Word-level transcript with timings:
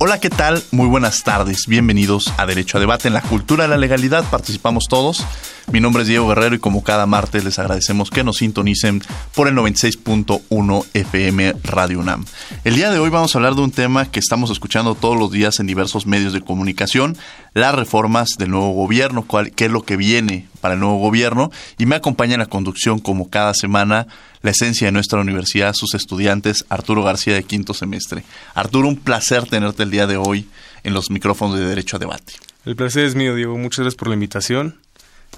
Hola, 0.00 0.20
¿qué 0.20 0.30
tal? 0.30 0.62
Muy 0.70 0.86
buenas 0.86 1.24
tardes. 1.24 1.66
Bienvenidos 1.66 2.32
a 2.36 2.46
Derecho 2.46 2.76
a 2.76 2.80
Debate. 2.80 3.08
En 3.08 3.14
la 3.14 3.20
cultura 3.20 3.64
de 3.64 3.68
la 3.68 3.76
legalidad 3.76 4.22
participamos 4.30 4.84
todos. 4.88 5.24
Mi 5.72 5.80
nombre 5.80 6.02
es 6.02 6.08
Diego 6.08 6.28
Guerrero 6.28 6.54
y 6.54 6.60
como 6.60 6.84
cada 6.84 7.04
martes 7.06 7.44
les 7.44 7.58
agradecemos 7.58 8.08
que 8.08 8.22
nos 8.22 8.36
sintonicen 8.36 9.02
por 9.34 9.48
el 9.48 9.56
96.1 9.56 10.86
FM 10.94 11.54
Radio 11.64 11.98
UNAM. 11.98 12.24
El 12.62 12.76
día 12.76 12.92
de 12.92 13.00
hoy 13.00 13.10
vamos 13.10 13.34
a 13.34 13.38
hablar 13.38 13.56
de 13.56 13.62
un 13.62 13.72
tema 13.72 14.08
que 14.08 14.20
estamos 14.20 14.50
escuchando 14.50 14.94
todos 14.94 15.18
los 15.18 15.32
días 15.32 15.58
en 15.58 15.66
diversos 15.66 16.06
medios 16.06 16.32
de 16.32 16.42
comunicación, 16.42 17.18
las 17.54 17.74
reformas 17.74 18.30
del 18.38 18.50
nuevo 18.50 18.72
gobierno, 18.72 19.24
cuál, 19.26 19.52
qué 19.52 19.66
es 19.66 19.70
lo 19.70 19.82
que 19.82 19.96
viene 19.96 20.46
para 20.60 20.74
el 20.74 20.80
nuevo 20.80 20.98
gobierno 20.98 21.50
y 21.78 21.86
me 21.86 21.96
acompaña 21.96 22.34
en 22.34 22.40
la 22.40 22.46
conducción 22.46 22.98
como 22.98 23.30
cada 23.30 23.54
semana 23.54 24.06
la 24.42 24.50
esencia 24.50 24.86
de 24.86 24.92
nuestra 24.92 25.20
universidad, 25.20 25.74
sus 25.74 25.94
estudiantes, 25.94 26.64
Arturo 26.68 27.02
García 27.02 27.34
de 27.34 27.42
quinto 27.42 27.74
semestre. 27.74 28.24
Arturo, 28.54 28.88
un 28.88 28.96
placer 28.96 29.44
tenerte 29.46 29.82
el 29.82 29.90
día 29.90 30.06
de 30.06 30.16
hoy 30.16 30.46
en 30.84 30.94
los 30.94 31.10
micrófonos 31.10 31.58
de 31.58 31.66
Derecho 31.66 31.96
a 31.96 31.98
Debate. 31.98 32.34
El 32.64 32.76
placer 32.76 33.04
es 33.04 33.14
mío, 33.14 33.34
Diego. 33.34 33.56
Muchas 33.56 33.80
gracias 33.80 33.96
por 33.96 34.08
la 34.08 34.14
invitación. 34.14 34.76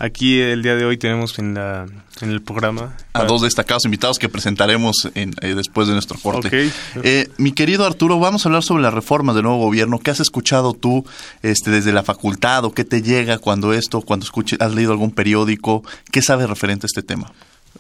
Aquí 0.01 0.41
el 0.41 0.63
día 0.63 0.77
de 0.77 0.87
hoy 0.87 0.97
tenemos 0.97 1.39
en, 1.39 1.53
la, 1.53 1.85
en 2.23 2.31
el 2.31 2.41
programa 2.41 2.97
a 3.13 3.25
dos 3.25 3.43
destacados 3.43 3.85
invitados 3.85 4.19
que 4.19 4.31
presentaremos 4.31 5.11
en, 5.15 5.35
eh, 5.43 5.55
después 5.55 5.89
de 5.89 5.93
nuestro 5.93 6.19
corte. 6.19 6.71
Eh, 7.03 7.29
mi 7.37 7.53
querido 7.53 7.85
Arturo, 7.85 8.19
vamos 8.19 8.47
a 8.47 8.49
hablar 8.49 8.63
sobre 8.63 8.83
las 8.83 8.95
reformas 8.95 9.35
del 9.35 9.45
nuevo 9.45 9.59
gobierno. 9.59 9.99
¿Qué 9.99 10.11
has 10.11 10.21
escuchado 10.21 10.73
tú 10.73 11.05
este, 11.43 11.71
desde 11.71 11.93
la 11.93 12.03
facultad 12.03 12.65
o 12.65 12.73
qué 12.73 12.87
te 12.87 13.03
llega 13.03 13.37
cuando 13.37 13.75
esto, 13.75 14.01
cuando 14.01 14.25
escuches, 14.25 14.59
has 14.63 14.73
leído 14.73 14.93
algún 14.93 15.11
periódico? 15.11 15.85
¿Qué 16.11 16.23
sabes 16.23 16.49
referente 16.49 16.87
a 16.87 16.89
este 16.89 17.03
tema? 17.03 17.31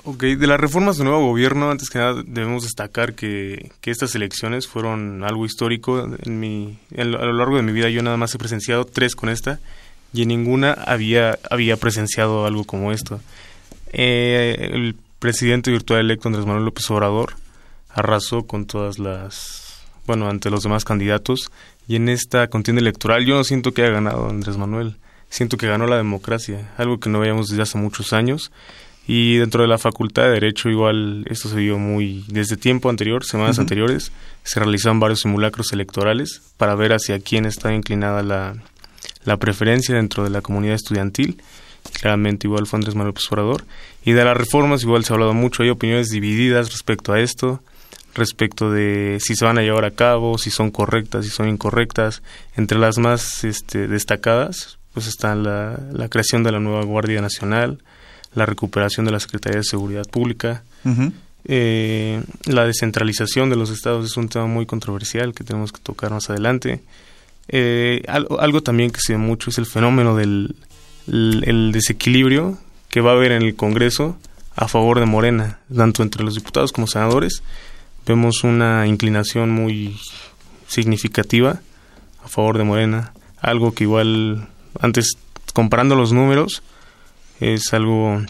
Ok, 0.04 0.22
de 0.22 0.46
las 0.46 0.60
reformas 0.60 0.98
del 0.98 1.06
nuevo 1.06 1.26
gobierno, 1.26 1.70
antes 1.70 1.88
que 1.88 2.00
nada 2.00 2.22
debemos 2.26 2.64
destacar 2.64 3.14
que, 3.14 3.72
que 3.80 3.90
estas 3.90 4.14
elecciones 4.14 4.68
fueron 4.68 5.24
algo 5.24 5.46
histórico. 5.46 6.06
En 6.22 6.38
mi, 6.38 6.78
a 6.98 7.04
lo 7.04 7.32
largo 7.32 7.56
de 7.56 7.62
mi 7.62 7.72
vida 7.72 7.88
yo 7.88 8.02
nada 8.02 8.18
más 8.18 8.34
he 8.34 8.38
presenciado 8.38 8.84
tres 8.84 9.14
con 9.14 9.30
esta 9.30 9.58
y 10.12 10.22
en 10.22 10.28
ninguna 10.28 10.72
había, 10.72 11.38
había 11.50 11.76
presenciado 11.76 12.46
algo 12.46 12.64
como 12.64 12.92
esto. 12.92 13.20
Eh, 13.92 14.70
el 14.72 14.96
presidente 15.18 15.70
virtual 15.70 16.00
electo 16.00 16.28
Andrés 16.28 16.46
Manuel 16.46 16.64
López 16.64 16.90
Obrador 16.90 17.34
arrasó 17.88 18.46
con 18.46 18.66
todas 18.66 18.98
las, 18.98 19.84
bueno, 20.06 20.28
ante 20.28 20.50
los 20.50 20.62
demás 20.62 20.84
candidatos 20.84 21.50
y 21.88 21.96
en 21.96 22.08
esta 22.08 22.48
contienda 22.48 22.80
electoral 22.80 23.26
yo 23.26 23.34
no 23.34 23.44
siento 23.44 23.72
que 23.72 23.82
haya 23.82 23.92
ganado 23.92 24.28
Andrés 24.28 24.56
Manuel, 24.56 24.96
siento 25.28 25.56
que 25.56 25.66
ganó 25.66 25.86
la 25.86 25.96
democracia, 25.96 26.72
algo 26.76 27.00
que 27.00 27.10
no 27.10 27.20
veíamos 27.20 27.48
desde 27.48 27.62
hace 27.62 27.78
muchos 27.78 28.12
años 28.12 28.52
y 29.06 29.38
dentro 29.38 29.62
de 29.62 29.68
la 29.68 29.78
Facultad 29.78 30.22
de 30.24 30.30
Derecho 30.30 30.68
igual 30.68 31.24
esto 31.28 31.48
se 31.48 31.56
vio 31.56 31.78
muy 31.78 32.24
desde 32.28 32.56
tiempo 32.56 32.90
anterior, 32.90 33.24
semanas 33.24 33.58
anteriores, 33.58 34.12
se 34.44 34.60
realizaban 34.60 35.00
varios 35.00 35.20
simulacros 35.20 35.72
electorales 35.72 36.42
para 36.56 36.76
ver 36.76 36.92
hacia 36.92 37.18
quién 37.18 37.44
está 37.44 37.74
inclinada 37.74 38.22
la, 38.22 38.54
la 39.24 39.36
preferencia 39.36 39.94
dentro 39.94 40.24
de 40.24 40.30
la 40.30 40.40
comunidad 40.40 40.74
estudiantil. 40.74 41.42
Claramente 42.00 42.46
igual 42.46 42.66
fue 42.66 42.78
Andrés 42.78 42.94
Manuel 42.94 43.14
Obrador. 43.30 43.64
Y 44.04 44.12
de 44.12 44.24
las 44.24 44.36
reformas 44.36 44.82
igual 44.82 45.04
se 45.04 45.12
ha 45.12 45.14
hablado 45.14 45.34
mucho, 45.34 45.62
hay 45.62 45.70
opiniones 45.70 46.08
divididas 46.08 46.70
respecto 46.70 47.12
a 47.12 47.20
esto, 47.20 47.60
respecto 48.14 48.70
de 48.70 49.18
si 49.20 49.34
se 49.34 49.44
van 49.44 49.58
a 49.58 49.62
llevar 49.62 49.84
a 49.84 49.90
cabo, 49.90 50.38
si 50.38 50.50
son 50.50 50.70
correctas, 50.70 51.24
si 51.24 51.30
son 51.30 51.48
incorrectas. 51.48 52.22
Entre 52.56 52.78
las 52.78 52.98
más 52.98 53.44
este, 53.44 53.88
destacadas, 53.88 54.78
pues 54.92 55.06
están 55.06 55.42
la, 55.42 55.78
la 55.92 56.08
creación 56.08 56.42
de 56.42 56.52
la 56.52 56.60
nueva 56.60 56.84
Guardia 56.84 57.20
Nacional, 57.20 57.78
la 58.34 58.46
recuperación 58.46 59.06
de 59.06 59.12
la 59.12 59.20
Secretaría 59.20 59.58
de 59.58 59.64
Seguridad 59.64 60.04
Pública, 60.08 60.62
eh, 61.44 62.22
la 62.44 62.66
descentralización 62.66 63.50
de 63.50 63.56
los 63.56 63.70
estados 63.70 64.04
es 64.04 64.16
un 64.16 64.28
tema 64.28 64.46
muy 64.46 64.66
controversial 64.66 65.34
que 65.34 65.44
tenemos 65.44 65.72
que 65.72 65.80
tocar 65.80 66.10
más 66.10 66.28
adelante. 66.30 66.80
Eh, 67.48 68.02
algo, 68.06 68.62
también 68.62 68.90
que 68.90 69.00
se 69.00 69.14
ve 69.14 69.18
mucho 69.18 69.50
es 69.50 69.58
el 69.58 69.66
fenómeno 69.66 70.14
del 70.14 70.54
el, 71.08 71.72
desequilibrio 71.72 72.58
que 72.88 73.00
va 73.00 73.10
a 73.10 73.14
haber 73.14 73.32
en 73.32 73.42
el 73.42 73.56
Congreso 73.56 74.16
a 74.54 74.68
favor 74.68 75.00
de 75.00 75.06
Morena, 75.06 75.58
tanto 75.74 76.02
entre 76.02 76.22
los 76.22 76.34
diputados 76.34 76.72
como 76.72 76.86
senadores. 76.86 77.42
Vemos 78.06 78.44
una 78.44 78.86
inclinación 78.86 79.50
muy 79.50 79.98
significativa 80.68 81.60
a 82.24 82.28
favor 82.28 82.58
de 82.58 82.64
Morena, 82.64 83.12
algo 83.40 83.72
que 83.72 83.84
igual 83.84 84.48
antes 84.80 85.16
comparando 85.52 85.94
los 85.94 86.12
números 86.12 86.62
es 87.40 87.72
algo 87.72 88.22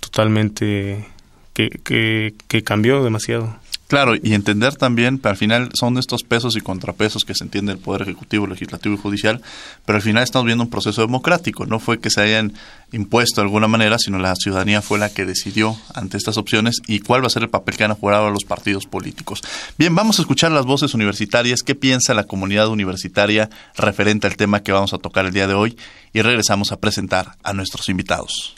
totalmente 0.00 1.08
que, 1.54 1.70
que, 1.70 2.34
que 2.48 2.62
cambió 2.62 3.02
demasiado. 3.04 3.56
Claro, 3.92 4.14
y 4.16 4.32
entender 4.32 4.74
también, 4.74 5.20
al 5.22 5.36
final 5.36 5.68
son 5.74 5.98
estos 5.98 6.22
pesos 6.22 6.56
y 6.56 6.62
contrapesos 6.62 7.26
que 7.26 7.34
se 7.34 7.44
entiende 7.44 7.72
el 7.72 7.78
Poder 7.78 8.00
Ejecutivo, 8.00 8.46
Legislativo 8.46 8.94
y 8.94 8.96
Judicial, 8.96 9.42
pero 9.84 9.96
al 9.96 10.02
final 10.02 10.22
estamos 10.22 10.46
viendo 10.46 10.64
un 10.64 10.70
proceso 10.70 11.02
democrático, 11.02 11.66
no 11.66 11.78
fue 11.78 12.00
que 12.00 12.08
se 12.08 12.22
hayan 12.22 12.54
impuesto 12.92 13.42
de 13.42 13.48
alguna 13.48 13.68
manera, 13.68 13.98
sino 13.98 14.18
la 14.18 14.34
ciudadanía 14.34 14.80
fue 14.80 14.98
la 14.98 15.10
que 15.10 15.26
decidió 15.26 15.76
ante 15.94 16.16
estas 16.16 16.38
opciones 16.38 16.80
y 16.86 17.00
cuál 17.00 17.22
va 17.22 17.26
a 17.26 17.28
ser 17.28 17.42
el 17.42 17.50
papel 17.50 17.76
que 17.76 17.84
han 17.84 17.92
jugado 17.92 18.30
los 18.30 18.44
partidos 18.44 18.86
políticos. 18.86 19.42
Bien, 19.76 19.94
vamos 19.94 20.18
a 20.18 20.22
escuchar 20.22 20.52
las 20.52 20.64
voces 20.64 20.94
universitarias, 20.94 21.62
qué 21.62 21.74
piensa 21.74 22.14
la 22.14 22.24
comunidad 22.24 22.68
universitaria 22.68 23.50
referente 23.76 24.26
al 24.26 24.36
tema 24.36 24.62
que 24.62 24.72
vamos 24.72 24.94
a 24.94 24.98
tocar 24.98 25.26
el 25.26 25.34
día 25.34 25.46
de 25.46 25.52
hoy 25.52 25.76
y 26.14 26.22
regresamos 26.22 26.72
a 26.72 26.80
presentar 26.80 27.32
a 27.42 27.52
nuestros 27.52 27.90
invitados. 27.90 28.54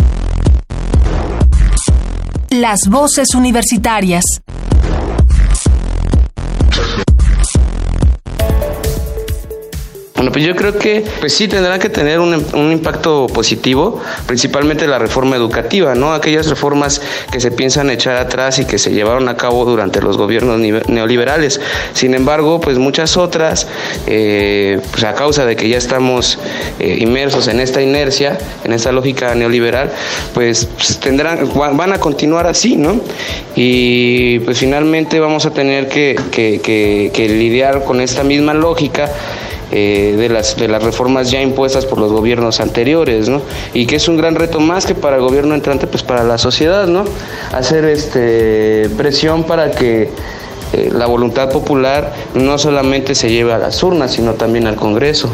Las 2.51 2.87
voces 2.89 3.35
universitarias. 3.35 4.23
Bueno, 10.25 10.33
pues 10.33 10.47
yo 10.47 10.57
creo 10.57 10.79
que 10.79 11.05
pues 11.21 11.35
sí 11.35 11.49
tendrán 11.49 11.79
que 11.79 11.91
tener 11.91 12.19
un, 12.19 12.73
impacto 12.73 13.27
positivo, 13.27 14.01
principalmente 14.27 14.87
la 14.87 14.99
reforma 14.99 15.37
educativa, 15.37 15.95
¿no? 15.95 16.15
Aquellas 16.15 16.47
reformas 16.47 17.03
que 17.31 17.41
se 17.41 17.51
piensan 17.51 17.91
echar 17.91 18.17
atrás 18.17 18.59
y 18.59 18.65
que 18.65 18.79
se 18.79 18.91
llevaron 18.93 19.29
a 19.29 19.37
cabo 19.37 19.67
durante 19.67 20.01
los 20.01 20.17
gobiernos 20.17 20.59
neoliberales. 20.89 21.61
Sin 21.93 22.15
embargo, 22.15 22.59
pues 22.59 22.79
muchas 22.79 23.19
otras, 23.19 23.67
eh, 24.07 24.81
pues 24.93 25.05
a 25.05 25.13
causa 25.13 25.45
de 25.45 25.57
que 25.57 25.69
ya 25.69 25.77
estamos 25.77 26.39
eh, 26.79 26.97
inmersos 27.01 27.47
en 27.49 27.61
esta 27.61 27.83
inercia, 27.83 28.39
en 28.65 28.73
esta 28.73 28.93
lógica 28.93 29.35
neoliberal, 29.35 29.93
pues, 30.33 30.65
pues 30.65 31.01
tendrán, 31.01 31.51
van 31.55 31.93
a 31.93 31.99
continuar 31.99 32.47
así, 32.47 32.77
¿no? 32.77 32.99
Y 33.57 34.39
pues 34.39 34.57
finalmente 34.57 35.21
vamos 35.21 35.45
a 35.45 35.51
tener 35.51 35.87
que 35.91 37.27
lidiar 37.29 37.85
con 37.85 38.01
esta 38.01 38.25
misma 38.25 38.55
lógica 38.55 39.11
eh, 39.73 40.15
de, 40.17 40.29
las, 40.29 40.57
de 40.57 40.69
las 40.69 40.83
reformas 40.83 41.31
ya 41.31 41.41
impuestas 41.41 41.87
por 41.87 41.99
los 41.99 42.13
gobiernos 42.13 42.61
anteriores, 42.61 43.29
¿no? 43.29 43.43
Y 43.73 43.87
que 43.87 43.97
es 43.97 44.09
un 44.09 44.17
gran 44.17 44.35
reto 44.35 44.61
más 44.61 44.87
que 44.87 44.95
para 44.95 45.17
el 45.17 45.23
gobierno 45.23 45.55
entrante, 45.55 45.87
pues 45.87 46.03
para 46.03 46.25
la 46.25 46.39
sociedad, 46.39 46.87
¿no? 46.87 47.05
Hacer 47.53 47.85
este, 47.85 48.89
presión 48.97 49.45
para 49.45 49.71
que 49.71 50.11
eh, 50.73 50.91
la 50.93 51.07
voluntad 51.07 51.51
popular 51.51 52.13
no 52.35 52.59
solamente 52.59 53.15
se 53.15 53.31
lleve 53.31 53.53
a 53.53 53.59
las 53.59 53.83
urnas, 53.83 54.13
sino 54.13 54.35
también 54.35 54.67
al 54.67 54.77
Congreso. 54.77 55.31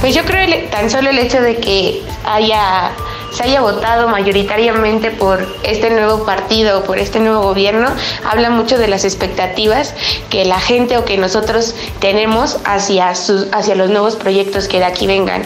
Pues 0.00 0.14
yo 0.14 0.22
creo 0.24 0.44
tan 0.70 0.90
solo 0.90 1.10
el 1.10 1.18
hecho 1.18 1.40
de 1.40 1.56
que 1.56 2.02
haya 2.24 2.92
se 3.34 3.42
haya 3.42 3.60
votado 3.60 4.08
mayoritariamente 4.08 5.10
por 5.10 5.44
este 5.64 5.90
nuevo 5.90 6.24
partido, 6.24 6.84
por 6.84 6.98
este 6.98 7.18
nuevo 7.18 7.42
gobierno, 7.42 7.88
habla 8.24 8.50
mucho 8.50 8.78
de 8.78 8.86
las 8.88 9.04
expectativas 9.04 9.94
que 10.30 10.44
la 10.44 10.60
gente 10.60 10.96
o 10.96 11.04
que 11.04 11.18
nosotros 11.18 11.74
tenemos 12.00 12.58
hacia, 12.64 13.14
sus, 13.14 13.48
hacia 13.52 13.74
los 13.74 13.90
nuevos 13.90 14.16
proyectos 14.16 14.68
que 14.68 14.78
de 14.78 14.84
aquí 14.84 15.06
vengan. 15.06 15.42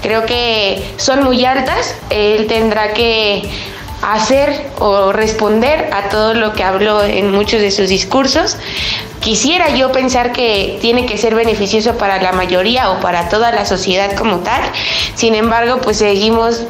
Creo 0.00 0.24
que 0.26 0.82
son 0.96 1.24
muy 1.24 1.44
altas, 1.44 1.96
él 2.10 2.46
tendrá 2.46 2.94
que 2.94 3.50
hacer 4.02 4.70
o 4.78 5.12
responder 5.12 5.88
a 5.92 6.08
todo 6.08 6.34
lo 6.34 6.52
que 6.52 6.62
habló 6.62 7.02
en 7.02 7.32
muchos 7.32 7.60
de 7.60 7.70
sus 7.70 7.88
discursos. 7.88 8.56
Quisiera 9.24 9.74
yo 9.74 9.90
pensar 9.90 10.32
que 10.32 10.76
tiene 10.82 11.06
que 11.06 11.16
ser 11.16 11.34
beneficioso 11.34 11.96
para 11.96 12.20
la 12.20 12.32
mayoría 12.32 12.90
o 12.90 13.00
para 13.00 13.30
toda 13.30 13.52
la 13.52 13.64
sociedad 13.64 14.14
como 14.16 14.40
tal. 14.40 14.60
Sin 15.14 15.34
embargo, 15.34 15.80
pues 15.80 15.96
seguimos 15.96 16.64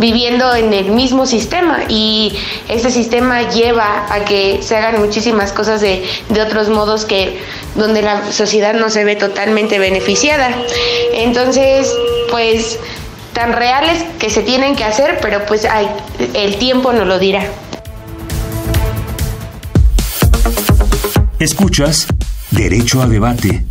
viviendo 0.00 0.56
en 0.56 0.72
el 0.72 0.90
mismo 0.90 1.24
sistema 1.24 1.82
y 1.88 2.36
este 2.68 2.90
sistema 2.90 3.48
lleva 3.48 4.12
a 4.12 4.24
que 4.24 4.58
se 4.60 4.76
hagan 4.76 4.98
muchísimas 4.98 5.52
cosas 5.52 5.80
de, 5.82 6.04
de 6.30 6.42
otros 6.42 6.68
modos 6.68 7.04
que 7.04 7.38
donde 7.76 8.02
la 8.02 8.32
sociedad 8.32 8.74
no 8.74 8.90
se 8.90 9.04
ve 9.04 9.14
totalmente 9.14 9.78
beneficiada. 9.78 10.50
Entonces, 11.12 11.94
pues 12.28 12.80
tan 13.34 13.52
reales 13.52 14.02
que 14.18 14.30
se 14.30 14.42
tienen 14.42 14.74
que 14.74 14.82
hacer, 14.82 15.20
pero 15.22 15.46
pues 15.46 15.64
el 16.34 16.56
tiempo 16.56 16.92
no 16.92 17.04
lo 17.04 17.20
dirá. 17.20 17.44
Escuchas 21.40 22.06
Derecho 22.50 23.00
a 23.00 23.06
Debate. 23.06 23.64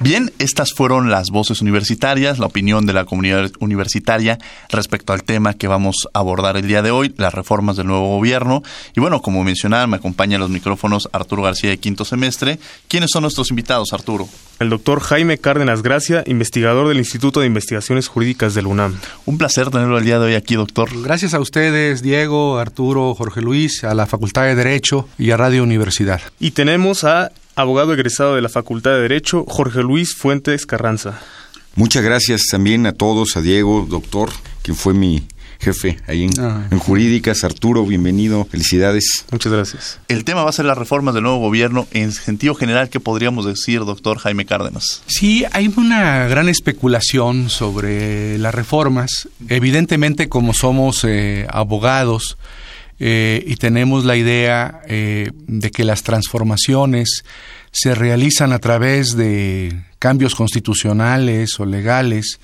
Bien, 0.00 0.30
estas 0.38 0.74
fueron 0.74 1.10
las 1.10 1.30
voces 1.30 1.60
universitarias, 1.60 2.38
la 2.38 2.46
opinión 2.46 2.86
de 2.86 2.92
la 2.92 3.04
comunidad 3.04 3.50
universitaria 3.58 4.38
respecto 4.68 5.12
al 5.12 5.24
tema 5.24 5.54
que 5.54 5.66
vamos 5.66 6.06
a 6.14 6.20
abordar 6.20 6.56
el 6.56 6.68
día 6.68 6.82
de 6.82 6.92
hoy, 6.92 7.12
las 7.16 7.34
reformas 7.34 7.76
del 7.76 7.88
nuevo 7.88 8.16
gobierno. 8.16 8.62
Y 8.94 9.00
bueno, 9.00 9.20
como 9.20 9.42
mencionaba, 9.42 9.88
me 9.88 9.96
acompaña 9.96 10.38
los 10.38 10.50
micrófonos 10.50 11.08
Arturo 11.12 11.42
García 11.42 11.70
de 11.70 11.78
quinto 11.78 12.04
semestre. 12.04 12.60
¿Quiénes 12.86 13.10
son 13.12 13.22
nuestros 13.22 13.50
invitados, 13.50 13.92
Arturo? 13.92 14.28
El 14.60 14.70
doctor 14.70 15.00
Jaime 15.00 15.38
Cárdenas 15.38 15.82
Gracia, 15.82 16.22
investigador 16.26 16.86
del 16.86 16.98
Instituto 16.98 17.40
de 17.40 17.46
Investigaciones 17.46 18.06
Jurídicas 18.06 18.54
del 18.54 18.68
UNAM. 18.68 18.96
Un 19.26 19.36
placer 19.36 19.70
tenerlo 19.70 19.98
el 19.98 20.04
día 20.04 20.20
de 20.20 20.26
hoy 20.26 20.34
aquí, 20.34 20.54
doctor. 20.54 20.90
Gracias 21.02 21.34
a 21.34 21.40
ustedes, 21.40 22.02
Diego, 22.02 22.58
Arturo, 22.58 23.16
Jorge 23.16 23.40
Luis, 23.40 23.82
a 23.82 23.94
la 23.94 24.06
Facultad 24.06 24.44
de 24.44 24.54
Derecho 24.54 25.08
y 25.18 25.32
a 25.32 25.36
Radio 25.36 25.64
Universidad. 25.64 26.20
Y 26.38 26.52
tenemos 26.52 27.02
a 27.02 27.32
abogado 27.58 27.92
egresado 27.92 28.36
de 28.36 28.42
la 28.42 28.48
Facultad 28.48 28.92
de 28.92 29.00
Derecho, 29.00 29.44
Jorge 29.48 29.82
Luis 29.82 30.14
Fuentes 30.14 30.64
Carranza. 30.64 31.20
Muchas 31.74 32.04
gracias 32.04 32.46
también 32.50 32.86
a 32.86 32.92
todos, 32.92 33.36
a 33.36 33.42
Diego, 33.42 33.84
doctor, 33.88 34.30
quien 34.62 34.76
fue 34.76 34.94
mi 34.94 35.26
jefe 35.58 35.98
ahí 36.06 36.24
en, 36.24 36.40
ah. 36.40 36.68
en, 36.70 36.78
Jurídicas. 36.78 37.42
Arturo, 37.42 37.84
bienvenido, 37.84 38.44
felicidades. 38.44 39.24
Muchas 39.32 39.52
gracias. 39.52 39.98
El 40.06 40.24
tema 40.24 40.44
va 40.44 40.50
a 40.50 40.52
ser 40.52 40.66
las 40.66 40.78
reformas 40.78 41.14
del 41.14 41.24
nuevo 41.24 41.38
gobierno. 41.38 41.88
En 41.90 42.12
sentido 42.12 42.54
general, 42.54 42.90
¿qué 42.90 43.00
podríamos 43.00 43.44
decir, 43.44 43.80
doctor 43.80 44.18
Jaime 44.18 44.46
Cárdenas? 44.46 45.02
Sí, 45.06 45.44
hay 45.50 45.72
una 45.76 46.28
gran 46.28 46.48
especulación 46.48 47.50
sobre 47.50 48.38
las 48.38 48.54
reformas. 48.54 49.28
Evidentemente, 49.48 50.28
como 50.28 50.54
somos 50.54 51.02
eh, 51.02 51.48
abogados, 51.50 52.38
eh, 53.00 53.44
y 53.46 53.56
tenemos 53.56 54.04
la 54.04 54.16
idea 54.16 54.82
eh, 54.86 55.30
de 55.46 55.70
que 55.70 55.84
las 55.84 56.02
transformaciones 56.02 57.24
se 57.70 57.94
realizan 57.94 58.52
a 58.52 58.58
través 58.58 59.16
de 59.16 59.84
cambios 59.98 60.34
constitucionales 60.34 61.60
o 61.60 61.66
legales. 61.66 62.40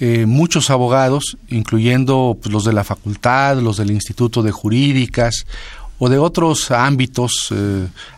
Eh, 0.00 0.26
muchos 0.26 0.70
abogados, 0.70 1.38
incluyendo 1.48 2.36
pues, 2.40 2.52
los 2.52 2.64
de 2.64 2.72
la 2.72 2.84
facultad, 2.84 3.58
los 3.58 3.76
del 3.76 3.92
Instituto 3.92 4.42
de 4.42 4.50
Jurídicas 4.50 5.46
o 5.98 6.08
de 6.10 6.18
otros 6.18 6.70
ámbitos 6.70 7.54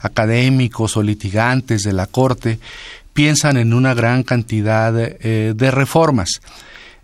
académicos 0.00 0.96
o 0.96 1.02
litigantes 1.02 1.84
de 1.84 1.92
la 1.92 2.06
Corte, 2.06 2.58
piensan 3.12 3.56
en 3.56 3.72
una 3.72 3.94
gran 3.94 4.24
cantidad 4.24 4.92
de 4.92 5.70
reformas. 5.70 6.40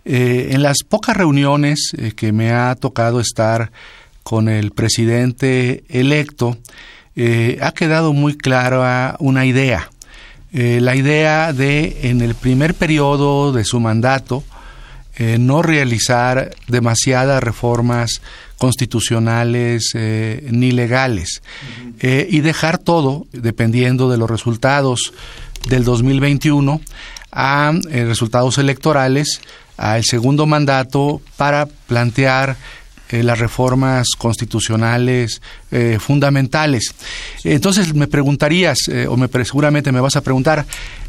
en 0.03 0.61
las 0.61 0.79
pocas 0.83 1.15
reuniones 1.15 1.95
que 2.17 2.33
me 2.33 2.51
ha 2.51 2.75
tocado 2.75 3.21
estar 3.21 3.71
con 4.25 4.49
el 4.49 4.71
presidente 4.71 5.83
electo, 5.87 6.57
eh, 7.15 7.59
ha 7.61 7.73
quedado 7.73 8.11
muy 8.11 8.35
clara 8.35 9.15
una 9.19 9.45
idea. 9.45 9.91
Eh, 10.51 10.79
la 10.81 10.95
idea 10.95 11.53
de, 11.53 12.09
en 12.09 12.21
el 12.21 12.33
primer 12.33 12.73
periodo 12.73 13.53
de 13.53 13.63
su 13.63 13.79
mandato, 13.79 14.43
eh, 15.17 15.37
no 15.39 15.61
realizar 15.61 16.55
demasiadas 16.67 17.43
reformas 17.43 18.23
constitucionales 18.57 19.91
ni 19.93 20.71
legales 20.71 21.43
y 22.01 22.39
dejar 22.39 22.79
todo, 22.79 23.27
dependiendo 23.31 24.09
de 24.09 24.17
los 24.17 24.29
resultados 24.29 25.13
del 25.67 25.83
2021, 25.83 26.81
a 27.31 27.73
resultados 27.91 28.57
electorales, 28.57 29.41
al 29.77 30.03
segundo 30.05 30.45
mandato 30.45 31.21
para 31.35 31.65
plantear 31.65 32.55
eh, 33.09 33.23
las 33.23 33.39
reformas 33.39 34.09
constitucionales 34.17 35.41
eh, 35.71 35.97
fundamentales. 35.99 36.93
Entonces 37.43 37.93
me 37.93 38.07
preguntarías, 38.07 38.87
eh, 38.87 39.07
o 39.07 39.15
me, 39.17 39.27
seguramente 39.45 39.91
me 39.91 40.01
vas 40.01 40.15
a 40.15 40.21
preguntar, 40.21 40.65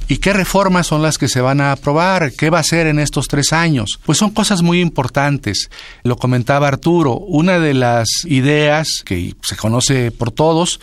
¿Y 0.08 0.18
qué 0.18 0.32
reformas 0.32 0.86
son 0.86 1.02
las 1.02 1.18
que 1.18 1.26
se 1.26 1.40
van 1.40 1.60
a 1.60 1.72
aprobar? 1.72 2.30
¿Qué 2.30 2.48
va 2.48 2.60
a 2.60 2.62
ser 2.62 2.86
en 2.86 3.00
estos 3.00 3.26
tres 3.26 3.52
años? 3.52 3.98
Pues 4.06 4.18
son 4.18 4.30
cosas 4.30 4.62
muy 4.62 4.80
importantes. 4.80 5.68
Lo 6.04 6.16
comentaba 6.16 6.68
Arturo, 6.68 7.14
una 7.16 7.58
de 7.58 7.74
las 7.74 8.06
ideas 8.24 9.02
que 9.04 9.34
se 9.42 9.56
conoce 9.56 10.12
por 10.12 10.30
todos 10.30 10.78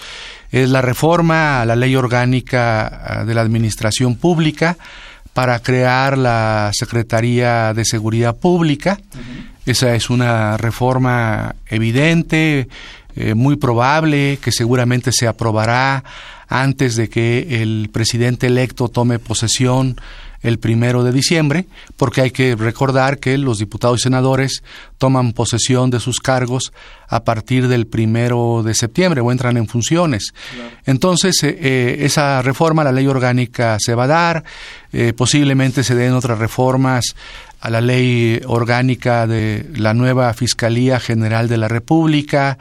es 0.51 0.69
la 0.69 0.81
reforma 0.81 1.62
a 1.62 1.65
la 1.65 1.77
ley 1.77 1.95
orgánica 1.95 3.21
ah, 3.21 3.24
de 3.24 3.33
la 3.33 3.42
Administración 3.42 4.15
Pública 4.18 4.77
para 5.33 5.59
crear 5.59 6.18
la 6.18 6.71
Secretaría 6.74 7.74
de 7.74 7.85
Seguridad 7.85 8.35
Pública. 8.35 9.00
Esa 9.65 9.95
es 9.95 10.09
una 10.09 10.57
reforma 10.57 11.56
evidente, 11.68 12.68
eh, 13.15 13.33
muy 13.33 13.56
probable, 13.56 14.39
que 14.41 14.51
seguramente 14.51 15.12
se 15.12 15.27
aprobará 15.27 16.03
antes 16.47 16.95
de 16.95 17.09
que 17.09 17.62
el 17.62 17.89
presidente 17.91 18.47
electo 18.47 18.89
tome 18.89 19.18
posesión 19.19 19.97
el 20.43 20.59
primero 20.59 21.03
de 21.03 21.12
diciembre, 21.12 21.65
porque 21.97 22.21
hay 22.21 22.31
que 22.31 22.55
recordar 22.55 23.19
que 23.19 23.38
los 23.38 23.57
diputados 23.57 24.01
y 24.01 24.03
senadores 24.03 24.63
toman 24.97 25.33
posesión 25.33 25.89
de 25.89 26.00
sus 26.00 26.19
cargos 26.19 26.71
a 27.07 27.23
partir 27.23 27.67
del 27.67 27.88
primero 27.88 28.62
de 28.63 28.75
septiembre 28.75 29.21
o 29.21 29.31
entran 29.31 29.57
en 29.57 29.67
funciones. 29.67 30.33
Entonces, 30.85 31.41
eh, 31.43 31.57
eh, 31.59 31.97
esa 32.01 32.41
reforma, 32.41 32.83
la 32.83 32.91
ley 32.91 33.07
orgánica, 33.07 33.77
se 33.79 33.95
va 33.95 34.03
a 34.03 34.07
dar, 34.07 34.43
posiblemente 35.17 35.83
se 35.83 35.95
den 35.95 36.13
otras 36.13 36.38
reformas 36.38 37.15
a 37.63 37.70
la 37.70 37.79
ley 37.79 38.41
orgánica 38.46 39.25
de 39.25 39.65
la 39.74 39.93
nueva 39.93 40.34
Fiscalía 40.34 41.00
General 41.00 41.48
de 41.48 41.55
la 41.55 41.70
República, 41.70 42.58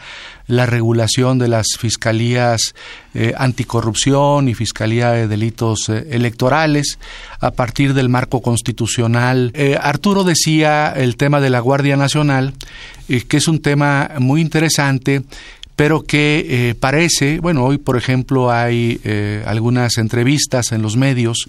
la 0.47 0.65
regulación 0.65 1.41
de 1.41 1.49
las 1.49 1.67
fiscalías 1.77 2.77
eh, 3.13 3.35
anticorrupción 3.37 4.49
y 4.49 4.55
fiscalía 4.55 5.11
de 5.11 5.27
delitos 5.27 5.89
eh, 5.89 6.07
electorales 6.11 7.01
a 7.41 7.51
partir 7.51 7.95
del 7.95 8.11
marco 8.11 8.43
constitucional. 8.43 9.51
Eh, 9.55 9.77
Arturo 9.81 10.23
decía 10.23 10.95
el 10.97 11.17
tema 11.17 11.41
de 11.41 11.51
la 11.51 11.59
Guardia 11.59 11.97
Nacional, 11.97 12.55
que 13.09 13.37
es 13.37 13.49
un 13.49 13.61
tema 13.61 14.09
muy 14.21 14.41
interesante 14.41 15.23
pero 15.75 16.03
que 16.03 16.77
parece, 16.79 17.41
bueno, 17.41 17.65
hoy 17.65 17.79
por 17.79 17.97
ejemplo 17.97 18.53
hay 18.53 19.01
algunas 19.47 19.97
entrevistas 19.99 20.71
en 20.71 20.83
los 20.83 20.97
medios 20.97 21.49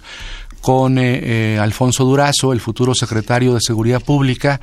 con 0.64 0.96
eh, 0.96 1.20
eh, 1.22 1.58
Alfonso 1.60 2.06
Durazo, 2.06 2.54
el 2.54 2.58
futuro 2.58 2.94
secretario 2.94 3.52
de 3.52 3.60
Seguridad 3.60 4.00
Pública, 4.00 4.62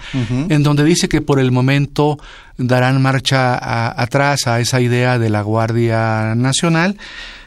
en 0.49 0.63
donde 0.63 0.83
dice 0.83 1.07
que 1.07 1.21
por 1.21 1.39
el 1.39 1.51
momento 1.51 2.17
darán 2.57 2.99
marcha 3.03 4.01
atrás 4.01 4.47
a 4.47 4.59
esa 4.59 4.81
idea 4.81 5.19
de 5.19 5.29
la 5.29 5.43
Guardia 5.43 6.33
Nacional. 6.33 6.97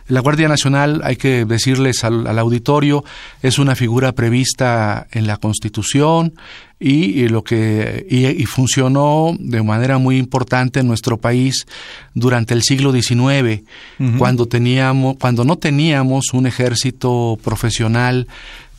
La 0.07 0.21
Guardia 0.21 0.47
Nacional, 0.47 1.01
hay 1.03 1.17
que 1.17 1.45
decirles 1.47 2.05
al, 2.05 2.39
auditorio, 2.39 3.05
es 3.43 3.59
una 3.59 3.75
figura 3.75 4.13
prevista 4.13 5.09
en 5.11 5.27
la 5.27 5.39
Constitución 5.39 6.35
y, 6.87 7.29
lo 7.29 7.43
que 7.43 8.07
y, 8.11 8.45
funcionó 8.45 9.35
de 9.39 9.63
manera 9.63 9.97
muy 9.97 10.19
importante 10.19 10.81
en 10.81 10.87
nuestro 10.87 11.17
país 11.17 11.67
durante 12.13 12.53
el 12.53 12.63
siglo 12.63 12.93
XIX, 12.93 13.63
cuando 14.19 14.47
teníamos, 14.47 15.17
cuando 15.19 15.45
no 15.45 15.57
teníamos 15.57 16.35
un 16.35 16.47
ejército 16.47 17.39
profesional 17.43 18.27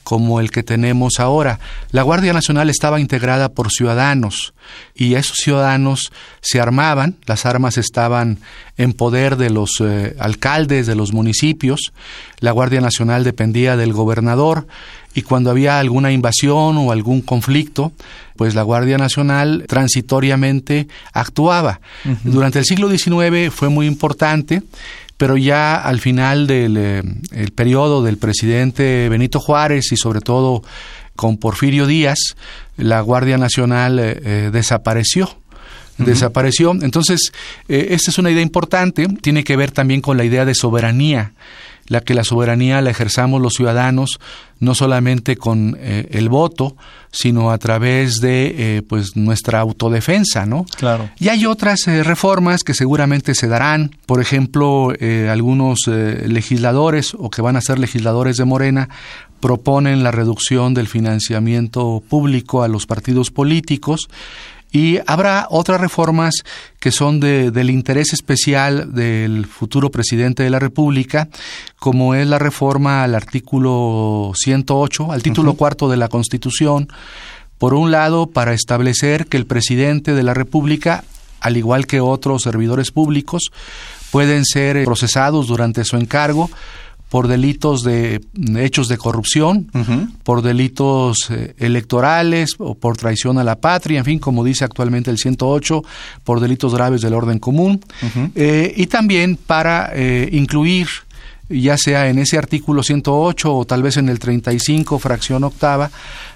como 0.04 0.40
el 0.40 0.52
que 0.52 0.62
tenemos 0.62 1.20
ahora. 1.20 1.60
La 1.90 2.04
Guardia 2.04 2.32
Nacional 2.32 2.70
estaba 2.70 3.00
integrada 3.00 3.50
por 3.50 3.72
ciudadanos 3.72 4.54
y 4.94 5.16
esos 5.16 5.38
ciudadanos 5.38 6.12
se 6.42 6.62
armaban, 6.62 7.16
las 7.26 7.48
armas 7.48 7.80
estaban 7.80 8.38
en 8.78 8.94
poder 8.94 9.36
de 9.36 9.50
los 9.50 9.82
eh, 9.82 10.16
alcaldes 10.20 10.86
de 10.86 10.94
los 10.94 11.12
municipios, 11.12 11.92
la 12.40 12.52
Guardia 12.52 12.82
Nacional 12.82 13.24
dependía 13.24 13.78
del 13.78 13.94
gobernador 13.94 14.68
y 15.16 15.22
cuando 15.22 15.50
había 15.50 15.80
alguna 15.80 16.12
invasión 16.12 16.78
o 16.78 16.92
algún 16.92 17.22
conflicto, 17.22 17.94
pues 18.36 18.54
la 18.54 18.64
Guardia 18.64 18.98
Nacional 18.98 19.64
transitoriamente 19.66 20.90
actuaba. 21.14 21.80
Durante 22.26 22.60
el 22.60 22.66
siglo 22.66 22.90
XIX 22.90 23.50
fue 23.50 23.70
muy 23.70 23.88
importante, 23.88 24.62
pero 25.16 25.38
ya 25.38 25.78
al 25.78 26.02
final 26.02 26.48
del 26.48 26.76
eh, 26.78 27.04
el 27.32 27.52
periodo 27.52 28.04
del 28.04 28.18
presidente 28.18 29.08
Benito 29.08 29.40
Juárez 29.40 29.94
y 29.94 29.96
sobre 29.96 30.20
todo 30.20 30.64
con 31.16 31.38
Porfirio 31.38 31.88
Díaz, 31.88 32.36
la 32.76 33.00
Guardia 33.00 33.38
Nacional 33.38 33.98
eh, 34.00 34.22
eh, 34.24 34.50
desapareció 34.52 35.30
desapareció. 35.98 36.72
Entonces, 36.82 37.32
esta 37.70 38.12
es 38.12 38.18
una 38.18 38.30
idea 38.30 38.42
importante, 38.42 39.08
tiene 39.22 39.46
que 39.46 39.56
ver 39.56 39.72
también 39.72 40.02
con 40.02 40.18
la 40.18 40.26
idea 40.26 40.44
de 40.44 40.54
soberanía 40.54 41.32
la 41.88 42.02
que 42.02 42.14
la 42.14 42.24
soberanía 42.24 42.82
la 42.82 42.90
ejerzamos 42.90 43.42
los 43.42 43.54
ciudadanos 43.54 44.20
no 44.60 44.74
solamente 44.74 45.36
con 45.36 45.78
eh, 45.80 46.08
el 46.12 46.30
voto, 46.30 46.76
sino 47.12 47.52
a 47.52 47.58
través 47.58 48.22
de 48.22 48.56
eh, 48.78 48.82
pues 48.82 49.16
nuestra 49.16 49.60
autodefensa, 49.60 50.46
¿no? 50.46 50.66
Claro. 50.78 51.10
Y 51.20 51.28
hay 51.28 51.46
otras 51.46 51.88
eh, 51.88 52.04
reformas 52.04 52.64
que 52.64 52.74
seguramente 52.74 53.36
se 53.36 53.48
darán, 53.48 53.96
por 54.06 54.22
ejemplo, 54.22 54.94
algunos 55.30 55.80
legisladores 55.88 57.16
o 57.18 57.30
que 57.30 57.42
van 57.42 57.58
a 57.58 57.62
ser 57.62 57.80
legisladores 57.80 58.38
de 58.38 58.46
Morena 58.46 58.90
proponen 59.40 60.04
la 60.04 60.12
reducción 60.12 60.74
del 60.74 60.88
financiamiento 60.88 62.02
público 62.08 62.64
a 62.64 62.68
los 62.68 62.88
partidos 62.88 63.30
políticos 63.30 64.08
y 64.76 65.00
habrá 65.08 65.48
otras 65.52 65.80
reformas 65.80 66.34
que 66.82 66.92
son 66.92 67.22
de, 67.22 67.50
del 67.50 67.70
interés 67.70 68.12
especial 68.12 68.94
del 68.94 69.46
futuro 69.46 69.90
presidente 69.90 70.44
de 70.44 70.50
la 70.50 70.60
República, 70.60 71.30
como 71.80 72.14
es 72.14 72.28
la 72.28 72.40
reforma 72.40 73.02
al 73.06 73.16
artículo 73.16 74.34
108, 74.36 75.14
al 75.14 75.24
título 75.24 75.54
cuarto 75.54 75.88
de 75.88 75.96
la 75.96 76.10
Constitución, 76.10 76.90
por 77.58 77.74
un 77.74 77.90
lado, 77.90 78.28
para 78.28 78.52
establecer 78.52 79.28
que 79.28 79.38
el 79.38 79.46
presidente 79.46 80.14
de 80.14 80.24
la 80.24 80.34
República, 80.34 81.06
al 81.40 81.56
igual 81.56 81.88
que 81.88 82.02
otros 82.02 82.42
servidores 82.42 82.92
públicos, 82.92 83.44
pueden 84.12 84.44
ser 84.44 84.84
procesados 84.84 85.48
durante 85.48 85.86
su 85.86 85.96
encargo 85.96 86.50
por 87.16 87.30
delitos 87.30 87.82
de 87.84 88.20
hechos 88.58 88.90
de 88.90 88.98
corrupción, 88.98 89.72
por 90.24 90.42
delitos 90.42 91.32
eh, 91.32 91.56
electorales 91.58 92.56
o 92.58 92.76
por 92.76 92.98
traición 92.98 93.38
a 93.38 93.46
la 93.46 93.56
patria, 93.56 94.00
en 94.00 94.04
fin, 94.04 94.20
como 94.20 94.44
dice 94.44 94.66
actualmente 94.66 95.12
el 95.12 95.18
108, 95.18 95.82
por 96.26 96.42
delitos 96.42 96.76
graves 96.76 97.00
del 97.00 97.14
orden 97.14 97.40
común, 97.40 97.80
eh, 98.36 98.74
y 98.76 98.88
también 98.88 99.38
para 99.38 99.92
eh, 99.94 100.28
incluir 100.34 100.90
ya 101.48 101.78
sea 101.78 102.10
en 102.10 102.20
ese 102.20 102.38
artículo 102.38 102.84
108 102.84 103.56
o 103.56 103.64
tal 103.64 103.82
vez 103.82 103.96
en 103.96 104.10
el 104.10 104.20
35, 104.20 105.00
fracción 105.00 105.46
octava, 105.46 105.92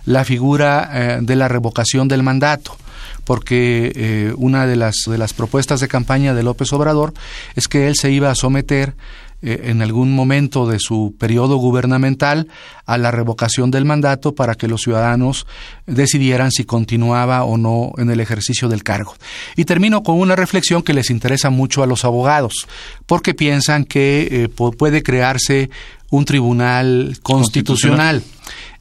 la 0.06 0.24
figura 0.24 1.20
de 1.22 1.36
la 1.36 1.50
revocación 1.50 2.08
del 2.08 2.24
mandato. 2.24 2.78
Porque 3.26 4.34
una 4.38 4.66
de 4.66 4.76
las, 4.76 4.96
de 5.06 5.18
las 5.18 5.34
propuestas 5.34 5.82
de 5.82 5.88
campaña 5.88 6.34
de 6.34 6.42
López 6.42 6.72
Obrador 6.74 7.14
es 7.56 7.68
que 7.68 7.88
él 7.88 7.96
se 7.96 8.12
iba 8.12 8.32
a 8.32 8.36
someter 8.36 8.96
eh, 9.42 9.62
en 9.66 9.82
algún 9.82 10.14
momento 10.14 10.68
de 10.68 10.80
su 10.80 11.16
periodo 11.18 11.56
gubernamental 11.58 12.48
a 12.86 12.98
la 12.98 13.12
revocación 13.12 13.72
del 13.72 13.86
mandato 13.86 14.36
para 14.36 14.56
que 14.56 14.68
los 14.68 14.82
ciudadanos 14.82 15.48
decidieran 15.86 16.52
si 16.52 16.66
continuaba 16.66 17.44
o 17.44 17.58
no 17.58 17.94
en 17.98 18.10
el 18.10 18.20
ejercicio 18.20 18.68
del 18.68 18.84
cargo. 18.84 19.16
Y 19.56 19.66
termino 19.66 20.04
con 20.04 20.20
una 20.20 20.36
reflexión 20.36 20.84
que 20.84 20.94
les 20.94 21.10
interesa 21.10 21.50
mucho 21.50 21.84
a 21.84 21.88
los 21.88 22.04
abogados, 22.04 22.68
porque 23.06 23.34
piensan 23.34 23.86
que 23.86 24.28
eh, 24.30 24.50
puede 24.50 25.04
crearse 25.04 25.70
un 26.10 26.26
tribunal 26.26 27.18
constitucional. 27.22 28.24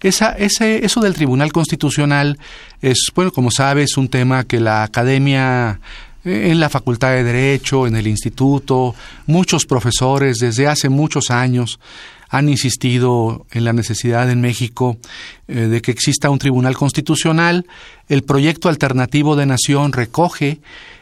Esa, 0.00 0.32
ese, 0.32 0.84
eso 0.84 1.00
del 1.00 1.14
tribunal 1.14 1.52
constitucional 1.52 2.38
es, 2.80 3.10
bueno, 3.14 3.32
como 3.32 3.50
sabes, 3.50 3.96
un 3.96 4.08
tema 4.08 4.44
que 4.44 4.60
la 4.60 4.82
academia 4.82 5.80
en 6.28 6.60
la 6.60 6.68
Facultad 6.68 7.10
de 7.10 7.24
Derecho, 7.24 7.86
en 7.86 7.96
el 7.96 8.06
Instituto, 8.06 8.94
muchos 9.26 9.64
profesores 9.64 10.38
desde 10.38 10.66
hace 10.66 10.88
muchos 10.88 11.30
años 11.30 11.80
han 12.28 12.48
insistido 12.48 13.46
en 13.52 13.64
la 13.64 13.72
necesidad 13.72 14.30
en 14.30 14.40
México 14.40 14.98
eh, 15.46 15.54
de 15.54 15.80
que 15.80 15.90
exista 15.90 16.30
un 16.30 16.38
tribunal 16.38 16.76
constitucional. 16.76 17.66
El 18.08 18.22
proyecto 18.22 18.68
alternativo 18.68 19.34
de 19.34 19.46
nación 19.46 19.92
recoge 19.92 20.60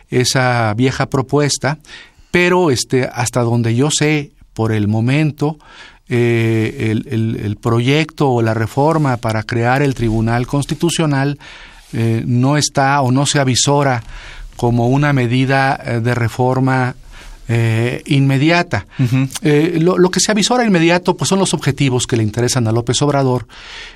esa 0.08 0.72
vieja 0.74 1.06
propuesta, 1.06 1.78
pero 2.30 2.70
este, 2.70 3.08
hasta 3.12 3.40
donde 3.42 3.74
yo 3.74 3.90
sé, 3.90 4.30
por 4.54 4.72
el 4.72 4.86
momento, 4.88 5.58
eh, 6.08 6.94
el, 7.10 7.56
proyecto 7.56 8.30
o 8.30 8.40
la 8.40 8.54
reforma 8.54 9.16
para 9.16 9.42
crear 9.42 9.82
el 9.82 9.94
tribunal 9.96 10.46
constitucional 10.46 11.36
eh, 11.92 12.22
no 12.24 12.56
está 12.56 13.00
o 13.00 13.10
no 13.10 13.26
se 13.26 13.40
avisora 13.40 14.04
como 14.56 14.88
una 14.88 15.12
medida 15.12 15.80
eh, 15.84 16.00
de 16.00 16.14
reforma 16.14 16.96
eh, 17.48 18.02
inmediata. 18.06 18.86
Eh, 19.42 19.78
lo, 19.80 20.10
que 20.10 20.18
se 20.18 20.32
avisora 20.32 20.64
inmediato 20.64 21.16
pues 21.16 21.28
son 21.28 21.38
los 21.38 21.54
objetivos 21.54 22.06
que 22.06 22.16
le 22.16 22.24
interesan 22.24 22.66
a 22.66 22.72
López 22.72 23.00
Obrador 23.02 23.46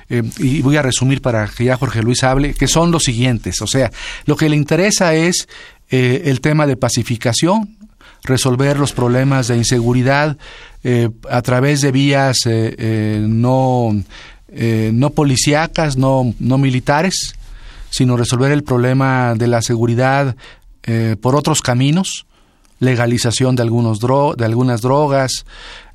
y 0.09 0.61
voy 0.61 0.77
a 0.77 0.81
resumir 0.81 1.21
para 1.21 1.47
que 1.47 1.65
ya 1.65 1.75
Jorge 1.75 2.01
Luis 2.01 2.23
hable, 2.23 2.53
que 2.53 2.67
son 2.67 2.91
los 2.91 3.03
siguientes. 3.03 3.61
O 3.61 3.67
sea, 3.67 3.91
lo 4.25 4.37
que 4.37 4.47
le 4.47 4.55
interesa 4.55 5.13
es 5.15 5.49
el 5.89 6.39
tema 6.39 6.65
de 6.65 6.77
pacificación, 6.77 7.75
resolver 8.23 8.79
los 8.79 8.93
problemas 8.93 9.49
de 9.49 9.57
inseguridad 9.57 10.37
a 11.29 11.41
través 11.41 11.81
de 11.81 11.91
vías 11.91 12.37
no, 12.47 14.01
no 14.47 15.09
policíacas, 15.09 15.97
no, 15.97 16.33
no 16.39 16.57
militares, 16.57 17.35
sino 17.91 18.17
resolver 18.17 18.51
el 18.51 18.63
problema 18.63 19.35
de 19.35 19.47
la 19.47 19.61
seguridad 19.61 20.35
eh, 20.83 21.15
por 21.21 21.35
otros 21.35 21.61
caminos, 21.61 22.25
legalización 22.79 23.55
de, 23.55 23.61
algunos 23.61 23.99
de 23.99 24.45
algunas 24.45 24.81
drogas, 24.81 25.45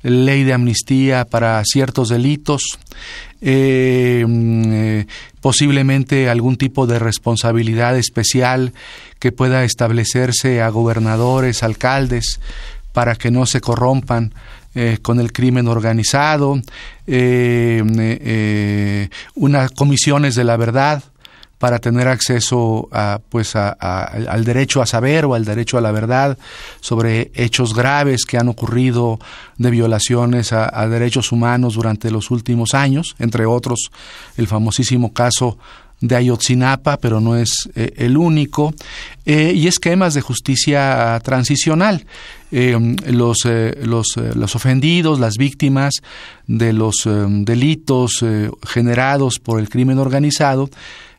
ley 0.03 0.45
de 0.45 0.53
amnistía 0.53 1.25
para 1.25 1.61
ciertos 1.65 2.07
delitos, 2.07 2.79
eh, 3.41 4.23
mm, 4.25 4.71
eh, 4.71 5.07
posiblemente 5.41 6.29
algún 6.29 6.55
tipo 6.55 6.87
de 6.87 6.99
responsabilidad 6.99 7.97
especial 7.97 8.71
que 9.19 9.33
pueda 9.33 9.65
establecerse 9.65 10.61
a 10.61 10.69
gobernadores, 10.69 11.63
alcaldes, 11.63 12.39
para 12.93 13.15
que 13.15 13.31
no 13.31 13.45
se 13.45 13.59
corrompan 13.59 14.33
con 15.01 15.19
el 15.19 15.33
crimen 15.33 15.67
organizado, 15.67 16.61
unas 19.35 19.71
comisiones 19.71 20.35
de 20.35 20.43
la 20.43 20.55
verdad, 20.55 21.03
para 21.57 21.79
tener 21.79 22.07
acceso 22.07 22.87
a, 22.91 23.19
pues 23.29 23.55
al 23.55 24.45
derecho 24.45 24.81
a 24.81 24.85
saber 24.85 25.25
o 25.25 25.33
al 25.33 25.45
derecho 25.45 25.77
a 25.77 25.81
la 25.81 25.91
verdad 25.91 26.37
sobre 26.81 27.31
hechos 27.33 27.73
graves 27.73 28.25
que 28.25 28.37
han 28.37 28.47
ocurrido 28.47 29.19
de 29.57 29.71
violaciones 29.71 30.53
a, 30.53 30.87
derechos 30.87 31.31
humanos 31.31 31.73
durante 31.73 32.11
los 32.11 32.31
últimos 32.31 32.73
años, 32.73 33.15
entre 33.19 33.45
otros 33.45 33.91
el 34.37 34.47
famosísimo 34.47 35.13
caso 35.13 35.57
de 35.99 36.15
Ayotzinapa, 36.15 36.97
pero 36.97 37.19
no 37.19 37.35
es 37.35 37.69
eh, 37.75 37.93
el 37.97 38.17
único, 38.17 38.73
eh, 39.25 39.53
y 39.55 39.67
esquemas 39.67 40.13
de 40.13 40.21
justicia 40.21 41.19
transicional. 41.23 42.05
Eh, 42.51 42.77
los, 43.07 43.39
los, 43.81 44.15
los, 44.15 44.55
ofendidos, 44.55 45.19
las 45.19 45.35
víctimas 45.37 45.95
de 46.45 46.71
los 46.71 46.95
delitos 47.05 48.23
generados 48.65 49.39
por 49.39 49.59
el 49.59 49.67
crimen 49.67 49.97
organizado, 49.97 50.69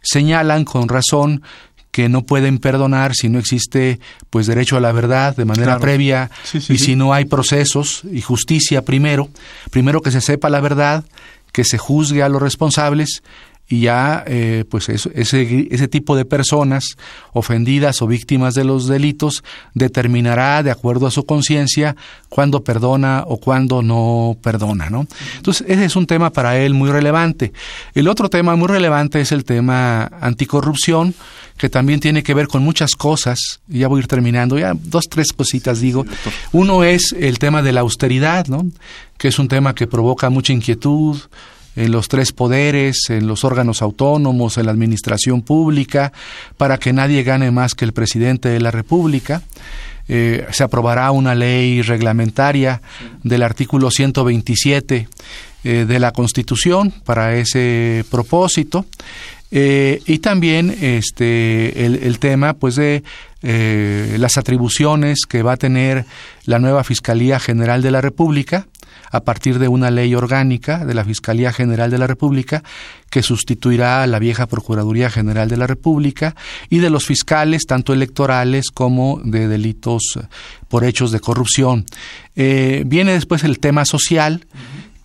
señalan 0.02 0.64
con 0.64 0.88
razón 0.88 1.42
que 1.90 2.08
no 2.08 2.22
pueden 2.22 2.58
perdonar 2.58 3.14
si 3.14 3.28
no 3.28 3.38
existe 3.38 3.98
pues 4.30 4.46
derecho 4.46 4.76
a 4.76 4.80
la 4.80 4.92
verdad 4.92 5.34
de 5.34 5.44
manera 5.44 5.78
previa 5.78 6.30
y 6.52 6.78
si 6.78 6.96
no 6.96 7.12
hay 7.12 7.24
procesos 7.24 8.02
y 8.10 8.20
justicia 8.20 8.84
primero, 8.84 9.28
primero 9.70 10.00
que 10.00 10.10
se 10.10 10.20
sepa 10.20 10.50
la 10.50 10.60
verdad, 10.60 11.04
que 11.52 11.64
se 11.64 11.78
juzgue 11.78 12.22
a 12.22 12.28
los 12.28 12.42
responsables 12.42 13.22
y 13.68 13.80
ya 13.80 14.24
eh, 14.26 14.64
pues 14.70 14.88
ese, 14.88 15.68
ese 15.70 15.88
tipo 15.88 16.16
de 16.16 16.24
personas 16.24 16.96
ofendidas 17.32 18.00
o 18.00 18.06
víctimas 18.06 18.54
de 18.54 18.64
los 18.64 18.88
delitos 18.88 19.44
determinará 19.74 20.62
de 20.62 20.70
acuerdo 20.70 21.06
a 21.06 21.10
su 21.10 21.26
conciencia 21.26 21.94
cuándo 22.30 22.64
perdona 22.64 23.24
o 23.26 23.36
cuándo 23.36 23.82
no 23.82 24.36
perdona, 24.42 24.88
¿no? 24.88 25.06
Entonces 25.36 25.66
ese 25.68 25.84
es 25.84 25.96
un 25.96 26.06
tema 26.06 26.30
para 26.30 26.58
él 26.58 26.72
muy 26.72 26.90
relevante. 26.90 27.52
El 27.94 28.08
otro 28.08 28.30
tema 28.30 28.56
muy 28.56 28.68
relevante 28.68 29.20
es 29.20 29.32
el 29.32 29.44
tema 29.44 30.10
anticorrupción 30.20 31.14
que 31.58 31.68
también 31.68 31.98
tiene 31.98 32.22
que 32.22 32.34
ver 32.34 32.46
con 32.46 32.62
muchas 32.62 32.92
cosas, 32.92 33.60
ya 33.66 33.88
voy 33.88 33.98
a 33.98 34.02
ir 34.02 34.06
terminando, 34.06 34.58
ya 34.58 34.74
dos, 34.74 35.06
tres 35.10 35.32
cositas 35.32 35.80
digo. 35.80 36.06
Uno 36.52 36.84
es 36.84 37.14
el 37.18 37.40
tema 37.40 37.62
de 37.62 37.72
la 37.72 37.80
austeridad, 37.80 38.46
¿no? 38.46 38.64
que 39.18 39.28
es 39.28 39.38
un 39.38 39.48
tema 39.48 39.74
que 39.74 39.88
provoca 39.88 40.30
mucha 40.30 40.52
inquietud, 40.52 41.18
en 41.78 41.92
los 41.92 42.08
tres 42.08 42.32
poderes, 42.32 43.08
en 43.08 43.28
los 43.28 43.44
órganos 43.44 43.82
autónomos, 43.82 44.58
en 44.58 44.66
la 44.66 44.72
administración 44.72 45.42
pública, 45.42 46.12
para 46.56 46.78
que 46.78 46.92
nadie 46.92 47.22
gane 47.22 47.52
más 47.52 47.74
que 47.74 47.84
el 47.84 47.92
presidente 47.92 48.48
de 48.48 48.58
la 48.58 48.72
República. 48.72 49.42
Eh, 50.08 50.44
se 50.50 50.64
aprobará 50.64 51.12
una 51.12 51.36
ley 51.36 51.82
reglamentaria 51.82 52.82
del 53.22 53.44
artículo 53.44 53.92
127 53.92 55.08
eh, 55.62 55.84
de 55.86 55.98
la 56.00 56.10
Constitución 56.10 56.92
para 57.04 57.36
ese 57.36 58.04
propósito. 58.10 58.84
Eh, 59.50 60.02
y 60.04 60.18
también 60.18 60.76
este 60.80 61.86
el, 61.86 62.18
tema 62.18 62.54
pues 62.54 62.74
de 62.74 63.02
las 63.40 64.36
atribuciones 64.36 65.20
que 65.26 65.42
va 65.42 65.52
a 65.52 65.56
tener 65.56 66.04
la 66.44 66.58
nueva 66.58 66.82
Fiscalía 66.82 67.38
General 67.38 67.80
de 67.82 67.90
la 67.92 68.00
República 68.00 68.66
a 69.10 69.20
partir 69.20 69.58
de 69.58 69.68
una 69.68 69.90
ley 69.90 70.14
orgánica 70.14 70.84
de 70.84 70.94
la 70.94 71.04
Fiscalía 71.04 71.52
General 71.52 71.90
de 71.90 71.98
la 71.98 72.06
República 72.06 72.62
que 73.10 73.22
sustituirá 73.22 74.02
a 74.02 74.06
la 74.06 74.18
vieja 74.18 74.46
Procuraduría 74.46 75.10
General 75.10 75.48
de 75.48 75.56
la 75.56 75.66
República 75.66 76.34
y 76.68 76.78
de 76.78 76.90
los 76.90 77.06
fiscales, 77.06 77.62
tanto 77.66 77.92
electorales 77.92 78.70
como 78.72 79.20
de 79.24 79.48
delitos 79.48 80.18
por 80.68 80.84
hechos 80.84 81.10
de 81.10 81.20
corrupción. 81.20 81.86
Eh, 82.36 82.82
viene 82.86 83.12
después 83.12 83.44
el 83.44 83.58
tema 83.58 83.84
social, 83.84 84.46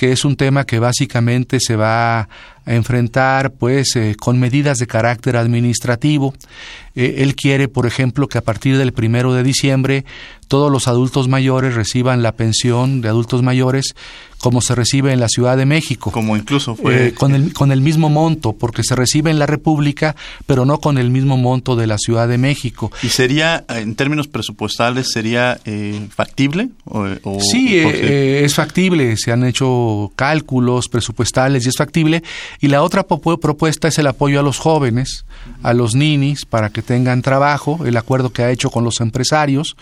que 0.03 0.11
es 0.11 0.25
un 0.25 0.35
tema 0.35 0.65
que 0.65 0.79
básicamente 0.79 1.59
se 1.61 1.77
va 1.77 2.19
a 2.19 2.27
enfrentar 2.65 3.53
pues 3.53 3.95
eh, 3.95 4.17
con 4.19 4.37
medidas 4.37 4.77
de 4.77 4.85
carácter 4.85 5.37
administrativo. 5.37 6.33
Eh, 6.93 7.15
él 7.19 7.35
quiere, 7.35 7.69
por 7.69 7.85
ejemplo, 7.85 8.27
que 8.27 8.37
a 8.37 8.41
partir 8.41 8.77
del 8.77 8.91
primero 8.91 9.33
de 9.33 9.43
diciembre 9.43 10.03
todos 10.49 10.69
los 10.69 10.89
adultos 10.89 11.29
mayores 11.29 11.75
reciban 11.75 12.21
la 12.21 12.33
pensión 12.33 12.99
de 12.99 13.07
adultos 13.07 13.43
mayores 13.43 13.95
como 14.43 14.59
se 14.59 14.75
recibe 14.75 15.13
en 15.13 15.21
la 15.21 15.29
Ciudad 15.29 15.55
de 15.55 15.65
México. 15.65 16.11
Como 16.11 16.35
incluso 16.35 16.75
fue... 16.75 17.07
Eh, 17.07 17.13
con, 17.13 17.33
el, 17.33 17.53
con 17.53 17.71
el 17.71 17.79
mismo 17.79 18.09
monto, 18.09 18.51
porque 18.51 18.83
se 18.83 18.93
recibe 18.93 19.31
en 19.31 19.39
la 19.39 19.45
República, 19.45 20.17
pero 20.45 20.65
no 20.65 20.81
con 20.81 20.97
el 20.97 21.11
mismo 21.11 21.37
monto 21.37 21.77
de 21.77 21.87
la 21.87 21.97
Ciudad 21.97 22.27
de 22.27 22.37
México. 22.37 22.91
¿Y 23.01 23.07
sería, 23.07 23.63
en 23.69 23.95
términos 23.95 24.27
presupuestales, 24.27 25.13
sería 25.13 25.61
eh, 25.63 26.09
factible? 26.13 26.67
O, 26.83 27.39
sí, 27.39 27.77
es 27.77 28.53
factible. 28.53 29.15
Se 29.15 29.31
han 29.31 29.45
hecho 29.45 30.11
cálculos 30.17 30.89
presupuestales 30.89 31.65
y 31.65 31.69
es 31.69 31.77
factible. 31.77 32.21
Y 32.59 32.67
la 32.67 32.83
otra 32.83 33.03
propuesta 33.03 33.87
es 33.87 33.97
el 33.97 34.07
apoyo 34.07 34.41
a 34.41 34.43
los 34.43 34.59
jóvenes, 34.59 35.23
a 35.61 35.73
los 35.73 35.95
ninis, 35.95 36.43
para 36.43 36.69
que 36.69 36.81
tengan 36.81 37.21
trabajo, 37.21 37.85
el 37.85 37.95
acuerdo 37.95 38.33
que 38.33 38.43
ha 38.43 38.51
hecho 38.51 38.71
con 38.71 38.83
los 38.83 38.99
empresarios, 38.99 39.77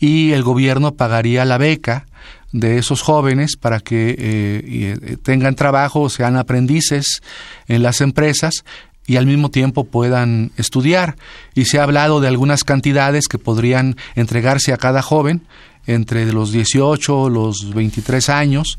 y 0.00 0.32
el 0.32 0.42
gobierno 0.42 0.94
pagaría 0.94 1.44
la 1.44 1.56
beca 1.56 2.06
de 2.52 2.78
esos 2.78 3.02
jóvenes 3.02 3.56
para 3.56 3.80
que 3.80 4.10
eh, 4.10 4.16
eh, 4.18 5.16
tengan 5.22 5.54
trabajo, 5.54 6.08
sean 6.08 6.36
aprendices 6.36 7.22
en 7.66 7.82
las 7.82 8.00
empresas 8.00 8.64
y 9.06 9.16
al 9.16 9.26
mismo 9.26 9.50
tiempo 9.50 9.84
puedan 9.84 10.52
estudiar. 10.56 11.16
Y 11.54 11.64
se 11.64 11.78
ha 11.78 11.82
hablado 11.82 12.20
de 12.20 12.28
algunas 12.28 12.64
cantidades 12.64 13.26
que 13.28 13.38
podrían 13.38 13.96
entregarse 14.14 14.72
a 14.72 14.76
cada 14.76 15.02
joven 15.02 15.42
entre 15.86 16.32
los 16.32 16.52
18 16.52 17.28
los 17.28 17.74
23 17.74 18.28
años, 18.28 18.78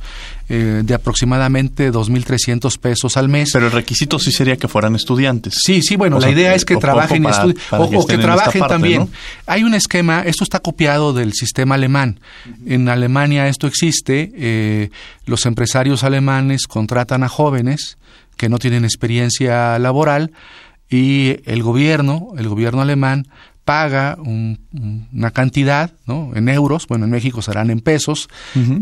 eh, 0.50 0.82
de 0.84 0.94
aproximadamente 0.94 1.92
2.300 1.92 2.78
pesos 2.78 3.18
al 3.18 3.30
mes. 3.30 3.50
Pero 3.54 3.68
el 3.68 3.72
requisito 3.72 4.20
sí 4.20 4.32
sería 4.32 4.58
que 4.58 4.68
fueran 4.68 4.96
estudiantes. 4.96 5.56
Sí, 5.64 5.82
sí, 5.82 5.96
bueno, 5.96 6.20
la 6.20 6.30
idea 6.30 6.56
es 6.56 6.66
que 6.66 6.78
trabajen 6.78 7.26
o, 7.26 8.08
que, 8.08 8.18
trabajen 8.18 8.68
también. 8.68 9.10
Hay 9.46 9.64
un 9.64 9.74
esquema, 9.74 10.22
esto 10.22 10.44
está 10.44 10.60
copiado 10.60 11.14
del 11.14 11.34
sistema 11.34 11.76
alemán. 11.76 12.20
En 12.66 12.90
Alemania 12.90 13.48
esto 13.48 13.68
existe, 13.68 14.32
eh, 14.36 14.90
los 15.26 15.46
empresarios 15.46 16.04
alemanes 16.04 16.68
contratan 16.68 17.24
a 17.24 17.30
jóvenes 17.30 17.98
que 18.38 18.50
no 18.50 18.60
tienen 18.60 18.84
experiencia 18.84 19.78
laboral 19.80 20.32
y 20.90 21.38
el 21.46 21.64
gobierno, 21.64 22.34
el 22.38 22.48
gobierno 22.48 22.82
alemán, 22.82 23.28
paga 23.66 24.18
una 24.20 25.32
cantidad, 25.32 25.92
¿no? 26.06 26.32
En 26.36 26.50
euros, 26.50 26.88
bueno, 26.88 27.06
en 27.06 27.12
México 27.12 27.42
serán 27.42 27.70
en 27.70 27.80
pesos, 27.80 28.30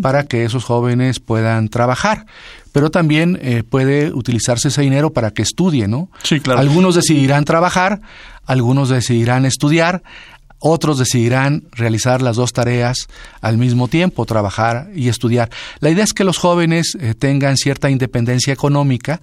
para 0.01 0.23
que 0.23 0.43
esos 0.43 0.63
jóvenes 0.63 1.19
puedan 1.19 1.69
trabajar. 1.69 2.25
Pero 2.71 2.89
también 2.89 3.37
eh, 3.41 3.63
puede 3.63 4.11
utilizarse 4.13 4.69
ese 4.69 4.81
dinero 4.81 5.11
para 5.11 5.31
que 5.31 5.41
estudien, 5.41 5.91
¿no? 5.91 6.09
Sí, 6.23 6.39
claro. 6.39 6.59
Algunos 6.59 6.95
decidirán 6.95 7.45
trabajar, 7.45 8.01
algunos 8.45 8.89
decidirán 8.89 9.45
estudiar, 9.45 10.03
otros 10.63 10.99
decidirán 10.99 11.63
realizar 11.71 12.21
las 12.21 12.35
dos 12.35 12.53
tareas 12.53 13.07
al 13.41 13.57
mismo 13.57 13.87
tiempo, 13.87 14.25
trabajar 14.25 14.89
y 14.95 15.09
estudiar. 15.09 15.49
La 15.79 15.89
idea 15.89 16.03
es 16.03 16.13
que 16.13 16.23
los 16.23 16.37
jóvenes 16.37 16.95
eh, 16.99 17.13
tengan 17.13 17.57
cierta 17.57 17.89
independencia 17.89 18.53
económica, 18.53 19.21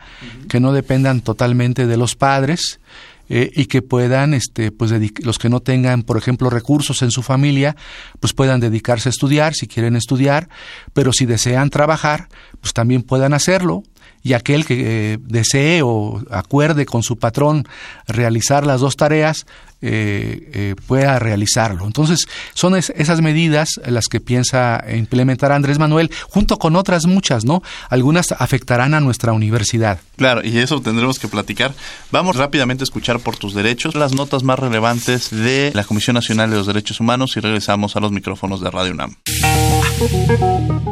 que 0.48 0.60
no 0.60 0.72
dependan 0.72 1.20
totalmente 1.20 1.86
de 1.86 1.96
los 1.96 2.16
padres, 2.16 2.80
eh, 3.28 3.50
y 3.54 3.66
que 3.66 3.82
puedan, 3.82 4.34
este, 4.34 4.72
pues 4.72 4.92
los 5.22 5.38
que 5.38 5.48
no 5.48 5.60
tengan, 5.60 6.02
por 6.02 6.16
ejemplo, 6.16 6.50
recursos 6.50 7.02
en 7.02 7.10
su 7.10 7.22
familia, 7.22 7.76
pues 8.20 8.32
puedan 8.32 8.60
dedicarse 8.60 9.08
a 9.08 9.10
estudiar 9.10 9.54
si 9.54 9.66
quieren 9.66 9.96
estudiar, 9.96 10.48
pero 10.92 11.12
si 11.12 11.26
desean 11.26 11.70
trabajar, 11.70 12.28
pues 12.60 12.72
también 12.72 13.02
puedan 13.02 13.34
hacerlo 13.34 13.82
y 14.22 14.32
aquel 14.32 14.66
que 14.66 15.14
eh, 15.14 15.18
desee 15.20 15.82
o 15.82 16.22
acuerde 16.30 16.86
con 16.86 17.02
su 17.02 17.18
patrón 17.18 17.66
realizar 18.06 18.66
las 18.66 18.80
dos 18.80 18.96
tareas 18.96 19.46
eh, 19.80 20.50
eh, 20.52 20.74
pueda 20.86 21.18
realizarlo. 21.18 21.86
Entonces, 21.86 22.26
son 22.54 22.74
esas 22.76 23.20
medidas 23.20 23.80
las 23.86 24.06
que 24.06 24.20
piensa 24.20 24.84
implementar 24.92 25.52
Andrés 25.52 25.78
Manuel, 25.78 26.10
junto 26.28 26.58
con 26.58 26.76
otras 26.76 27.06
muchas, 27.06 27.44
¿no? 27.44 27.62
Algunas 27.88 28.32
afectarán 28.32 28.94
a 28.94 29.00
nuestra 29.00 29.32
universidad. 29.32 30.00
Claro, 30.16 30.42
y 30.44 30.58
eso 30.58 30.80
tendremos 30.80 31.18
que 31.18 31.28
platicar. 31.28 31.74
Vamos 32.10 32.36
rápidamente 32.36 32.82
a 32.82 32.86
escuchar 32.86 33.20
por 33.20 33.36
tus 33.36 33.54
derechos 33.54 33.94
las 33.94 34.12
notas 34.14 34.42
más 34.42 34.58
relevantes 34.58 35.30
de 35.30 35.70
la 35.74 35.84
Comisión 35.84 36.14
Nacional 36.14 36.50
de 36.50 36.56
los 36.56 36.66
Derechos 36.66 37.00
Humanos 37.00 37.36
y 37.36 37.40
regresamos 37.40 37.94
a 37.96 38.00
los 38.00 38.10
micrófonos 38.10 38.60
de 38.60 38.70
Radio 38.70 38.92
UNAM. 38.92 39.14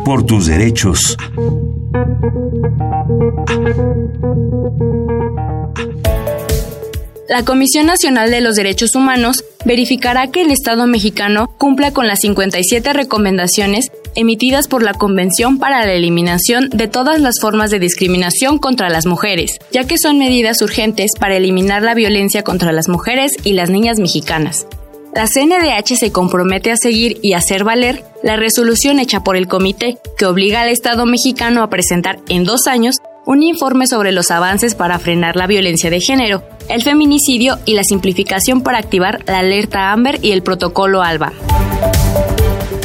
Por 0.05 0.25
tus 0.25 0.47
derechos. 0.47 1.17
La 7.29 7.45
Comisión 7.45 7.87
Nacional 7.87 8.31
de 8.31 8.41
los 8.41 8.55
Derechos 8.55 8.95
Humanos 8.95 9.45
verificará 9.65 10.29
que 10.29 10.43
el 10.43 10.53
Estado 10.53 10.87
mexicano 10.87 11.49
cumpla 11.59 11.93
con 11.93 12.07
las 12.07 12.21
57 12.21 12.93
recomendaciones 12.93 13.91
emitidas 14.15 14.69
por 14.69 14.85
la 14.85 14.95
Convención 14.95 15.59
para 15.59 15.85
la 15.85 15.93
Eliminación 15.93 16.71
de 16.71 16.87
todas 16.87 17.21
las 17.21 17.41
formas 17.41 17.71
de 17.71 17.81
discriminación 17.81 18.59
contra 18.59 18.91
las 18.91 19.07
mujeres, 19.07 19.59
ya 19.73 19.85
que 19.85 19.99
son 19.99 20.19
medidas 20.19 20.63
urgentes 20.63 21.11
para 21.19 21.37
eliminar 21.37 21.83
la 21.83 21.95
violencia 21.95 22.45
contra 22.45 22.71
las 22.71 22.89
mujeres 22.89 23.33
y 23.43 23.55
las 23.55 23.71
niñas 23.71 23.99
mexicanas. 23.99 24.69
La 25.13 25.27
CNDH 25.27 25.97
se 25.97 26.13
compromete 26.13 26.71
a 26.71 26.77
seguir 26.77 27.19
y 27.23 27.33
hacer 27.33 27.65
valer 27.65 28.05
la 28.23 28.37
resolución 28.37 29.01
hecha 29.01 29.25
por 29.25 29.37
el 29.37 29.49
comité 29.49 29.99
que 30.17 30.27
obliga 30.27 30.61
al 30.61 30.69
Estado 30.69 31.07
mexicano 31.07 31.65
a 31.65 31.71
presentar 31.71 32.21
en 32.29 32.45
dos 32.45 32.69
años 32.69 32.97
un 33.27 33.43
informe 33.43 33.89
sobre 33.89 34.13
los 34.13 34.31
avances 34.31 34.75
para 34.75 34.99
frenar 34.99 35.37
la 35.37 35.49
violencia 35.49 35.91
de 35.91 36.01
género, 36.01 36.45
el 36.69 36.83
feminicidio 36.83 37.59
y 37.65 37.75
la 37.75 37.83
simplificación 37.83 38.63
para 38.63 38.79
activar 38.79 39.23
la 39.27 39.41
alerta 39.41 39.93
AMBER 39.93 40.21
y 40.23 40.31
el 40.31 40.43
protocolo 40.43 41.03
ALBA. 41.03 41.33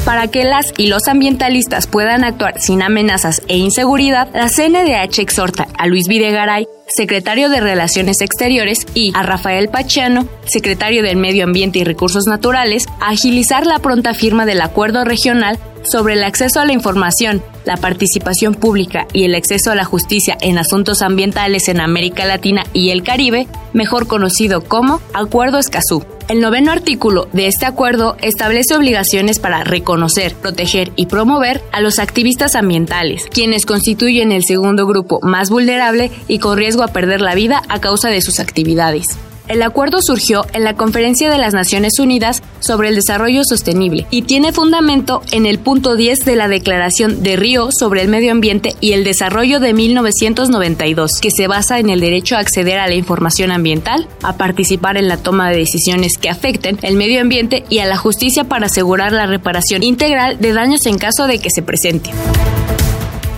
Para 0.04 0.28
que 0.28 0.44
las 0.44 0.74
y 0.78 0.88
los 0.88 1.08
ambientalistas 1.08 1.86
puedan 1.86 2.24
actuar 2.24 2.60
sin 2.60 2.82
amenazas 2.82 3.44
e 3.48 3.58
inseguridad, 3.58 4.30
la 4.34 4.50
CNDH 4.50 5.20
exhorta 5.20 5.68
a 5.78 5.86
Luis 5.86 6.08
Videgaray, 6.08 6.68
secretario 6.96 7.50
de 7.50 7.60
Relaciones 7.60 8.22
Exteriores, 8.22 8.86
y 8.94 9.12
a 9.16 9.24
Rafael 9.24 9.70
Pachiano, 9.70 10.28
secretario 10.46 11.04
del 11.04 11.18
Medio 11.18 11.44
Ambiente 11.44 11.80
y 11.80 11.84
Recursos 11.84 12.26
Naturales, 12.28 12.86
a 13.00 13.10
agilizar 13.10 13.66
la 13.66 13.80
pronta 13.80 14.14
firma 14.14 14.46
del 14.46 14.62
acuerdo 14.62 15.04
regional 15.04 15.60
sobre 15.84 16.14
el 16.14 16.24
acceso 16.24 16.60
a 16.60 16.66
la 16.66 16.74
información, 16.74 17.42
la 17.66 17.78
participación 17.78 18.54
pública 18.54 19.08
y 19.14 19.24
el 19.24 19.36
acceso 19.36 19.72
a 19.72 19.76
la 19.76 19.84
justicia 19.84 20.38
en 20.42 20.58
asuntos 20.58 21.02
ambientales 21.02 21.68
en 21.68 21.80
América 21.80 22.26
Latina 22.26 22.64
y 22.74 22.90
el 22.90 23.04
Caribe, 23.04 23.48
mejor 23.74 24.08
conocido 24.08 24.62
como 24.62 25.02
Acuerdo 25.14 25.58
Escazú. 25.58 26.06
El 26.28 26.40
noveno 26.40 26.72
artículo 26.72 27.28
de 27.34 27.48
este 27.48 27.66
acuerdo 27.66 28.16
establece 28.22 28.76
obligaciones 28.76 29.40
para 29.40 29.66
reconocer, 29.66 30.34
proteger 30.34 30.94
y 30.96 31.08
promover 31.08 31.62
a 31.74 31.82
los 31.82 32.00
activistas 32.00 32.56
ambientales, 32.56 33.26
quienes 33.30 33.66
constituyen 33.66 34.32
el 34.32 34.46
segundo 34.46 34.88
grupo 34.88 35.20
más 35.24 35.50
vulnerable 35.50 36.10
y 36.30 36.40
con 36.40 36.58
riesgo 36.58 36.81
a 36.84 36.94
perder 36.94 37.22
la 37.22 37.36
vida 37.36 37.62
a 37.70 37.80
causa 37.80 38.10
de 38.10 38.22
sus 38.22 38.40
actividades. 38.40 39.06
El 39.52 39.64
acuerdo 39.64 40.02
surgió 40.02 40.46
en 40.54 40.64
la 40.64 40.76
Conferencia 40.76 41.30
de 41.30 41.38
las 41.38 41.54
Naciones 41.54 42.00
Unidas 42.00 42.42
sobre 42.62 42.88
el 42.88 42.96
Desarrollo 42.96 43.44
Sostenible 43.44 44.06
y 44.10 44.22
tiene 44.22 44.54
fundamento 44.54 45.24
en 45.34 45.46
el 45.46 45.60
punto 45.60 45.98
10 45.98 46.20
de 46.20 46.38
la 46.38 46.48
Declaración 46.48 47.22
de 47.22 47.36
Río 47.36 47.70
sobre 47.78 48.02
el 48.02 48.08
Medio 48.08 48.32
Ambiente 48.32 48.78
y 48.80 48.94
el 48.94 49.04
Desarrollo 49.04 49.60
de 49.60 49.74
1992, 49.74 51.20
que 51.22 51.32
se 51.32 51.48
basa 51.48 51.80
en 51.80 51.90
el 51.90 52.00
derecho 52.00 52.38
a 52.38 52.40
acceder 52.40 52.80
a 52.80 52.88
la 52.88 52.96
información 52.96 53.52
ambiental, 53.52 54.08
a 54.24 54.38
participar 54.38 54.96
en 54.96 55.10
la 55.10 55.18
toma 55.18 55.50
de 55.50 55.58
decisiones 55.58 56.18
que 56.18 56.30
afecten 56.30 56.80
el 56.82 56.96
medio 56.96 57.20
ambiente 57.20 57.66
y 57.68 57.80
a 57.80 57.86
la 57.88 57.98
justicia 57.98 58.46
para 58.46 58.68
asegurar 58.68 59.12
la 59.12 59.26
reparación 59.26 59.84
integral 59.84 60.40
de 60.40 60.54
daños 60.54 60.86
en 60.86 60.98
caso 60.98 61.28
de 61.28 61.40
que 61.40 61.50
se 61.54 61.62
presenten. 61.62 62.14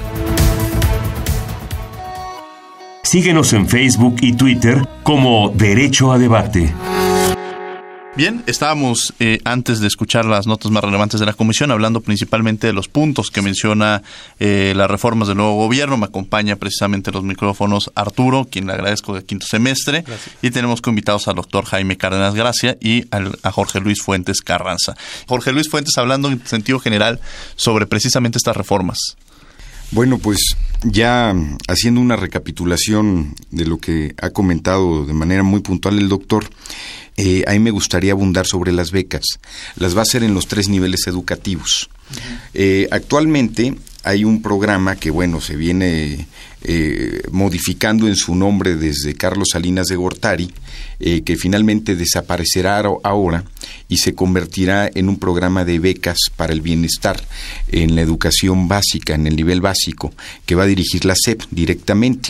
Síguenos 3.04 3.52
en 3.52 3.67
Facebook 3.67 4.15
y 4.22 4.32
Twitter 4.32 4.88
como 5.04 5.50
Derecho 5.50 6.13
a 6.13 6.17
Debate. 6.17 6.74
Bien, 8.15 8.43
estábamos 8.45 9.12
eh, 9.19 9.39
antes 9.43 9.80
de 9.80 9.88
escuchar 9.88 10.26
las 10.26 10.45
notas 10.45 10.69
más 10.69 10.84
relevantes 10.84 11.19
de 11.19 11.26
la 11.26 11.34
comisión 11.34 11.71
hablando 11.71 11.99
principalmente 12.02 12.67
de 12.67 12.73
los 12.73 12.88
puntos 12.88 13.32
que 13.32 13.41
menciona 13.41 14.04
eh, 14.39 14.73
las 14.76 14.91
reformas 14.91 15.28
del 15.28 15.38
nuevo 15.38 15.56
gobierno. 15.56 15.97
Me 15.97 16.06
acompaña 16.06 16.58
precisamente 16.58 17.12
los 17.12 17.23
micrófonos 17.23 17.91
Arturo, 17.95 18.45
quien 18.45 18.67
le 18.67 18.73
agradezco 18.73 19.15
de 19.15 19.26
quinto 19.26 19.47
semestre, 19.47 20.06
y 20.43 20.52
tenemos 20.52 20.80
invitados 20.86 21.28
al 21.28 21.36
doctor 21.36 21.65
Jaime 21.65 21.97
Cárdenas 21.97 22.36
Gracia 22.36 22.78
y 22.80 23.06
a 23.10 23.52
Jorge 23.52 23.80
Luis 23.80 24.04
Fuentes 24.04 24.41
Carranza. 24.41 24.93
Jorge 25.28 25.52
Luis 25.52 25.67
Fuentes 25.67 25.97
hablando 25.97 26.28
en 26.28 26.45
sentido 26.45 26.80
general 26.80 27.19
sobre 27.56 27.88
precisamente 27.88 28.38
estas 28.38 28.56
reformas. 28.56 28.99
Bueno, 29.89 30.19
pues 30.19 30.56
ya 30.84 31.36
haciendo 31.67 32.02
una 32.02 32.15
recapitulación 32.15 33.36
de 33.52 33.65
lo 33.65 33.78
que 33.78 34.15
ha 34.22 34.30
comentado 34.30 35.06
de 35.06 35.13
manera 35.13 35.43
muy 35.43 35.62
puntual 35.62 35.98
el 35.98 36.10
doctor, 36.10 36.50
eh, 37.15 37.43
a 37.48 37.52
mí 37.52 37.60
me 37.60 37.72
gustaría 37.72 38.12
abundar 38.12 38.46
sobre 38.46 38.72
las 38.72 38.91
becas. 38.91 39.24
Las 39.76 39.96
va 39.96 40.00
a 40.00 40.04
hacer 40.04 40.24
en 40.24 40.34
los 40.34 40.48
tres 40.48 40.69
niveles 40.69 41.08
educativos. 41.08 41.89
Eh, 42.54 42.88
actualmente 42.91 43.76
hay 44.04 44.24
un 44.24 44.41
programa 44.41 44.96
que, 44.96 45.12
bueno, 45.12 45.39
se 45.39 45.56
viene 45.56 46.28
eh, 46.63 47.21
modificando 47.32 48.08
en 48.08 48.15
su 48.15 48.36
nombre 48.36 48.76
desde 48.76 49.15
Carlos 49.15 49.49
Salinas 49.52 49.88
de 49.88 49.95
Gortari, 49.95 50.52
eh, 50.99 51.21
que 51.23 51.36
finalmente 51.36 51.95
desaparecerá 51.95 52.84
ahora 53.04 53.43
y 53.89 53.97
se 53.97 54.15
convertirá 54.15 54.89
en 54.93 55.10
un 55.10 55.19
programa 55.19 55.65
de 55.65 55.80
becas 55.80 56.17
para 56.36 56.54
el 56.54 56.62
bienestar 56.62 57.21
en 57.67 57.95
la 57.95 58.02
educación 58.02 58.67
básica, 58.67 59.13
en 59.13 59.28
el 59.28 59.36
nivel 59.36 59.62
básico, 59.62 60.13
que 60.45 60.56
va 60.56 60.63
a 60.63 60.67
dirigir 60.67 61.06
la 61.06 61.15
SEP 61.15 61.43
directamente. 61.52 62.30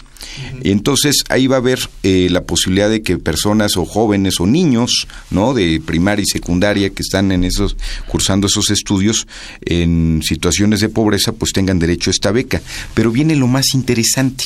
Entonces 0.64 1.24
ahí 1.30 1.48
va 1.48 1.58
a 1.58 1.60
haber 1.60 1.80
eh, 2.04 2.28
la 2.30 2.44
posibilidad 2.44 2.90
de 2.90 3.02
que 3.02 3.18
personas 3.18 3.78
o 3.78 3.86
jóvenes 3.86 4.40
o 4.40 4.46
niños, 4.46 5.08
¿no? 5.30 5.54
De 5.54 5.82
primaria 5.86 6.24
y 6.24 6.32
secundaria 6.32 6.90
que 6.90 7.02
están 7.02 7.32
en 7.32 7.44
esos 7.44 7.76
cursando 8.08 8.48
esos 8.48 8.70
estudios 8.70 9.28
en 9.62 10.22
situaciones 10.24 10.80
de 10.80 10.90
pobreza, 10.90 11.34
pues 11.34 11.52
tengan 11.52 11.80
derecho 11.80 12.10
a 12.10 12.14
esta 12.14 12.32
beca. 12.32 12.62
Pero 12.94 13.12
viene 13.12 13.36
lo 13.36 13.48
más 13.48 13.74
interesante, 13.74 14.46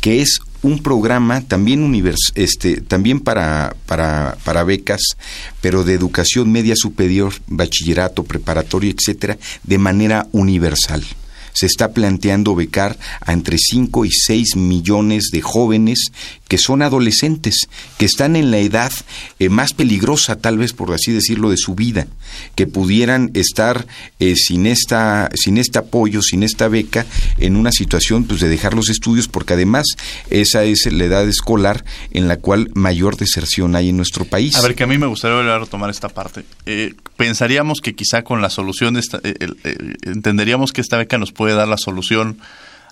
que 0.00 0.20
es 0.20 0.40
un 0.62 0.82
programa 0.82 1.42
también 1.42 1.82
univers 1.82 2.32
este 2.34 2.80
también 2.80 3.20
para, 3.20 3.76
para, 3.86 4.38
para 4.44 4.64
becas, 4.64 5.02
pero 5.60 5.84
de 5.84 5.92
educación 5.92 6.50
media 6.50 6.74
superior, 6.74 7.34
bachillerato, 7.46 8.24
preparatorio, 8.24 8.90
etcétera, 8.90 9.36
de 9.62 9.78
manera 9.78 10.26
universal 10.32 11.04
se 11.54 11.66
está 11.66 11.92
planteando 11.92 12.54
becar 12.54 12.98
a 13.22 13.32
entre 13.32 13.56
5 13.56 14.04
y 14.04 14.10
6 14.10 14.56
millones 14.56 15.30
de 15.32 15.40
jóvenes 15.40 16.12
que 16.54 16.58
son 16.58 16.82
adolescentes, 16.82 17.68
que 17.98 18.04
están 18.04 18.36
en 18.36 18.52
la 18.52 18.58
edad 18.58 18.92
eh, 19.40 19.48
más 19.48 19.72
peligrosa, 19.72 20.36
tal 20.36 20.56
vez 20.56 20.72
por 20.72 20.94
así 20.94 21.10
decirlo, 21.10 21.50
de 21.50 21.56
su 21.56 21.74
vida, 21.74 22.06
que 22.54 22.68
pudieran 22.68 23.32
estar 23.34 23.88
eh, 24.20 24.36
sin, 24.36 24.68
esta, 24.68 25.30
sin 25.34 25.58
este 25.58 25.80
apoyo, 25.80 26.22
sin 26.22 26.44
esta 26.44 26.68
beca, 26.68 27.06
en 27.38 27.56
una 27.56 27.72
situación 27.72 28.22
pues, 28.22 28.38
de 28.38 28.46
dejar 28.48 28.74
los 28.74 28.88
estudios, 28.88 29.26
porque 29.26 29.54
además 29.54 29.84
esa 30.30 30.62
es 30.62 30.86
la 30.92 31.02
edad 31.02 31.28
escolar 31.28 31.84
en 32.12 32.28
la 32.28 32.36
cual 32.36 32.70
mayor 32.74 33.16
deserción 33.16 33.74
hay 33.74 33.88
en 33.88 33.96
nuestro 33.96 34.24
país. 34.24 34.54
A 34.54 34.62
ver, 34.62 34.76
que 34.76 34.84
a 34.84 34.86
mí 34.86 34.96
me 34.96 35.08
gustaría 35.08 35.36
volver 35.36 35.54
a 35.54 35.58
retomar 35.58 35.90
esta 35.90 36.08
parte. 36.08 36.44
Eh, 36.66 36.94
pensaríamos 37.16 37.80
que 37.80 37.96
quizá 37.96 38.22
con 38.22 38.40
la 38.40 38.48
solución, 38.48 38.96
esta, 38.96 39.20
entenderíamos 40.04 40.72
que 40.72 40.82
esta 40.82 40.98
beca 40.98 41.18
nos 41.18 41.32
puede 41.32 41.56
dar 41.56 41.66
la 41.66 41.78
solución 41.78 42.38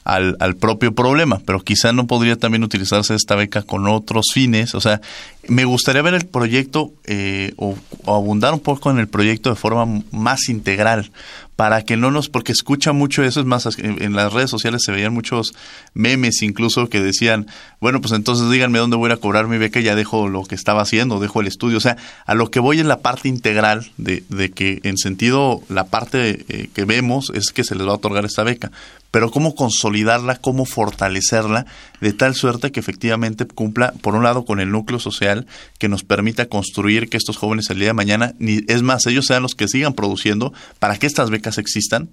al, 0.05 0.37
al, 0.41 0.57
propio 0.57 0.95
problema, 0.95 1.41
pero 1.45 1.61
quizá 1.61 1.93
no 1.93 2.07
podría 2.07 2.37
también 2.37 2.65
utilizarse 2.65 3.15
esta 3.15 3.37
beca 3.37 3.63
con 3.63 3.87
otros 3.87 4.27
fines. 4.33 4.75
O 4.75 4.81
sea, 4.81 5.01
me 5.49 5.65
gustaría 5.65 6.03
ver 6.03 6.15
el 6.15 6.27
proyecto 6.27 6.93
eh, 7.05 7.53
o, 7.57 7.77
abundar 8.07 8.55
un 8.55 8.61
poco 8.61 8.91
en 8.91 8.99
el 8.99 9.09
proyecto 9.09 9.51
de 9.51 9.57
forma 9.57 10.03
más 10.11 10.49
integral 10.49 11.11
para 11.57 11.83
que 11.83 11.97
no 11.97 12.11
nos, 12.11 12.29
porque 12.29 12.51
escucha 12.51 12.93
mucho 12.93 13.23
eso, 13.23 13.41
es 13.41 13.47
más, 13.47 13.69
en 13.79 14.15
las 14.15 14.33
redes 14.33 14.51
sociales 14.51 14.83
se 14.85 14.91
veían 14.91 15.13
muchos 15.13 15.55
memes 15.95 16.43
incluso 16.43 16.89
que 16.89 17.01
decían, 17.01 17.47
bueno, 17.81 18.01
pues 18.01 18.15
entonces 18.15 18.51
díganme 18.51 18.79
dónde 18.79 18.97
voy 18.97 19.11
a 19.13 19.17
cobrar 19.19 19.47
mi 19.47 19.59
beca 19.59 19.79
y 19.79 19.85
ya 19.85 19.95
dejo 19.95 20.29
lo 20.29 20.45
que 20.45 20.55
estaba 20.55 20.83
haciendo, 20.83 21.21
dejo 21.21 21.41
el 21.41 21.47
estudio. 21.47 21.77
O 21.77 21.81
sea, 21.81 21.97
a 22.25 22.35
lo 22.35 22.51
que 22.51 22.59
voy 22.59 22.81
en 22.81 22.89
la 22.89 23.01
parte 23.01 23.29
integral 23.29 23.93
de, 23.97 24.25
de 24.29 24.51
que 24.51 24.81
en 24.83 24.97
sentido 24.97 25.63
la 25.69 25.85
parte 25.85 26.45
eh, 26.49 26.69
que 26.75 26.85
vemos 26.85 27.31
es 27.35 27.53
que 27.53 27.65
se 27.65 27.75
les 27.75 27.87
va 27.87 27.93
a 27.93 27.97
otorgar 27.97 28.25
esta 28.25 28.43
beca, 28.43 28.73
pero 29.13 29.31
cómo 29.31 29.55
consolidarla, 29.55 30.37
cómo 30.37 30.65
fortalecerla 30.65 31.67
de 32.01 32.13
tal 32.13 32.35
suerte 32.35 32.73
que 32.73 32.81
efectivamente 32.81 33.47
cumpla, 33.47 33.93
por 34.01 34.17
un 34.17 34.25
lado, 34.25 34.45
con 34.45 34.59
el 34.59 34.73
núcleo 34.73 34.99
social 34.99 35.47
que 35.79 35.89
nos 35.89 36.03
permita 36.03 36.47
construir 36.47 37.09
que 37.09 37.19
estos 37.19 37.37
jóvenes 37.37 37.71
el 37.71 37.79
día 37.79 37.89
de 37.89 37.93
mañana, 37.93 38.35
ni, 38.39 38.63
es 38.67 38.83
más, 38.83 39.07
ellos 39.07 39.27
sean 39.27 39.43
los 39.43 39.55
que 39.55 39.69
sigan 39.69 39.93
produciendo 39.93 40.53
para 40.81 40.97
que 40.97 41.07
estas 41.07 41.31
becas 41.31 41.59
existan. 41.59 42.09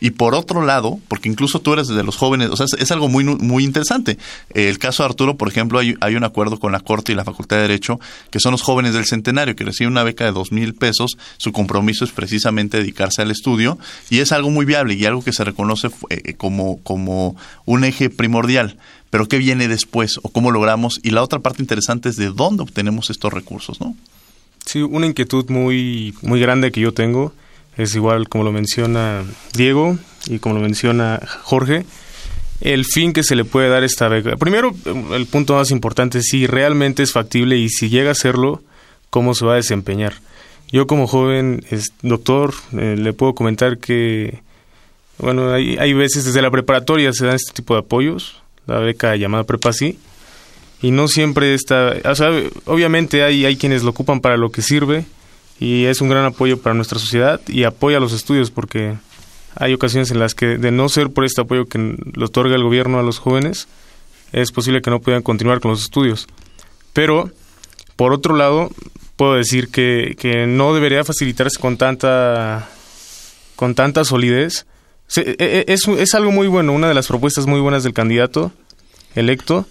Y 0.00 0.10
por 0.10 0.34
otro 0.34 0.64
lado, 0.64 0.98
porque 1.08 1.28
incluso 1.28 1.60
tú 1.60 1.72
eres 1.72 1.88
de 1.88 2.02
los 2.02 2.16
jóvenes, 2.16 2.50
o 2.50 2.56
sea, 2.56 2.66
es, 2.78 2.90
algo 2.92 3.08
muy, 3.08 3.24
muy 3.24 3.64
interesante. 3.64 4.18
El 4.50 4.78
caso 4.78 5.02
de 5.02 5.08
Arturo, 5.08 5.36
por 5.36 5.48
ejemplo, 5.48 5.78
hay, 5.78 5.94
hay, 6.00 6.14
un 6.14 6.24
acuerdo 6.24 6.58
con 6.58 6.72
la 6.72 6.80
Corte 6.80 7.12
y 7.12 7.14
la 7.14 7.24
Facultad 7.24 7.56
de 7.56 7.62
Derecho, 7.62 7.98
que 8.30 8.38
son 8.38 8.52
los 8.52 8.62
jóvenes 8.62 8.94
del 8.94 9.06
centenario, 9.06 9.56
que 9.56 9.64
reciben 9.64 9.92
una 9.92 10.02
beca 10.04 10.24
de 10.24 10.32
dos 10.32 10.52
mil 10.52 10.74
pesos. 10.74 11.16
Su 11.36 11.52
compromiso 11.52 12.04
es 12.04 12.12
precisamente 12.12 12.78
dedicarse 12.78 13.22
al 13.22 13.30
estudio 13.30 13.78
y 14.10 14.18
es 14.18 14.30
algo 14.32 14.50
muy 14.50 14.66
viable 14.66 14.94
y 14.94 15.04
algo 15.04 15.24
que 15.24 15.32
se 15.32 15.42
reconoce 15.42 15.88
eh, 16.10 16.34
como, 16.44 16.78
como 16.82 17.36
un 17.64 17.84
eje 17.84 18.10
primordial 18.10 18.76
pero 19.14 19.28
qué 19.28 19.38
viene 19.38 19.68
después 19.68 20.18
o 20.24 20.28
cómo 20.28 20.50
logramos. 20.50 20.98
Y 21.04 21.10
la 21.10 21.22
otra 21.22 21.38
parte 21.38 21.62
interesante 21.62 22.08
es 22.08 22.16
de 22.16 22.30
dónde 22.30 22.64
obtenemos 22.64 23.10
estos 23.10 23.32
recursos, 23.32 23.80
¿no? 23.80 23.94
Sí, 24.66 24.82
una 24.82 25.06
inquietud 25.06 25.48
muy, 25.50 26.14
muy 26.20 26.40
grande 26.40 26.72
que 26.72 26.80
yo 26.80 26.92
tengo 26.92 27.32
es 27.76 27.94
igual 27.94 28.28
como 28.28 28.42
lo 28.42 28.50
menciona 28.50 29.22
Diego 29.56 29.96
y 30.26 30.40
como 30.40 30.56
lo 30.56 30.62
menciona 30.62 31.20
Jorge, 31.44 31.86
el 32.60 32.84
fin 32.84 33.12
que 33.12 33.22
se 33.22 33.36
le 33.36 33.44
puede 33.44 33.68
dar 33.68 33.84
esta 33.84 34.08
beca. 34.08 34.36
Primero, 34.36 34.74
el 35.12 35.26
punto 35.26 35.54
más 35.54 35.70
importante 35.70 36.18
es 36.18 36.24
si 36.24 36.48
realmente 36.48 37.04
es 37.04 37.12
factible 37.12 37.56
y 37.56 37.68
si 37.68 37.90
llega 37.90 38.10
a 38.10 38.16
serlo, 38.16 38.64
cómo 39.10 39.36
se 39.36 39.46
va 39.46 39.52
a 39.52 39.62
desempeñar. 39.62 40.14
Yo 40.72 40.88
como 40.88 41.06
joven 41.06 41.64
es, 41.70 41.92
doctor 42.02 42.52
eh, 42.76 42.96
le 42.98 43.12
puedo 43.12 43.36
comentar 43.36 43.78
que, 43.78 44.42
bueno, 45.18 45.52
hay, 45.52 45.76
hay 45.78 45.92
veces 45.92 46.24
desde 46.24 46.42
la 46.42 46.50
preparatoria 46.50 47.12
se 47.12 47.26
dan 47.26 47.36
este 47.36 47.52
tipo 47.52 47.74
de 47.74 47.80
apoyos, 47.80 48.40
la 48.66 48.78
beca 48.78 49.16
llamada 49.16 49.44
Prepasi, 49.44 49.98
y 50.82 50.90
no 50.90 51.08
siempre 51.08 51.54
está, 51.54 51.94
o 52.04 52.14
sea, 52.14 52.30
obviamente 52.66 53.22
hay, 53.22 53.44
hay 53.44 53.56
quienes 53.56 53.82
lo 53.82 53.90
ocupan 53.90 54.20
para 54.20 54.36
lo 54.36 54.50
que 54.50 54.62
sirve 54.62 55.04
y 55.58 55.84
es 55.84 56.00
un 56.00 56.08
gran 56.08 56.24
apoyo 56.24 56.60
para 56.60 56.74
nuestra 56.74 56.98
sociedad 56.98 57.40
y 57.48 57.64
apoya 57.64 58.00
los 58.00 58.12
estudios 58.12 58.50
porque 58.50 58.94
hay 59.56 59.72
ocasiones 59.72 60.10
en 60.10 60.18
las 60.18 60.34
que 60.34 60.58
de 60.58 60.70
no 60.70 60.88
ser 60.88 61.10
por 61.10 61.24
este 61.24 61.40
apoyo 61.40 61.66
que 61.66 61.78
le 61.78 62.24
otorga 62.24 62.56
el 62.56 62.64
gobierno 62.64 62.98
a 62.98 63.02
los 63.02 63.18
jóvenes, 63.18 63.68
es 64.32 64.50
posible 64.50 64.82
que 64.82 64.90
no 64.90 65.00
puedan 65.00 65.22
continuar 65.22 65.60
con 65.60 65.70
los 65.70 65.82
estudios. 65.82 66.26
Pero, 66.92 67.30
por 67.96 68.12
otro 68.12 68.36
lado, 68.36 68.70
puedo 69.16 69.34
decir 69.34 69.68
que, 69.68 70.16
que 70.18 70.46
no 70.46 70.74
debería 70.74 71.04
facilitarse 71.04 71.60
con 71.60 71.76
tanta, 71.76 72.68
con 73.54 73.74
tanta 73.74 74.04
solidez 74.04 74.66
e, 75.16 75.36
e, 75.38 75.64
es, 75.68 75.86
es 75.88 76.14
algo 76.14 76.30
muy 76.30 76.46
bueno, 76.46 76.72
una 76.72 76.88
de 76.88 76.94
las 76.94 77.06
propuestas 77.06 77.46
muy 77.46 77.60
buenas 77.60 77.82
del 77.82 77.92
candidato 77.92 78.52
electo, 79.14 79.66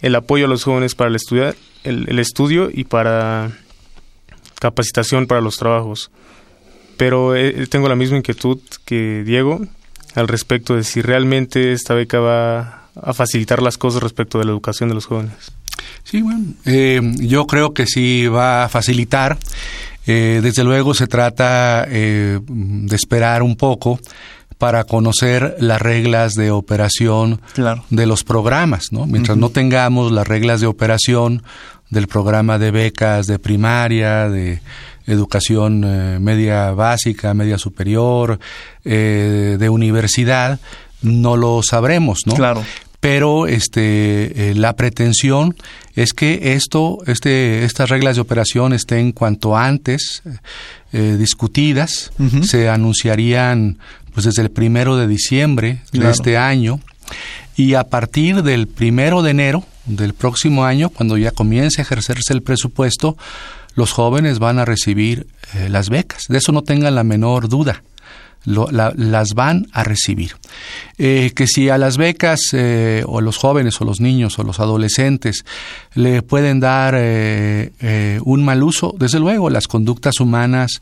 el 0.00 0.14
apoyo 0.14 0.46
a 0.46 0.48
los 0.48 0.64
jóvenes 0.64 0.94
para 0.94 1.10
el, 1.10 1.16
estudiar, 1.16 1.56
el, 1.84 2.18
estudio 2.18 2.70
y 2.72 2.84
para 2.84 3.50
capacitación 4.60 5.26
para 5.26 5.40
los 5.40 5.56
trabajos. 5.56 6.10
Pero 6.96 7.36
eh, 7.36 7.66
tengo 7.68 7.88
la 7.88 7.96
misma 7.96 8.16
inquietud 8.16 8.58
que 8.84 9.22
Diego 9.24 9.60
al 10.14 10.28
respecto 10.28 10.74
de 10.74 10.84
si 10.84 11.00
realmente 11.00 11.72
esta 11.72 11.94
beca 11.94 12.18
va 12.18 12.88
a 13.00 13.12
facilitar 13.14 13.62
las 13.62 13.78
cosas 13.78 14.02
respecto 14.02 14.38
de 14.38 14.46
la 14.46 14.50
educación 14.50 14.88
de 14.88 14.94
los 14.94 15.06
jóvenes. 15.06 15.52
Sí, 16.02 16.22
bueno, 16.22 16.44
eh, 16.64 17.00
yo 17.18 17.46
creo 17.46 17.72
que 17.72 17.86
sí 17.86 18.26
va 18.26 18.64
a 18.64 18.68
facilitar. 18.68 19.38
Eh, 20.06 20.40
desde 20.42 20.64
luego 20.64 20.94
se 20.94 21.06
trata 21.06 21.86
eh, 21.88 22.40
de 22.46 22.96
esperar 22.96 23.42
un 23.42 23.56
poco 23.56 24.00
para 24.58 24.84
conocer 24.84 25.56
las 25.60 25.80
reglas 25.80 26.34
de 26.34 26.50
operación 26.50 27.40
de 27.90 28.06
los 28.06 28.24
programas, 28.24 28.86
¿no? 28.90 29.06
Mientras 29.06 29.38
no 29.38 29.50
tengamos 29.50 30.12
las 30.12 30.26
reglas 30.26 30.60
de 30.60 30.66
operación 30.66 31.42
del 31.90 32.08
programa 32.08 32.58
de 32.58 32.70
becas 32.70 33.26
de 33.26 33.38
primaria, 33.38 34.28
de 34.28 34.60
educación 35.06 36.22
media 36.22 36.72
básica, 36.72 37.32
media 37.34 37.56
superior, 37.56 38.38
de 38.84 39.68
universidad, 39.70 40.58
no 41.02 41.36
lo 41.36 41.62
sabremos, 41.62 42.20
¿no? 42.26 42.34
Claro 42.34 42.62
pero 43.00 43.46
este, 43.46 44.50
eh, 44.50 44.54
la 44.54 44.74
pretensión 44.74 45.54
es 45.94 46.12
que 46.12 46.54
esto, 46.54 46.98
este, 47.06 47.64
estas 47.64 47.90
reglas 47.90 48.16
de 48.16 48.22
operación 48.22 48.72
estén 48.72 49.12
cuanto 49.12 49.56
antes 49.56 50.22
eh, 50.92 51.16
discutidas, 51.18 52.12
se 52.42 52.68
anunciarían 52.68 53.78
pues 54.12 54.26
desde 54.26 54.42
el 54.42 54.50
primero 54.50 54.96
de 54.96 55.06
diciembre 55.06 55.82
de 55.92 56.10
este 56.10 56.36
año 56.36 56.80
y 57.56 57.74
a 57.74 57.84
partir 57.84 58.42
del 58.42 58.68
primero 58.68 59.22
de 59.22 59.30
enero 59.30 59.64
del 59.86 60.14
próximo 60.14 60.64
año, 60.64 60.90
cuando 60.90 61.16
ya 61.16 61.30
comience 61.30 61.80
a 61.80 61.84
ejercerse 61.84 62.32
el 62.32 62.42
presupuesto, 62.42 63.16
los 63.74 63.92
jóvenes 63.92 64.38
van 64.38 64.58
a 64.58 64.64
recibir 64.64 65.26
eh, 65.54 65.68
las 65.68 65.88
becas. 65.88 66.24
De 66.28 66.38
eso 66.38 66.52
no 66.52 66.62
tengan 66.62 66.94
la 66.94 67.04
menor 67.04 67.48
duda 67.48 67.82
las 68.44 69.34
van 69.34 69.66
a 69.72 69.84
recibir. 69.84 70.36
Eh, 70.96 71.32
que 71.34 71.46
si 71.46 71.68
a 71.68 71.78
las 71.78 71.96
becas 71.96 72.40
eh, 72.52 73.02
o 73.06 73.20
los 73.20 73.36
jóvenes 73.36 73.80
o 73.80 73.84
los 73.84 74.00
niños 74.00 74.38
o 74.38 74.42
los 74.42 74.60
adolescentes 74.60 75.44
le 75.94 76.22
pueden 76.22 76.60
dar 76.60 76.94
eh, 76.96 78.20
un 78.24 78.44
mal 78.44 78.62
uso, 78.62 78.94
desde 78.98 79.18
luego 79.18 79.50
las 79.50 79.66
conductas 79.66 80.20
humanas 80.20 80.80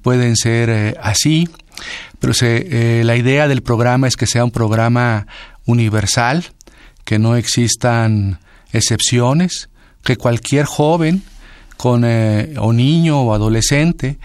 pueden 0.00 0.36
ser 0.36 0.96
así, 1.02 1.48
pero 2.18 2.32
la 3.04 3.16
idea 3.16 3.48
del 3.48 3.62
programa 3.62 4.08
es 4.08 4.16
que 4.16 4.26
sea 4.26 4.44
un 4.44 4.50
programa 4.50 5.26
universal, 5.66 6.44
que 7.04 7.18
no 7.18 7.36
existan 7.36 8.38
excepciones, 8.72 9.68
que 10.02 10.16
cualquier 10.16 10.66
joven 10.66 11.22
con, 11.76 12.04
o 12.04 12.72
niño 12.72 13.20
o 13.20 13.34
adolescente 13.34 14.18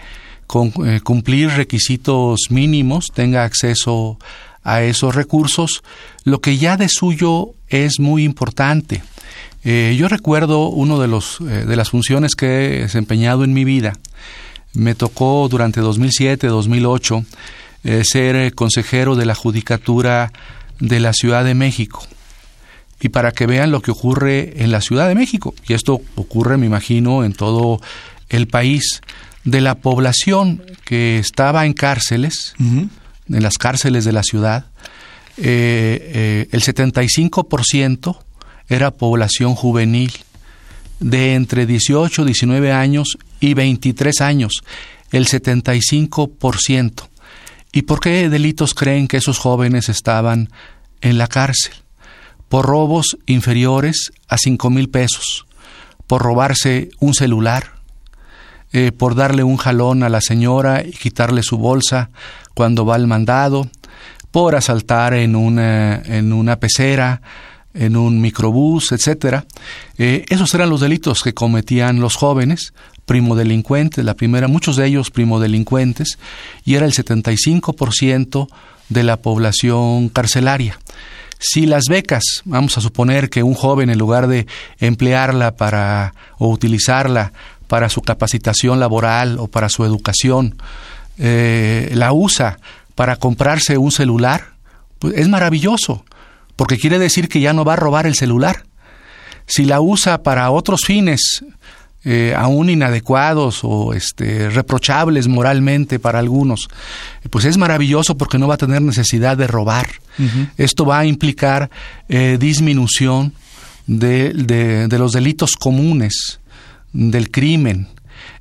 con, 0.52 0.70
eh, 0.86 1.00
cumplir 1.00 1.48
requisitos 1.48 2.48
mínimos, 2.50 3.06
tenga 3.14 3.44
acceso 3.44 4.18
a 4.62 4.82
esos 4.82 5.14
recursos, 5.14 5.82
lo 6.24 6.42
que 6.42 6.58
ya 6.58 6.76
de 6.76 6.90
suyo 6.90 7.54
es 7.68 7.98
muy 7.98 8.24
importante. 8.24 9.02
Eh, 9.64 9.96
yo 9.98 10.08
recuerdo 10.08 10.68
uno 10.68 11.00
de 11.00 11.08
los 11.08 11.40
eh, 11.40 11.64
de 11.64 11.74
las 11.74 11.88
funciones 11.88 12.34
que 12.34 12.46
he 12.46 12.82
desempeñado 12.82 13.44
en 13.44 13.54
mi 13.54 13.64
vida. 13.64 13.94
Me 14.74 14.94
tocó 14.94 15.48
durante 15.48 15.80
2007-2008 15.80 17.24
ser 18.04 18.54
consejero 18.54 19.16
de 19.16 19.26
la 19.26 19.34
judicatura 19.34 20.32
de 20.78 21.00
la 21.00 21.12
Ciudad 21.12 21.44
de 21.44 21.54
México. 21.54 22.06
Y 23.00 23.08
para 23.08 23.32
que 23.32 23.46
vean 23.46 23.72
lo 23.72 23.82
que 23.82 23.90
ocurre 23.90 24.62
en 24.62 24.70
la 24.70 24.80
Ciudad 24.80 25.08
de 25.08 25.16
México, 25.16 25.54
y 25.66 25.72
esto 25.72 26.00
ocurre, 26.14 26.56
me 26.56 26.66
imagino, 26.66 27.24
en 27.24 27.32
todo 27.32 27.80
el 28.28 28.46
país, 28.46 29.00
de 29.44 29.60
la 29.60 29.74
población 29.76 30.62
que 30.84 31.18
estaba 31.18 31.66
en 31.66 31.72
cárceles, 31.72 32.54
en 32.58 32.90
las 33.28 33.58
cárceles 33.58 34.04
de 34.04 34.12
la 34.12 34.22
ciudad, 34.22 34.66
eh, 35.36 36.46
eh, 36.46 36.48
el 36.52 36.62
75% 36.62 38.18
era 38.68 38.90
población 38.90 39.54
juvenil 39.54 40.12
de 41.00 41.34
entre 41.34 41.66
18, 41.66 42.24
19 42.24 42.72
años 42.72 43.18
y 43.40 43.54
23 43.54 44.20
años, 44.20 44.62
el 45.10 45.26
75%. 45.26 47.08
¿Y 47.72 47.82
por 47.82 48.00
qué 48.00 48.28
delitos 48.28 48.74
creen 48.74 49.08
que 49.08 49.16
esos 49.16 49.38
jóvenes 49.38 49.88
estaban 49.88 50.50
en 51.00 51.16
la 51.16 51.26
cárcel? 51.26 51.72
Por 52.50 52.66
robos 52.66 53.16
inferiores 53.24 54.12
a 54.28 54.36
5 54.36 54.68
mil 54.68 54.90
pesos, 54.90 55.46
por 56.06 56.20
robarse 56.20 56.90
un 57.00 57.14
celular, 57.14 57.72
eh, 58.72 58.92
por 58.92 59.14
darle 59.14 59.42
un 59.42 59.56
jalón 59.56 60.02
a 60.02 60.10
la 60.10 60.20
señora 60.20 60.82
y 60.84 60.92
quitarle 60.92 61.42
su 61.42 61.56
bolsa 61.56 62.10
cuando 62.54 62.84
va 62.84 62.96
al 62.96 63.06
mandado, 63.06 63.66
por 64.30 64.54
asaltar 64.54 65.14
en 65.14 65.34
una, 65.34 65.96
en 65.96 66.34
una 66.34 66.56
pecera, 66.56 67.22
en 67.74 67.96
un 67.96 68.20
microbús, 68.20 68.92
etcétera. 68.92 69.46
Eh, 69.96 70.24
esos 70.28 70.52
eran 70.54 70.70
los 70.70 70.80
delitos 70.80 71.22
que 71.22 71.34
cometían 71.34 72.00
los 72.00 72.16
jóvenes, 72.16 72.74
primodelincuentes, 73.06 74.04
la 74.04 74.14
primera, 74.14 74.48
muchos 74.48 74.76
de 74.76 74.86
ellos 74.86 75.10
primodelincuentes, 75.10 76.18
y 76.64 76.74
era 76.74 76.86
el 76.86 76.92
75% 76.92 78.48
de 78.88 79.02
la 79.02 79.16
población 79.16 80.08
carcelaria. 80.08 80.78
Si 81.38 81.66
las 81.66 81.84
becas, 81.88 82.22
vamos 82.44 82.78
a 82.78 82.80
suponer 82.80 83.28
que 83.28 83.42
un 83.42 83.54
joven 83.54 83.90
en 83.90 83.98
lugar 83.98 84.28
de 84.28 84.46
emplearla 84.78 85.56
para 85.56 86.14
o 86.38 86.48
utilizarla 86.48 87.32
para 87.66 87.88
su 87.88 88.00
capacitación 88.02 88.78
laboral 88.78 89.38
o 89.40 89.48
para 89.48 89.68
su 89.68 89.84
educación, 89.84 90.56
eh, 91.18 91.90
la 91.94 92.12
usa 92.12 92.58
para 92.94 93.16
comprarse 93.16 93.76
un 93.78 93.90
celular, 93.90 94.52
pues 94.98 95.14
es 95.16 95.28
maravilloso, 95.28 96.04
porque 96.54 96.78
quiere 96.78 96.98
decir 96.98 97.28
que 97.28 97.40
ya 97.40 97.52
no 97.52 97.64
va 97.64 97.72
a 97.72 97.76
robar 97.76 98.06
el 98.06 98.14
celular. 98.14 98.64
Si 99.46 99.64
la 99.64 99.80
usa 99.80 100.22
para 100.22 100.50
otros 100.50 100.82
fines, 100.84 101.44
eh, 102.04 102.34
aún 102.36 102.68
inadecuados 102.68 103.60
o 103.62 103.94
este, 103.94 104.50
reprochables 104.50 105.28
moralmente 105.28 105.98
para 105.98 106.18
algunos, 106.18 106.68
pues 107.30 107.44
es 107.44 107.56
maravilloso 107.56 108.16
porque 108.16 108.38
no 108.38 108.48
va 108.48 108.54
a 108.54 108.58
tener 108.58 108.82
necesidad 108.82 109.36
de 109.36 109.46
robar. 109.46 109.88
Esto 110.58 110.84
va 110.84 110.98
a 110.98 111.06
implicar 111.06 111.70
eh, 112.08 112.36
disminución 112.38 113.32
de, 113.86 114.32
de, 114.88 114.98
los 114.98 115.12
delitos 115.12 115.52
comunes 115.52 116.40
del 116.92 117.30
crimen 117.30 117.88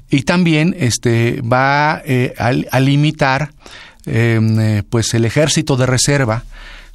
y 0.10 0.24
también 0.24 0.76
este 0.78 1.42
va 1.42 2.02
eh, 2.06 2.34
a, 2.38 2.80
limitar 2.80 3.54
em, 4.06 4.60
eh, 4.60 4.84
pues 4.88 5.14
el 5.14 5.26
ejército 5.26 5.78
de 5.78 5.86
reserva 5.86 6.44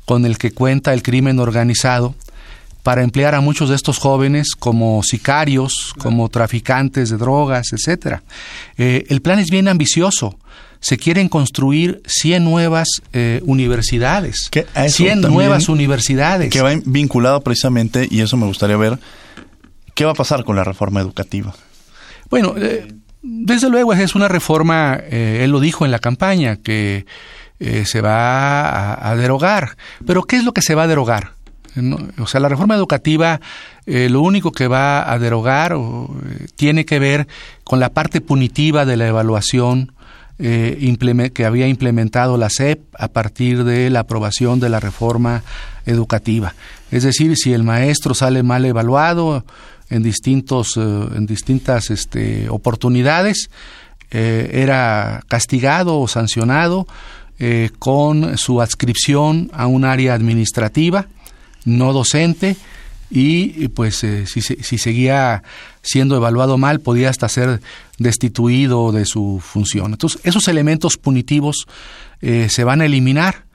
con 0.04 0.26
el 0.26 0.36
que 0.38 0.52
cuenta 0.52 0.92
el 0.92 1.02
crimen 1.02 1.38
organizado 1.40 2.14
para 2.86 3.02
emplear 3.02 3.34
a 3.34 3.40
muchos 3.40 3.68
de 3.68 3.74
estos 3.74 3.98
jóvenes 3.98 4.54
como 4.56 5.02
sicarios, 5.02 5.92
como 5.98 6.28
traficantes 6.28 7.10
de 7.10 7.16
drogas, 7.16 7.72
etcétera. 7.72 8.22
Eh, 8.78 9.06
el 9.08 9.22
plan 9.22 9.40
es 9.40 9.50
bien 9.50 9.66
ambicioso. 9.66 10.38
Se 10.78 10.96
quieren 10.96 11.28
construir 11.28 12.00
100 12.06 12.44
nuevas 12.44 12.86
universidades. 13.42 14.50
100 14.86 15.22
nuevas 15.22 15.68
universidades. 15.68 16.52
Que 16.52 16.60
va 16.60 16.70
vinculado 16.84 17.40
precisamente, 17.40 18.06
y 18.08 18.20
eso 18.20 18.36
me 18.36 18.46
gustaría 18.46 18.76
ver, 18.76 18.98
¿Qué 19.96 20.04
va 20.04 20.10
a 20.10 20.14
pasar 20.14 20.44
con 20.44 20.56
la 20.56 20.62
reforma 20.62 21.00
educativa? 21.00 21.54
Bueno, 22.28 22.52
eh, 22.58 22.86
desde 23.22 23.70
luego 23.70 23.94
es 23.94 24.14
una 24.14 24.28
reforma, 24.28 25.00
eh, 25.02 25.40
él 25.42 25.50
lo 25.50 25.58
dijo 25.58 25.86
en 25.86 25.90
la 25.90 26.00
campaña, 26.00 26.56
que 26.56 27.06
eh, 27.60 27.86
se 27.86 28.02
va 28.02 29.10
a, 29.10 29.16
derogar. 29.16 29.78
Pero 30.06 30.24
¿qué 30.24 30.36
es 30.36 30.44
lo 30.44 30.52
que 30.52 30.60
se 30.60 30.74
va 30.74 30.82
a 30.82 30.86
derogar? 30.86 31.32
O 32.18 32.26
sea, 32.26 32.40
la 32.40 32.48
reforma 32.48 32.74
educativa 32.74 33.40
lo 33.86 34.20
único 34.22 34.50
que 34.52 34.66
va 34.66 35.10
a 35.12 35.18
derogar 35.18 35.76
tiene 36.56 36.84
que 36.84 36.98
ver 36.98 37.28
con 37.64 37.80
la 37.80 37.90
parte 37.90 38.20
punitiva 38.20 38.84
de 38.84 38.96
la 38.96 39.06
evaluación 39.06 39.92
que 40.38 41.44
había 41.46 41.68
implementado 41.68 42.36
la 42.36 42.50
SEP 42.50 42.80
a 42.98 43.08
partir 43.08 43.64
de 43.64 43.90
la 43.90 44.00
aprobación 44.00 44.58
de 44.60 44.68
la 44.68 44.80
reforma 44.80 45.42
educativa. 45.86 46.54
Es 46.90 47.04
decir, 47.04 47.36
si 47.36 47.52
el 47.52 47.62
maestro 47.62 48.14
sale 48.14 48.42
mal 48.42 48.64
evaluado, 48.64 49.44
en 49.90 50.02
distintos 50.02 50.76
eh, 50.76 50.80
en 50.80 51.26
distintas 51.26 51.90
este, 51.90 52.48
oportunidades 52.48 53.50
eh, 54.10 54.50
era 54.52 55.22
castigado 55.28 56.00
o 56.00 56.08
sancionado 56.08 56.86
eh, 57.38 57.70
con 57.78 58.38
su 58.38 58.60
adscripción 58.60 59.50
a 59.52 59.66
un 59.66 59.84
área 59.84 60.14
administrativa 60.14 61.06
no 61.66 61.92
docente 61.92 62.56
y 63.08 63.68
pues 63.68 63.96
si, 63.96 64.40
si, 64.40 64.78
seguía 64.78 65.44
siendo 65.82 66.16
evaluado 66.16 66.58
mal 66.58 66.80
podía 66.80 67.08
hasta 67.08 67.28
ser 67.28 67.60
destituido 67.98 68.90
de 68.90 69.04
su 69.04 69.40
función 69.40 69.92
entonces 69.92 70.20
esos 70.24 70.48
elementos 70.48 70.96
punitivos 70.96 71.66
se 72.20 72.64
van 72.64 72.80
a 72.80 72.86
eliminar 72.86 73.46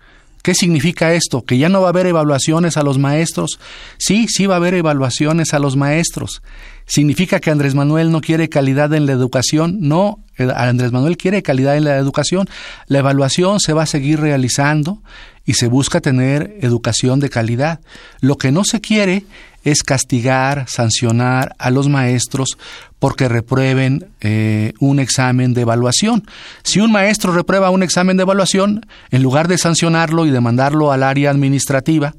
¿Qué 0.42 0.56
significa 0.56 1.14
esto? 1.14 1.44
¿Que 1.44 1.58
ya 1.58 1.70
no 1.70 1.82
va 1.82 1.88
a 1.88 1.90
haber 1.90 2.08
evaluaciones 2.08 2.76
a 2.76 2.84
los 2.84 2.98
maestros? 2.98 3.60
Sí, 3.98 4.28
sí 4.28 4.48
va 4.48 4.56
a 4.56 4.58
haber 4.58 4.74
evaluaciones 4.74 5.54
a 5.54 5.60
los 5.60 5.76
maestros. 5.76 6.42
¿Significa 6.88 7.40
que 7.40 7.52
Andrés 7.52 7.76
Manuel 7.76 8.12
no 8.12 8.22
quiere 8.22 8.50
calidad 8.50 8.92
en 8.94 9.06
la 9.06 9.12
educación? 9.12 9.78
No, 9.82 10.20
eh, 10.38 10.48
Andrés 10.56 10.92
Manuel 10.92 11.18
quiere 11.18 11.44
calidad 11.44 11.78
en 11.78 11.84
la 11.84 11.98
educación. 11.98 12.50
La 12.88 13.00
evaluación 13.00 13.60
se 13.60 13.74
va 13.74 13.84
a 13.84 13.88
seguir 13.88 14.20
realizando 14.20 15.04
y 15.46 15.54
se 15.54 15.68
busca 15.68 16.02
tener 16.02 16.58
educación 16.62 17.20
de 17.20 17.30
calidad. 17.30 17.80
Lo 18.20 18.38
que 18.38 18.52
no 18.52 18.64
se 18.64 18.82
quiere 18.82 19.26
es 19.64 19.84
castigar, 19.84 20.66
sancionar 20.68 21.56
a 21.60 21.70
los 21.70 21.88
maestros 21.88 22.58
porque 23.00 23.28
reprueben 23.28 24.08
eh, 24.22 24.74
un 24.80 25.00
examen 25.00 25.54
de 25.54 25.62
evaluación. 25.62 26.26
Si 26.64 26.80
un 26.80 26.92
maestro 26.92 27.32
reprueba 27.32 27.70
un 27.70 27.84
examen 27.84 28.18
de 28.18 28.24
evaluación, 28.24 28.86
en 29.12 29.24
lugar 29.24 29.48
de 29.48 29.58
sancionarlo 29.58 30.26
y 30.26 30.32
de 30.32 30.42
mandarlo 30.42 30.92
al 30.92 31.04
área 31.04 31.32
administrativa, 31.32 32.14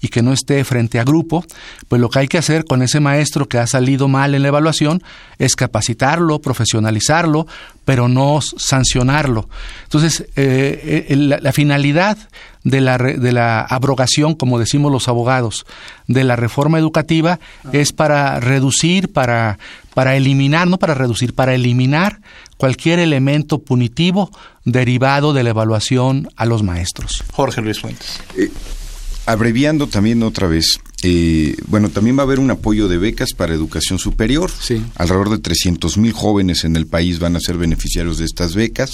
y 0.00 0.08
que 0.08 0.22
no 0.22 0.32
esté 0.32 0.64
frente 0.64 0.98
a 0.98 1.04
grupo, 1.04 1.44
pues 1.88 2.00
lo 2.00 2.08
que 2.08 2.20
hay 2.20 2.28
que 2.28 2.38
hacer 2.38 2.64
con 2.64 2.82
ese 2.82 3.00
maestro 3.00 3.48
que 3.48 3.58
ha 3.58 3.66
salido 3.66 4.08
mal 4.08 4.34
en 4.34 4.42
la 4.42 4.48
evaluación 4.48 5.02
es 5.38 5.54
capacitarlo, 5.54 6.40
profesionalizarlo, 6.40 7.46
pero 7.84 8.08
no 8.08 8.40
sancionarlo. 8.40 9.48
Entonces, 9.84 10.26
eh, 10.36 11.06
eh, 11.08 11.16
la, 11.16 11.52
finalidad 11.52 12.16
de 12.64 12.80
la, 12.80 12.98
de 12.98 13.32
la 13.32 13.60
abrogación, 13.62 14.34
como 14.34 14.58
decimos 14.58 14.92
los 14.92 15.08
abogados, 15.08 15.66
de 16.06 16.24
la 16.24 16.36
reforma 16.36 16.78
educativa 16.78 17.38
es 17.72 17.92
para 17.92 18.40
reducir, 18.40 19.12
para, 19.12 19.58
para 19.94 20.16
eliminar, 20.16 20.66
no 20.66 20.78
para 20.78 20.94
reducir, 20.94 21.34
para 21.34 21.54
eliminar 21.54 22.20
cualquier 22.56 22.98
elemento 22.98 23.58
punitivo 23.60 24.30
derivado 24.64 25.32
de 25.32 25.42
la 25.42 25.50
evaluación 25.50 26.28
a 26.36 26.46
los 26.46 26.62
maestros. 26.62 27.24
Jorge 27.32 27.60
Luis 27.60 27.80
Fuentes. 27.80 28.20
Eh, 28.36 28.50
abreviando 29.26 29.86
también 29.86 30.22
otra 30.22 30.48
vez, 30.48 30.80
eh, 31.02 31.56
bueno, 31.66 31.88
también 31.88 32.16
va 32.18 32.22
a 32.22 32.24
haber 32.24 32.40
un 32.40 32.50
apoyo 32.50 32.86
de 32.86 32.98
becas 32.98 33.32
para 33.32 33.54
educación 33.54 33.98
superior. 33.98 34.50
Sí. 34.60 34.82
Alrededor 34.96 35.30
de 35.30 35.38
300 35.38 35.96
mil 35.96 36.12
jóvenes 36.12 36.64
en 36.64 36.76
el 36.76 36.86
país 36.86 37.18
van 37.18 37.36
a 37.36 37.40
ser 37.40 37.56
beneficiarios 37.56 38.18
de 38.18 38.26
estas 38.26 38.54
becas. 38.54 38.90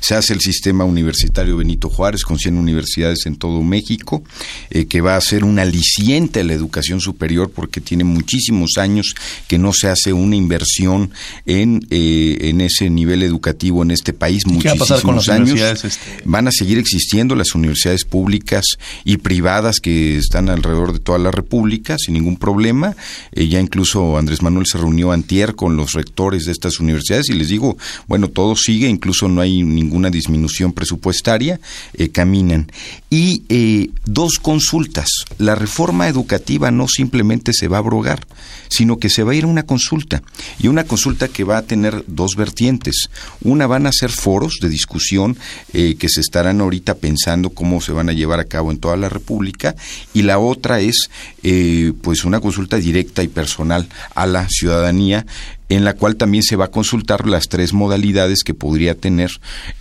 Se 0.00 0.14
hace 0.14 0.34
el 0.34 0.40
sistema 0.40 0.84
universitario 0.84 1.56
Benito 1.56 1.88
Juárez 1.88 2.22
con 2.22 2.38
100 2.38 2.56
universidades 2.56 3.26
en 3.26 3.36
todo 3.36 3.62
México, 3.62 4.22
eh, 4.70 4.86
que 4.86 5.00
va 5.00 5.16
a 5.16 5.20
ser 5.20 5.42
un 5.42 5.58
aliciente 5.58 6.40
a 6.40 6.44
la 6.44 6.52
educación 6.52 7.00
superior 7.00 7.50
porque 7.50 7.80
tiene 7.80 8.04
muchísimos 8.04 8.78
años 8.78 9.14
que 9.48 9.58
no 9.58 9.72
se 9.72 9.88
hace 9.88 10.12
una 10.12 10.36
inversión 10.36 11.10
en, 11.44 11.84
eh, 11.90 12.38
en 12.42 12.60
ese 12.60 12.88
nivel 12.88 13.24
educativo 13.24 13.82
en 13.82 13.90
este 13.90 14.12
país. 14.12 14.46
Muchísimos 14.46 15.28
años. 15.28 15.60
Este? 15.60 16.06
Van 16.24 16.46
a 16.46 16.52
seguir 16.52 16.78
existiendo 16.78 17.34
las 17.34 17.54
universidades 17.56 18.04
públicas 18.04 18.64
y 19.04 19.16
privadas 19.16 19.80
que 19.80 20.18
están 20.18 20.48
alrededor 20.50 20.92
de 20.92 21.00
toda 21.00 21.18
la 21.18 21.32
República 21.32 21.47
pública 21.48 21.96
sin 21.98 22.14
ningún 22.14 22.36
problema. 22.36 22.94
Eh, 23.32 23.48
ya 23.48 23.60
incluso 23.60 24.18
Andrés 24.18 24.42
Manuel 24.42 24.66
se 24.66 24.78
reunió 24.78 25.12
antier 25.12 25.54
con 25.54 25.76
los 25.76 25.92
rectores 25.92 26.44
de 26.44 26.52
estas 26.52 26.80
universidades 26.80 27.28
y 27.30 27.34
les 27.34 27.48
digo, 27.48 27.76
bueno, 28.06 28.28
todo 28.28 28.56
sigue, 28.56 28.88
incluso 28.88 29.28
no 29.28 29.40
hay 29.40 29.62
ninguna 29.62 30.10
disminución 30.10 30.72
presupuestaria, 30.72 31.60
eh, 31.94 32.10
caminan. 32.10 32.70
Y 33.10 33.42
eh, 33.48 33.90
dos 34.04 34.38
consultas. 34.40 35.08
La 35.38 35.54
reforma 35.54 36.08
educativa 36.08 36.70
no 36.70 36.86
simplemente 36.88 37.52
se 37.52 37.68
va 37.68 37.78
a 37.78 37.80
abrogar, 37.80 38.26
sino 38.68 38.98
que 38.98 39.08
se 39.08 39.22
va 39.22 39.32
a 39.32 39.34
ir 39.34 39.44
a 39.44 39.48
una 39.48 39.64
consulta. 39.64 40.22
Y 40.58 40.68
una 40.68 40.84
consulta 40.84 41.28
que 41.28 41.44
va 41.44 41.58
a 41.58 41.62
tener 41.62 42.04
dos 42.06 42.36
vertientes. 42.36 43.08
Una 43.42 43.66
van 43.66 43.86
a 43.86 43.92
ser 43.92 44.10
foros 44.10 44.58
de 44.60 44.68
discusión 44.68 45.36
que 45.72 46.08
se 46.08 46.20
estarán 46.20 46.60
ahorita 46.60 46.94
pensando 46.96 47.50
cómo 47.50 47.80
se 47.80 47.92
van 47.92 48.08
a 48.08 48.12
llevar 48.12 48.40
a 48.40 48.44
cabo 48.44 48.70
en 48.70 48.78
toda 48.78 48.96
la 48.96 49.08
República. 49.08 49.74
Y 50.14 50.22
la 50.22 50.38
otra 50.38 50.80
es 50.80 51.08
eh, 51.44 51.92
pues 52.02 52.24
una 52.24 52.40
consulta 52.40 52.78
directa 52.78 53.22
y 53.22 53.28
personal 53.28 53.88
a 54.16 54.26
la 54.26 54.48
ciudadanía 54.48 55.24
en 55.68 55.84
la 55.84 55.94
cual 55.94 56.16
también 56.16 56.42
se 56.42 56.56
va 56.56 56.64
a 56.64 56.70
consultar 56.70 57.28
las 57.28 57.48
tres 57.48 57.72
modalidades 57.72 58.42
que 58.42 58.54
podría 58.54 58.96
tener 58.96 59.30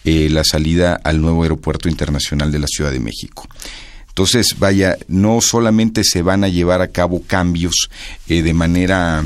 eh, 0.04 0.30
la 0.30 0.44
salida 0.44 1.00
al 1.04 1.20
nuevo 1.20 1.42
aeropuerto 1.42 1.90
internacional 1.90 2.52
de 2.52 2.60
la 2.60 2.68
Ciudad 2.68 2.92
de 2.92 3.00
México. 3.00 3.48
Entonces, 4.10 4.56
vaya, 4.60 4.98
no 5.08 5.42
solamente 5.42 6.04
se 6.04 6.22
van 6.22 6.44
a 6.44 6.48
llevar 6.48 6.82
a 6.82 6.90
cabo 6.90 7.24
cambios 7.26 7.90
eh, 8.28 8.42
de 8.42 8.54
manera 8.54 9.24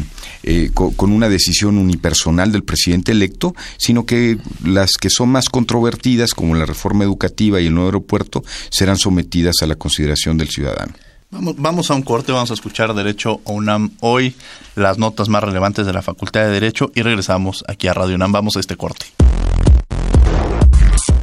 con, 0.73 1.11
una 1.11 1.29
decisión 1.29 1.77
unipersonal 1.77 2.51
del 2.51 2.63
presidente 2.63 3.11
electo, 3.11 3.55
sino 3.77 4.05
que 4.05 4.37
las 4.63 4.93
que 4.93 5.09
son 5.09 5.29
más 5.29 5.49
controvertidas, 5.49 6.33
como 6.33 6.55
la 6.55 6.65
reforma 6.65 7.03
educativa 7.03 7.59
y 7.59 7.67
el 7.67 7.73
nuevo 7.73 7.89
aeropuerto, 7.89 8.43
serán 8.69 8.97
sometidas 8.97 9.55
a 9.61 9.67
la 9.67 9.75
consideración 9.75 10.37
del 10.37 10.49
ciudadano. 10.49 10.93
Vamos, 11.31 11.89
a 11.89 11.95
un 11.95 12.01
corte, 12.01 12.33
vamos 12.33 12.51
a 12.51 12.53
escuchar 12.53 12.93
Derecho 12.93 13.39
UNAM 13.45 13.91
hoy, 14.01 14.35
las 14.75 14.97
notas 14.97 15.29
más 15.29 15.41
relevantes 15.41 15.85
de 15.85 15.93
la 15.93 16.01
Facultad 16.01 16.41
de 16.41 16.49
Derecho 16.49 16.91
y 16.93 17.03
regresamos 17.03 17.63
aquí 17.69 17.87
a 17.87 17.93
Radio 17.93 18.15
UNAM. 18.15 18.33
Vamos 18.33 18.57
a 18.57 18.59
este 18.59 18.75
corte. 18.75 19.05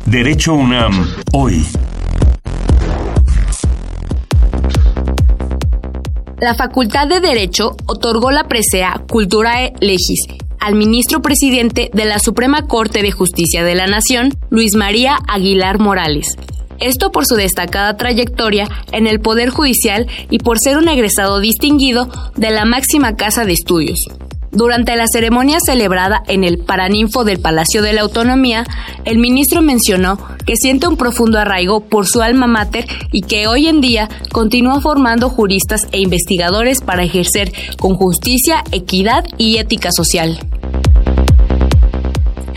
Derecho 0.06 0.54
UNAM 0.54 1.06
hoy. 1.34 1.66
La 6.40 6.54
Facultad 6.54 7.06
de 7.06 7.20
Derecho 7.20 7.76
otorgó 7.84 8.30
la 8.30 8.48
presea 8.48 9.02
Culturae 9.08 9.74
Legis 9.80 10.22
al 10.58 10.74
ministro 10.74 11.20
presidente 11.20 11.90
de 11.92 12.06
la 12.06 12.18
Suprema 12.18 12.62
Corte 12.62 13.02
de 13.02 13.12
Justicia 13.12 13.62
de 13.62 13.74
la 13.74 13.86
Nación, 13.86 14.34
Luis 14.48 14.74
María 14.74 15.18
Aguilar 15.28 15.78
Morales 15.78 16.34
esto 16.80 17.10
por 17.10 17.26
su 17.26 17.34
destacada 17.34 17.96
trayectoria 17.96 18.68
en 18.92 19.06
el 19.06 19.20
Poder 19.20 19.50
Judicial 19.50 20.06
y 20.30 20.38
por 20.38 20.58
ser 20.58 20.78
un 20.78 20.88
egresado 20.88 21.40
distinguido 21.40 22.08
de 22.36 22.50
la 22.50 22.64
máxima 22.64 23.16
casa 23.16 23.44
de 23.44 23.52
estudios. 23.52 23.98
Durante 24.50 24.96
la 24.96 25.06
ceremonia 25.06 25.58
celebrada 25.64 26.22
en 26.26 26.42
el 26.42 26.58
Paraninfo 26.58 27.24
del 27.24 27.38
Palacio 27.38 27.82
de 27.82 27.92
la 27.92 28.00
Autonomía, 28.00 28.64
el 29.04 29.18
ministro 29.18 29.60
mencionó 29.60 30.18
que 30.46 30.56
siente 30.56 30.88
un 30.88 30.96
profundo 30.96 31.38
arraigo 31.38 31.80
por 31.80 32.06
su 32.06 32.22
alma 32.22 32.46
mater 32.46 32.86
y 33.12 33.22
que 33.22 33.46
hoy 33.46 33.68
en 33.68 33.82
día 33.82 34.08
continúa 34.32 34.80
formando 34.80 35.28
juristas 35.28 35.86
e 35.92 36.00
investigadores 36.00 36.80
para 36.80 37.04
ejercer 37.04 37.52
con 37.78 37.94
justicia, 37.96 38.64
equidad 38.72 39.24
y 39.36 39.58
ética 39.58 39.90
social. 39.92 40.38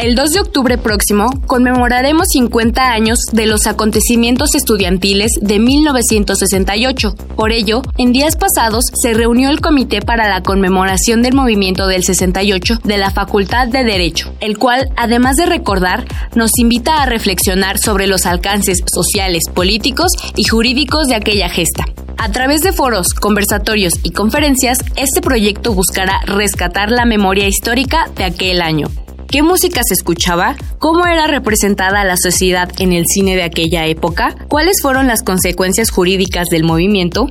El 0.01 0.15
2 0.15 0.31
de 0.31 0.39
octubre 0.39 0.79
próximo 0.79 1.29
conmemoraremos 1.45 2.25
50 2.33 2.91
años 2.91 3.19
de 3.33 3.45
los 3.45 3.67
acontecimientos 3.67 4.55
estudiantiles 4.55 5.29
de 5.39 5.59
1968. 5.59 7.15
Por 7.35 7.51
ello, 7.51 7.83
en 7.99 8.11
días 8.11 8.35
pasados 8.35 8.85
se 8.99 9.13
reunió 9.13 9.51
el 9.51 9.61
Comité 9.61 10.01
para 10.01 10.27
la 10.27 10.41
conmemoración 10.41 11.21
del 11.21 11.35
movimiento 11.35 11.85
del 11.85 12.03
68 12.03 12.79
de 12.83 12.97
la 12.97 13.11
Facultad 13.11 13.67
de 13.67 13.83
Derecho, 13.83 14.33
el 14.39 14.57
cual, 14.57 14.89
además 14.97 15.35
de 15.35 15.45
recordar, 15.45 16.03
nos 16.33 16.49
invita 16.57 17.03
a 17.03 17.05
reflexionar 17.05 17.77
sobre 17.77 18.07
los 18.07 18.25
alcances 18.25 18.79
sociales, 18.91 19.43
políticos 19.53 20.13
y 20.35 20.45
jurídicos 20.45 21.09
de 21.09 21.15
aquella 21.15 21.47
gesta. 21.47 21.85
A 22.17 22.31
través 22.31 22.61
de 22.61 22.71
foros, 22.71 23.13
conversatorios 23.13 23.93
y 24.01 24.13
conferencias, 24.13 24.79
este 24.95 25.21
proyecto 25.21 25.75
buscará 25.75 26.21
rescatar 26.25 26.89
la 26.89 27.05
memoria 27.05 27.47
histórica 27.47 28.09
de 28.15 28.23
aquel 28.23 28.63
año. 28.63 28.87
¿Qué 29.31 29.43
música 29.43 29.79
se 29.87 29.93
escuchaba? 29.93 30.57
¿Cómo 30.77 31.05
era 31.05 31.25
representada 31.25 32.03
la 32.03 32.17
sociedad 32.17 32.69
en 32.79 32.91
el 32.91 33.05
cine 33.07 33.37
de 33.37 33.43
aquella 33.43 33.85
época? 33.85 34.35
¿Cuáles 34.49 34.81
fueron 34.81 35.07
las 35.07 35.23
consecuencias 35.23 35.89
jurídicas 35.89 36.47
del 36.51 36.65
movimiento? 36.65 37.27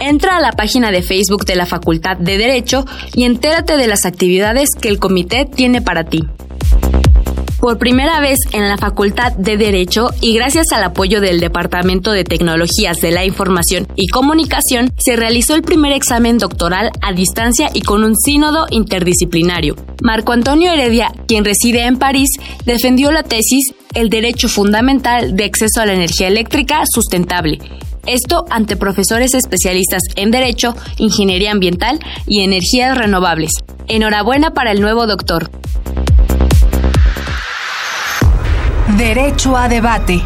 Entra 0.00 0.36
a 0.36 0.40
la 0.40 0.50
página 0.50 0.90
de 0.90 1.02
Facebook 1.02 1.44
de 1.44 1.54
la 1.54 1.64
Facultad 1.64 2.16
de 2.16 2.38
Derecho 2.38 2.84
y 3.14 3.22
entérate 3.22 3.76
de 3.76 3.86
las 3.86 4.04
actividades 4.04 4.70
que 4.80 4.88
el 4.88 4.98
comité 4.98 5.44
tiene 5.46 5.80
para 5.80 6.02
ti. 6.02 6.24
Por 7.64 7.78
primera 7.78 8.20
vez 8.20 8.40
en 8.52 8.68
la 8.68 8.76
Facultad 8.76 9.32
de 9.32 9.56
Derecho 9.56 10.10
y 10.20 10.34
gracias 10.34 10.66
al 10.74 10.84
apoyo 10.84 11.22
del 11.22 11.40
Departamento 11.40 12.12
de 12.12 12.22
Tecnologías 12.22 12.98
de 12.98 13.10
la 13.10 13.24
Información 13.24 13.88
y 13.96 14.08
Comunicación, 14.08 14.92
se 14.98 15.16
realizó 15.16 15.54
el 15.54 15.62
primer 15.62 15.92
examen 15.92 16.36
doctoral 16.36 16.90
a 17.00 17.14
distancia 17.14 17.70
y 17.72 17.80
con 17.80 18.04
un 18.04 18.16
sínodo 18.16 18.66
interdisciplinario. 18.68 19.76
Marco 20.02 20.32
Antonio 20.32 20.70
Heredia, 20.70 21.10
quien 21.26 21.46
reside 21.46 21.86
en 21.86 21.96
París, 21.96 22.28
defendió 22.66 23.10
la 23.12 23.22
tesis 23.22 23.72
El 23.94 24.10
derecho 24.10 24.50
fundamental 24.50 25.34
de 25.34 25.44
acceso 25.44 25.80
a 25.80 25.86
la 25.86 25.94
energía 25.94 26.28
eléctrica 26.28 26.82
sustentable, 26.84 27.60
esto 28.06 28.44
ante 28.50 28.76
profesores 28.76 29.32
especialistas 29.32 30.02
en 30.16 30.30
Derecho, 30.30 30.74
Ingeniería 30.98 31.52
Ambiental 31.52 31.98
y 32.26 32.42
Energías 32.42 32.98
Renovables. 32.98 33.52
Enhorabuena 33.88 34.52
para 34.52 34.72
el 34.72 34.82
nuevo 34.82 35.06
doctor. 35.06 35.50
Derecho 38.96 39.56
a 39.56 39.68
debate. 39.68 40.22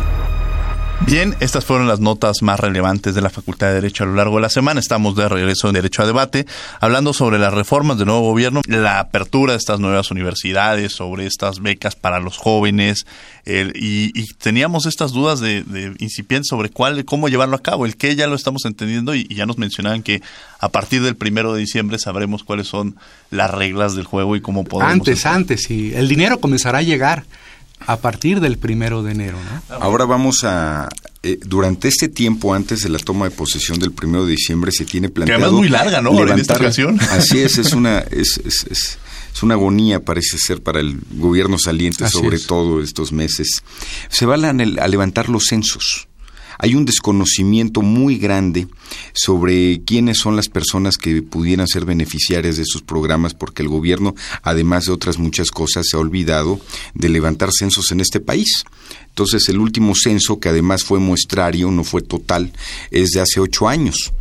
Bien, 1.07 1.35
estas 1.41 1.65
fueron 1.65 1.89
las 1.89 2.01
notas 2.01 2.43
más 2.43 2.61
relevantes 2.61 3.15
de 3.15 3.23
la 3.23 3.31
Facultad 3.31 3.69
de 3.69 3.75
Derecho 3.75 4.05
a 4.05 4.07
lo 4.07 4.15
largo 4.15 4.37
de 4.37 4.43
la 4.43 4.51
semana. 4.51 4.79
Estamos 4.79 5.17
de 5.17 5.27
regreso 5.27 5.69
en 5.69 5.75
Derecho 5.75 6.03
a 6.03 6.07
Debate, 6.07 6.45
hablando 6.79 7.15
sobre 7.15 7.39
las 7.39 7.55
reformas 7.55 7.97
del 7.97 8.09
nuevo 8.09 8.21
gobierno, 8.21 8.61
la 8.67 8.99
apertura 8.99 9.55
de 9.55 9.59
estas 9.59 9.81
nuevas 9.81 10.11
universidades, 10.11 10.93
sobre 10.93 11.25
estas 11.25 11.61
becas 11.61 11.97
para 11.97 12.21
los 12.21 12.37
jóvenes, 12.37 13.07
y, 13.47 14.13
teníamos 14.35 14.85
estas 14.85 15.13
dudas 15.13 15.41
de, 15.41 15.63
de, 15.63 15.95
incipientes 15.99 16.49
sobre 16.49 16.69
cuál, 16.69 17.07
cómo 17.07 17.31
llevarlo 17.31 17.57
a 17.57 17.63
cabo. 17.63 17.87
El 17.87 17.97
qué 17.97 18.15
ya 18.15 18.27
lo 18.27 18.35
estamos 18.35 18.67
entendiendo 18.67 19.15
y, 19.15 19.27
ya 19.35 19.47
nos 19.47 19.57
mencionaban 19.57 20.03
que 20.03 20.21
a 20.61 20.69
partir 20.69 21.03
del 21.03 21.17
primero 21.17 21.55
de 21.55 21.61
diciembre 21.61 21.99
sabremos 21.99 22.45
cuáles 22.45 22.69
son 22.69 22.97
las 23.31 23.51
reglas 23.51 23.95
del 23.95 24.05
juego 24.05 24.37
y 24.37 24.43
cómo 24.43 24.65
podemos. 24.65 24.93
Antes, 24.93 25.25
antes, 25.25 25.63
sí. 25.63 25.93
El 25.95 26.07
dinero 26.07 26.39
comenzará 26.39 26.79
a 26.79 26.83
llegar 26.83 27.25
a 27.87 27.97
partir 27.99 28.41
del 28.41 28.59
primero 28.59 29.03
de 29.03 29.13
enero. 29.13 29.39
¿no? 29.39 29.77
Ahora 29.77 30.05
vamos 30.05 30.45
a... 30.45 30.89
Eh, 31.23 31.39
durante 31.45 31.89
este 31.89 32.09
tiempo, 32.09 32.55
antes 32.55 32.83
de 32.83 32.89
la 32.89 32.99
toma 32.99 33.29
de 33.29 33.33
posesión 33.33 33.79
del 33.79 33.93
primero 33.93 34.25
de 34.25 34.33
diciembre, 34.33 34.71
se 34.73 34.85
tiene 34.85 35.09
planteado... 35.09 35.41
Que 35.41 35.45
además 35.45 35.59
muy 35.59 35.69
larga, 35.69 36.01
¿no? 36.01 36.27
en 36.27 36.39
esta 36.39 36.55
ocasión. 36.55 36.99
Así 37.11 37.39
es, 37.41 37.59
es 37.59 37.73
una... 37.73 37.99
Es, 38.11 38.41
es, 38.45 38.67
es, 38.71 38.99
una 39.43 39.55
agonía, 39.55 40.01
parece 40.01 40.37
ser, 40.37 40.61
para 40.61 40.81
el 40.81 40.99
gobierno 41.13 41.59
saliente, 41.61 42.09
sobre 42.09 42.41
todo 42.41 42.83
estos 42.83 43.13
meses. 43.13 43.63
Se 44.09 44.27
van 44.27 44.45
a, 44.45 44.51
a 44.51 44.89
levantar 44.89 45.29
los 45.29 45.45
censos 45.45 46.08
hay 46.59 46.75
un 46.75 46.85
desconocimiento 46.85 47.83
muy 47.83 48.19
grande 48.19 48.67
sobre 49.15 49.83
quiénes 49.85 50.19
son 50.19 50.37
las 50.37 50.49
personas 50.49 50.97
que 50.97 51.23
pudieran 51.23 51.67
ser 51.69 51.85
beneficiarias 51.85 52.57
de 52.57 52.65
esos 52.65 52.83
programas, 52.83 53.35
porque 53.35 53.63
el 53.63 53.69
gobierno, 53.69 54.15
además 54.43 54.87
de 54.87 54.93
otras 54.93 55.19
muchas 55.19 55.51
cosas, 55.51 55.87
se 55.89 55.97
ha 55.97 56.01
olvidado 56.01 56.61
de 56.95 57.09
levantar 57.09 57.51
censos 57.53 57.93
en 57.93 58.01
este 58.01 58.21
país. 58.21 58.65
Entonces, 59.19 59.49
el 59.49 59.59
último 59.59 59.95
censo, 60.01 60.39
que 60.39 60.49
además 60.49 60.85
fue 60.85 61.01
muestrario, 61.01 61.73
no 61.73 61.83
fue 61.83 62.03
total, 62.03 62.53
es 62.93 63.11
de 63.11 63.21
hace 63.21 63.41
ocho 63.41 63.67
años. 63.67 64.13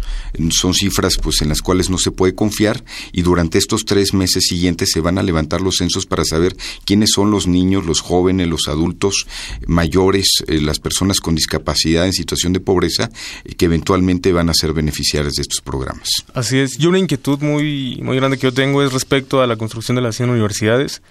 Son 0.50 0.74
cifras 0.74 1.18
pues 1.22 1.44
en 1.44 1.50
las 1.50 1.62
cuales 1.62 1.92
no 1.92 2.00
se 2.00 2.10
puede 2.10 2.34
confiar 2.34 2.84
y 3.12 3.22
durante 3.22 3.60
estos 3.60 3.86
tres 3.86 4.16
meses 4.16 4.46
siguientes 4.48 4.90
se 4.92 5.00
van 5.00 5.20
a 5.20 5.24
levantar 5.24 5.62
los 5.62 5.76
censos 5.78 6.08
para 6.08 6.26
saber 6.26 6.58
quiénes 6.84 7.12
son 7.14 7.30
los 7.30 7.46
niños, 7.46 7.86
los 7.86 8.02
jóvenes, 8.02 8.48
los 8.48 8.68
adultos 8.68 9.28
mayores, 9.68 10.44
eh, 10.48 10.62
las 10.62 10.80
personas 10.80 11.20
con 11.20 11.36
discapacidad 11.36 12.08
en 12.08 12.14
situación 12.14 12.54
de 12.54 12.60
pobreza 12.60 13.12
y 13.46 13.54
que 13.54 13.66
eventualmente 13.66 14.34
van 14.34 14.50
a 14.50 14.56
ser 14.56 14.74
beneficiarios 14.74 15.34
de 15.34 15.44
estos 15.44 15.62
programas. 15.62 16.10
Así 16.34 16.58
es. 16.58 16.80
Yo 16.80 16.90
una 16.90 16.98
inquietud 16.98 17.40
muy, 17.42 18.00
muy 18.02 18.18
grande 18.18 18.38
que 18.38 18.48
yo 18.48 18.54
tengo 18.54 18.82
es 18.82 18.94
respecto 18.94 19.42
a 19.42 19.48
la 19.48 19.58
construcción 19.58 19.96
de 19.96 20.02
las 20.02 20.16
100 20.16 20.32
universidades 20.32 21.04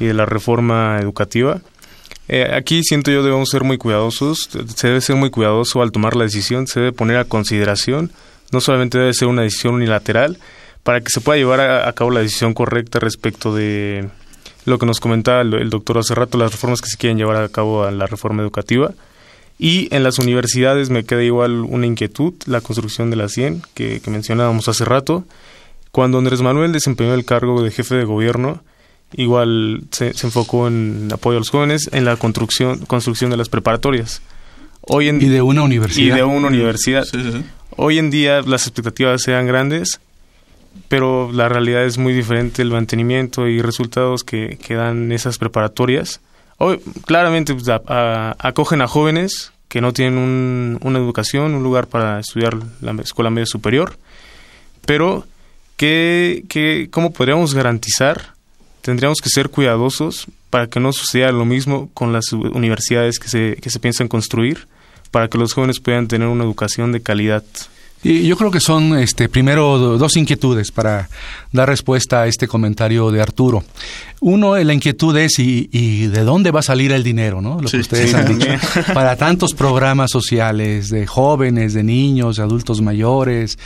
y 0.00 0.06
de 0.06 0.14
la 0.14 0.24
reforma 0.24 0.98
educativa. 0.98 1.60
Eh, 2.28 2.50
aquí 2.54 2.82
siento 2.82 3.10
yo 3.10 3.22
debemos 3.22 3.50
ser 3.50 3.64
muy 3.64 3.78
cuidadosos, 3.78 4.48
se 4.74 4.86
debe 4.88 5.00
ser 5.00 5.16
muy 5.16 5.30
cuidadoso 5.30 5.82
al 5.82 5.92
tomar 5.92 6.16
la 6.16 6.24
decisión, 6.24 6.66
se 6.66 6.80
debe 6.80 6.92
poner 6.92 7.18
a 7.18 7.24
consideración 7.24 8.10
no 8.54 8.60
solamente 8.60 8.98
debe 8.98 9.12
ser 9.12 9.28
una 9.28 9.42
decisión 9.42 9.74
unilateral, 9.74 10.38
para 10.82 11.00
que 11.00 11.10
se 11.10 11.20
pueda 11.20 11.38
llevar 11.38 11.60
a, 11.60 11.92
cabo 11.92 12.10
la 12.10 12.20
decisión 12.20 12.54
correcta 12.54 13.00
respecto 13.00 13.54
de 13.54 14.08
lo 14.64 14.78
que 14.78 14.86
nos 14.86 15.00
comentaba 15.00 15.40
el, 15.40 15.70
doctor 15.70 15.98
hace 15.98 16.14
rato, 16.14 16.38
las 16.38 16.52
reformas 16.52 16.80
que 16.80 16.88
se 16.88 16.96
quieren 16.96 17.18
llevar 17.18 17.36
a 17.36 17.48
cabo 17.48 17.84
a 17.84 17.90
la 17.90 18.06
reforma 18.06 18.42
educativa. 18.42 18.92
Y 19.58 19.88
en 19.94 20.02
las 20.02 20.18
universidades 20.18 20.90
me 20.90 21.04
queda 21.04 21.22
igual 21.22 21.60
una 21.60 21.86
inquietud, 21.86 22.34
la 22.46 22.60
construcción 22.60 23.10
de 23.10 23.16
la 23.16 23.28
100, 23.28 23.62
que, 23.72 24.00
mencionábamos 24.06 24.68
hace 24.68 24.84
rato. 24.84 25.24
Cuando 25.90 26.18
Andrés 26.18 26.42
Manuel 26.42 26.72
desempeñó 26.72 27.14
el 27.14 27.24
cargo 27.24 27.62
de 27.62 27.70
jefe 27.70 27.94
de 27.94 28.04
gobierno, 28.04 28.62
igual 29.16 29.82
se, 29.90 30.08
enfocó 30.08 30.68
en 30.68 31.08
apoyo 31.12 31.38
a 31.38 31.40
los 31.40 31.50
jóvenes, 31.50 31.88
en 31.92 32.04
la 32.04 32.16
construcción, 32.16 32.84
construcción 32.86 33.30
de 33.30 33.36
las 33.36 33.48
preparatorias. 33.48 34.22
Hoy 34.80 35.08
en, 35.08 35.22
y 35.22 35.28
de 35.28 35.42
una 35.42 35.62
universidad. 35.62 36.14
Y 36.14 36.18
de 36.18 36.24
una 36.24 36.48
universidad. 36.48 37.06
Hoy 37.76 37.98
en 37.98 38.10
día 38.10 38.42
las 38.42 38.66
expectativas 38.66 39.22
sean 39.22 39.46
grandes, 39.46 40.00
pero 40.88 41.30
la 41.32 41.48
realidad 41.48 41.84
es 41.84 41.98
muy 41.98 42.12
diferente, 42.12 42.62
el 42.62 42.70
mantenimiento 42.70 43.48
y 43.48 43.62
resultados 43.62 44.24
que, 44.24 44.58
que 44.62 44.74
dan 44.74 45.10
esas 45.12 45.38
preparatorias. 45.38 46.20
Hoy, 46.58 46.80
claramente 47.04 47.54
pues, 47.54 47.66
acogen 47.68 48.82
a 48.82 48.86
jóvenes 48.86 49.52
que 49.68 49.80
no 49.80 49.92
tienen 49.92 50.78
una 50.82 50.98
educación, 50.98 51.54
un 51.54 51.62
lugar 51.64 51.88
para 51.88 52.20
estudiar 52.20 52.56
la 52.80 52.92
escuela 53.02 53.30
media 53.30 53.46
superior, 53.46 53.96
pero 54.86 55.26
¿qué, 55.76 56.44
qué, 56.48 56.88
¿cómo 56.92 57.12
podríamos 57.12 57.54
garantizar? 57.54 58.33
Tendríamos 58.84 59.22
que 59.22 59.30
ser 59.30 59.48
cuidadosos 59.48 60.26
para 60.50 60.66
que 60.66 60.78
no 60.78 60.92
suceda 60.92 61.32
lo 61.32 61.46
mismo 61.46 61.88
con 61.94 62.12
las 62.12 62.34
universidades 62.34 63.18
que 63.18 63.28
se, 63.28 63.56
que 63.56 63.70
se 63.70 63.80
piensan 63.80 64.08
construir 64.08 64.68
para 65.10 65.28
que 65.28 65.38
los 65.38 65.54
jóvenes 65.54 65.80
puedan 65.80 66.06
tener 66.06 66.28
una 66.28 66.44
educación 66.44 66.92
de 66.92 67.00
calidad. 67.00 67.42
Y 68.02 68.26
yo 68.26 68.36
creo 68.36 68.50
que 68.50 68.60
son, 68.60 68.98
este, 68.98 69.30
primero, 69.30 69.96
dos 69.96 70.18
inquietudes 70.18 70.70
para 70.70 71.08
dar 71.52 71.70
respuesta 71.70 72.20
a 72.20 72.26
este 72.26 72.46
comentario 72.46 73.10
de 73.10 73.22
Arturo. 73.22 73.64
Uno, 74.20 74.56
la 74.56 74.74
inquietud 74.74 75.16
es, 75.16 75.38
¿y, 75.38 76.06
de 76.08 76.20
dónde 76.22 76.50
va 76.50 76.60
a 76.60 76.62
salir 76.62 76.92
el 76.92 77.02
dinero? 77.02 77.40
¿no? 77.40 77.62
Lo 77.62 77.70
que 77.70 77.78
ustedes 77.78 78.12
han 78.12 78.38
dicho. 78.38 78.50
Para 78.92 79.16
tantos 79.16 79.54
programas 79.54 80.10
sociales 80.10 80.90
de 80.90 81.06
jóvenes, 81.06 81.72
de 81.72 81.82
niños, 81.82 82.36
de 82.36 82.42
adultos 82.42 82.82
mayores, 82.82 83.58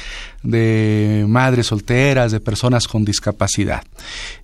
de 0.43 1.25
madres 1.29 1.67
solteras, 1.67 2.33
de 2.33 2.41
personas 2.41 2.87
con 2.87 3.05
discapacidad. 3.05 3.83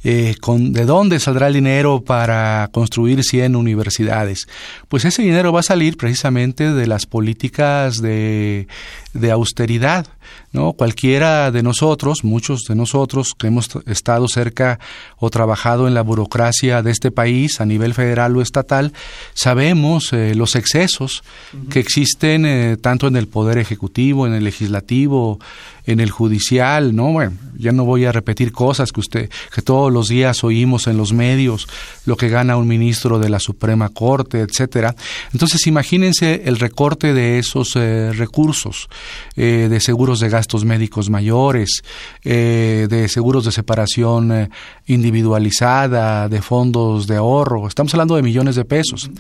Eh, 0.03 0.35
¿De 0.47 0.85
dónde 0.85 1.21
saldrá 1.21 1.49
el 1.49 1.55
dinero 1.55 2.03
para 2.03 2.69
construir 2.73 3.23
100 3.23 3.57
universidades? 3.57 4.47
Pues 4.89 5.05
ese 5.05 5.23
dinero 5.23 5.53
va 5.53 5.61
a 5.61 5.65
salir 5.65 5.97
precisamente 5.97 6.73
de 6.73 6.87
las 6.87 7.07
políticas 7.07 8.01
de, 8.01 8.67
de 9.13 9.31
austeridad. 9.31 10.07
¿No? 10.53 10.73
Cualquiera 10.73 11.51
de 11.51 11.63
nosotros, 11.63 12.23
muchos 12.23 12.63
de 12.69 12.75
nosotros 12.75 13.35
que 13.37 13.49
hemos 13.49 13.69
estado 13.87 14.29
cerca 14.29 14.79
o 15.19 15.29
trabajado 15.29 15.89
en 15.89 15.95
la 15.95 16.03
burocracia 16.03 16.83
de 16.83 16.91
este 16.91 17.11
país 17.11 17.61
a 17.61 17.67
nivel 17.67 17.93
federal 17.93 18.37
o 18.37 18.41
estatal, 18.41 18.93
sabemos 19.35 20.13
eh, 20.13 20.35
los 20.35 20.55
excesos 20.55 21.25
que 21.71 21.81
existen 21.81 22.47
eh, 22.47 22.77
tanto 22.81 23.09
en 23.09 23.17
el 23.17 23.27
poder 23.27 23.59
ejecutivo, 23.59 24.27
en 24.27 24.35
el 24.35 24.45
legislativo, 24.45 25.39
en 25.87 26.01
el 26.01 26.11
judicial, 26.11 26.95
¿no? 26.95 27.13
Bueno, 27.13 27.33
ya 27.59 27.73
no 27.73 27.85
voy 27.85 28.05
a 28.05 28.13
repetir 28.13 28.53
cosas 28.53 28.91
que 28.91 29.01
usted, 29.01 29.31
que 29.55 29.61
todos 29.61 29.93
los 29.93 30.09
días 30.09 30.43
oímos 30.45 30.87
en 30.87 30.97
los 30.97 31.13
medios, 31.13 31.69
lo 32.07 32.17
que 32.17 32.29
gana 32.29 32.57
un 32.57 32.67
ministro 32.67 33.19
de 33.19 33.29
la 33.29 33.39
Suprema 33.39 33.91
Corte, 33.91 34.41
etcétera. 34.41 34.95
Entonces, 35.33 35.67
imagínense 35.67 36.43
el 36.47 36.59
recorte 36.59 37.13
de 37.13 37.39
esos 37.39 37.77
eh, 37.77 38.13
recursos, 38.13 38.89
de 39.37 39.81
seguros 39.81 40.21
de 40.21 40.24
gastos 40.29 40.65
médicos 40.65 41.11
mayores, 41.11 41.83
eh, 42.23 42.87
de 42.89 43.09
seguros 43.09 43.45
de 43.45 43.53
separación 43.53 44.51
individualizada, 44.87 46.29
de 46.29 46.43
fondos 46.43 47.07
de 47.07 47.17
ahorro. 47.17 47.69
Estamos 47.69 47.95
hablando 47.95 48.17
de 48.17 48.23
millones 48.23 48.57
de 48.57 48.65
pesos. 48.65 49.11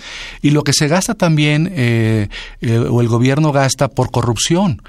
Y 0.43 0.51
lo 0.51 0.63
que 0.63 0.73
se 0.73 0.89
gasta 0.89 1.15
también, 1.15 1.67
o 2.91 3.01
el 3.01 3.09
gobierno 3.09 3.53
gasta 3.53 3.89
por 3.89 4.11
corrupción. 4.11 4.83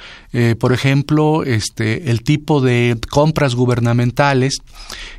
por 0.59 0.73
ejemplo, 0.73 1.43
este, 1.43 2.11
el 2.11 2.23
tipo 2.23 2.61
de 2.61 2.97
compras 3.09 3.55
gubernamentales, 3.55 4.59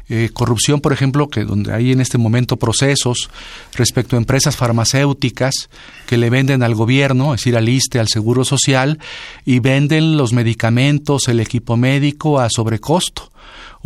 eh, 0.09 0.31
corrupción, 0.33 0.81
por 0.81 0.93
ejemplo, 0.93 1.29
que 1.29 1.45
donde 1.45 1.73
hay 1.73 1.93
en 1.93 2.01
este 2.01 2.19
momento 2.19 2.57
procesos 2.57 3.31
respecto 3.75 4.17
a 4.17 4.19
empresas 4.19 4.57
farmacéuticas 4.57 5.69
que 6.07 6.17
le 6.17 6.31
venden 6.31 6.63
al 6.63 6.75
gobierno, 6.75 7.35
es 7.35 7.41
decir, 7.41 7.57
al 7.57 7.69
ISTE, 7.69 7.99
al 7.99 8.09
Seguro 8.09 8.45
Social, 8.45 8.99
y 9.45 9.59
venden 9.59 10.17
los 10.17 10.33
medicamentos, 10.33 11.29
el 11.29 11.41
equipo 11.41 11.77
médico 11.77 12.39
a 12.39 12.49
sobrecosto. 12.51 13.31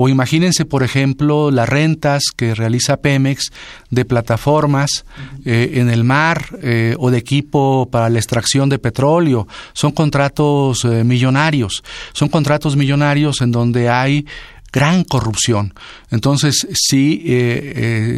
O 0.03 0.09
imagínense, 0.09 0.64
por 0.64 0.83
ejemplo, 0.83 1.51
las 1.51 1.68
rentas 1.68 2.23
que 2.35 2.55
realiza 2.55 2.97
Pemex 2.97 3.53
de 3.91 4.07
plataformas 4.07 5.05
eh, 5.45 5.73
en 5.75 5.91
el 5.91 6.05
mar 6.05 6.47
eh, 6.62 6.95
o 6.99 7.11
de 7.11 7.18
equipo 7.18 7.87
para 7.91 8.09
la 8.09 8.18
extracción 8.18 8.71
de 8.71 8.79
petróleo. 8.79 9.47
Son 9.75 9.93
contratos 9.93 10.87
eh, 10.87 11.05
millonarios. 11.05 11.85
Son 12.14 12.31
contratos 12.31 12.77
millonarios 12.77 13.43
en 13.43 13.53
donde 13.53 13.91
hay 13.91 14.25
gran 14.73 15.05
corrupción. 15.05 15.75
Entonces, 16.11 16.66
si 16.73 17.25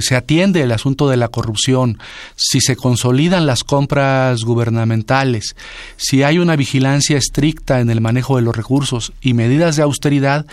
se 0.00 0.16
atiende 0.16 0.62
el 0.62 0.72
asunto 0.72 1.08
de 1.08 1.16
la 1.16 1.28
corrupción, 1.28 1.98
si 2.36 2.60
se 2.60 2.76
consolidan 2.76 3.46
las 3.46 3.64
compras 3.64 4.42
gubernamentales, 4.42 5.56
si 5.96 6.22
hay 6.22 6.38
una 6.38 6.56
vigilancia 6.56 7.16
estricta 7.16 7.80
en 7.80 7.90
el 7.90 8.00
manejo 8.00 8.36
de 8.36 8.42
los 8.42 8.56
recursos 8.56 9.12
y 9.20 9.34
medidas 9.34 9.76
de 9.76 9.82
austeridad, 9.82 10.46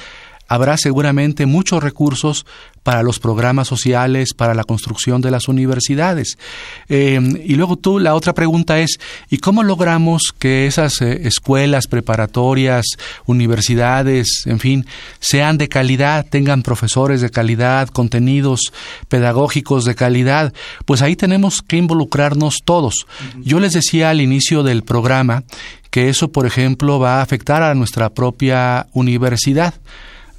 habrá 0.49 0.77
seguramente 0.77 1.45
muchos 1.45 1.81
recursos 1.81 2.45
para 2.83 3.03
los 3.03 3.19
programas 3.19 3.67
sociales, 3.67 4.33
para 4.33 4.55
la 4.55 4.63
construcción 4.63 5.21
de 5.21 5.29
las 5.29 5.47
universidades. 5.47 6.39
Eh, 6.87 7.19
y 7.45 7.53
luego 7.53 7.77
tú, 7.77 7.99
la 7.99 8.15
otra 8.15 8.33
pregunta 8.33 8.79
es, 8.79 8.99
¿y 9.29 9.37
cómo 9.37 9.61
logramos 9.61 10.33
que 10.37 10.65
esas 10.65 11.01
eh, 11.01 11.27
escuelas 11.27 11.85
preparatorias, 11.85 12.85
universidades, 13.27 14.43
en 14.47 14.59
fin, 14.59 14.87
sean 15.19 15.59
de 15.59 15.69
calidad, 15.69 16.25
tengan 16.27 16.63
profesores 16.63 17.21
de 17.21 17.29
calidad, 17.29 17.89
contenidos 17.89 18.73
pedagógicos 19.07 19.85
de 19.85 19.93
calidad? 19.93 20.51
Pues 20.85 21.03
ahí 21.03 21.15
tenemos 21.15 21.61
que 21.61 21.77
involucrarnos 21.77 22.55
todos. 22.65 23.05
Yo 23.37 23.59
les 23.59 23.73
decía 23.73 24.09
al 24.09 24.19
inicio 24.19 24.63
del 24.63 24.81
programa 24.81 25.43
que 25.91 26.09
eso, 26.09 26.31
por 26.31 26.47
ejemplo, 26.47 26.97
va 26.97 27.19
a 27.19 27.21
afectar 27.21 27.61
a 27.61 27.75
nuestra 27.75 28.09
propia 28.09 28.87
universidad 28.93 29.75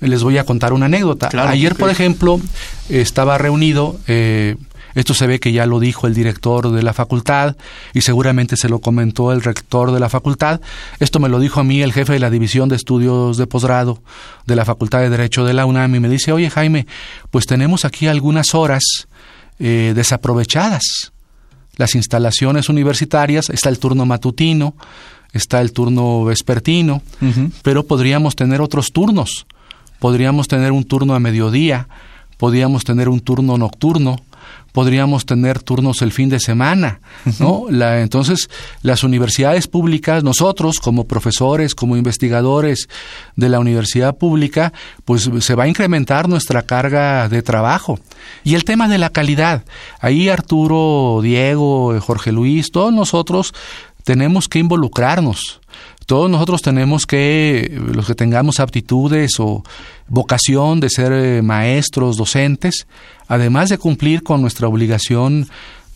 les 0.01 0.22
voy 0.22 0.38
a 0.38 0.44
contar 0.44 0.72
una 0.72 0.86
anécdota. 0.86 1.30
Ayer, 1.48 1.74
por 1.74 1.90
ejemplo, 1.90 2.40
estaba 2.88 3.38
reunido, 3.38 3.98
eh, 4.07 4.57
esto 4.94 5.14
se 5.14 5.26
ve 5.26 5.38
que 5.38 5.53
ya 5.53 5.66
lo 5.66 5.78
dijo 5.78 6.07
el 6.07 6.14
director 6.14 6.70
de 6.70 6.82
la 6.82 6.92
facultad 6.92 7.57
y 7.94 8.01
seguramente 8.01 8.57
se 8.57 8.68
lo 8.68 8.80
comentó 8.80 9.32
el 9.32 9.42
rector 9.42 9.92
de 9.92 10.01
la 10.01 10.09
facultad. 10.09 10.61
Esto 10.98 11.20
me 11.20 11.28
lo 11.28 11.38
dijo 11.38 11.61
a 11.61 11.64
mí 11.64 11.82
el 11.82 11.92
jefe 11.92 12.14
de 12.14 12.18
la 12.18 12.30
División 12.30 12.68
de 12.68 12.76
Estudios 12.76 13.36
de 13.36 13.46
Posgrado 13.46 14.03
de 14.46 14.57
la 14.57 14.64
Facultad 14.64 15.01
de 15.01 15.11
Derecho 15.11 15.44
de 15.44 15.55
la 15.55 15.66
UNAM 15.66 15.94
y 15.94 16.01
me 16.01 16.09
dice, 16.09 16.32
oye 16.32 16.51
Jaime, 16.51 16.86
pues 17.30 17.46
tenemos 17.46 17.84
aquí 17.84 18.07
algunas 18.07 18.55
horas 18.55 18.82
eh, 19.59 19.92
desaprovechadas. 19.94 21.12
Las 21.76 21.94
instalaciones 21.94 22.68
universitarias, 22.68 23.48
está 23.48 23.68
el 23.68 23.78
turno 23.78 24.05
matutino, 24.05 24.74
está 25.32 25.61
el 25.61 25.72
turno 25.72 26.24
vespertino, 26.24 27.01
pero 27.62 27.86
podríamos 27.86 28.36
tener 28.36 28.61
otros 28.61 28.92
turnos 28.92 29.46
podríamos 30.01 30.48
tener 30.48 30.72
un 30.72 30.82
turno 30.82 31.14
a 31.14 31.20
mediodía, 31.20 31.86
podríamos 32.36 32.82
tener 32.84 33.09
un 33.09 33.20
turno 33.20 33.57
nocturno, 33.57 34.16
podríamos 34.72 35.26
tener 35.26 35.62
turnos 35.62 36.03
el 36.03 36.12
fin 36.12 36.28
de 36.28 36.40
semana, 36.40 37.01
¿no? 37.38 37.66
La, 37.70 38.01
entonces, 38.01 38.48
las 38.82 39.05
universidades 39.05 39.66
públicas, 39.66 40.22
nosotros 40.22 40.78
como 40.80 41.07
profesores, 41.07 41.74
como 41.74 41.96
investigadores 41.96 42.88
de 43.36 43.48
la 43.48 43.61
universidad 43.61 44.16
pública, 44.16 44.72
pues 45.05 45.28
se 45.40 45.55
va 45.55 45.64
a 45.64 45.68
incrementar 45.68 46.28
nuestra 46.28 46.62
carga 46.62 47.28
de 47.28 47.42
trabajo. 47.42 47.98
Y 48.44 48.55
el 48.55 48.64
tema 48.64 48.88
de 48.88 48.98
la 48.98 49.11
calidad, 49.11 49.64
ahí 50.01 50.28
Arturo, 50.28 51.20
Diego, 51.22 52.01
Jorge 52.01 52.32
Luis, 52.32 52.70
todos 52.70 52.92
nosotros 52.92 53.53
tenemos 54.05 54.48
que 54.48 54.61
involucrarnos 54.61 55.61
todos 56.11 56.29
nosotros 56.29 56.61
tenemos 56.61 57.07
que, 57.07 57.81
los 57.95 58.05
que 58.05 58.17
tengamos 58.17 58.59
aptitudes 58.59 59.31
o 59.39 59.63
vocación 60.09 60.81
de 60.81 60.91
ser 60.91 61.13
eh, 61.13 61.41
maestros, 61.41 62.17
docentes, 62.17 62.89
además 63.29 63.69
de 63.69 63.79
cumplir 63.79 64.25
con 64.25 64.43
nuestra 64.43 64.67
obligación 64.67 65.49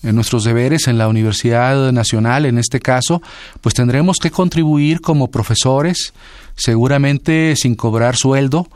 en 0.04 0.14
nuestros 0.14 0.44
deberes 0.44 0.86
en 0.86 0.98
la 0.98 1.08
Universidad 1.08 1.90
Nacional, 1.90 2.46
en 2.46 2.58
este 2.58 2.78
caso, 2.78 3.22
pues 3.60 3.74
tendremos 3.74 4.18
que 4.18 4.30
contribuir 4.30 5.00
como 5.00 5.32
profesores, 5.32 6.14
seguramente 6.56 7.54
sin 7.56 7.74
cobrar 7.74 8.16
sueldo, 8.16 8.68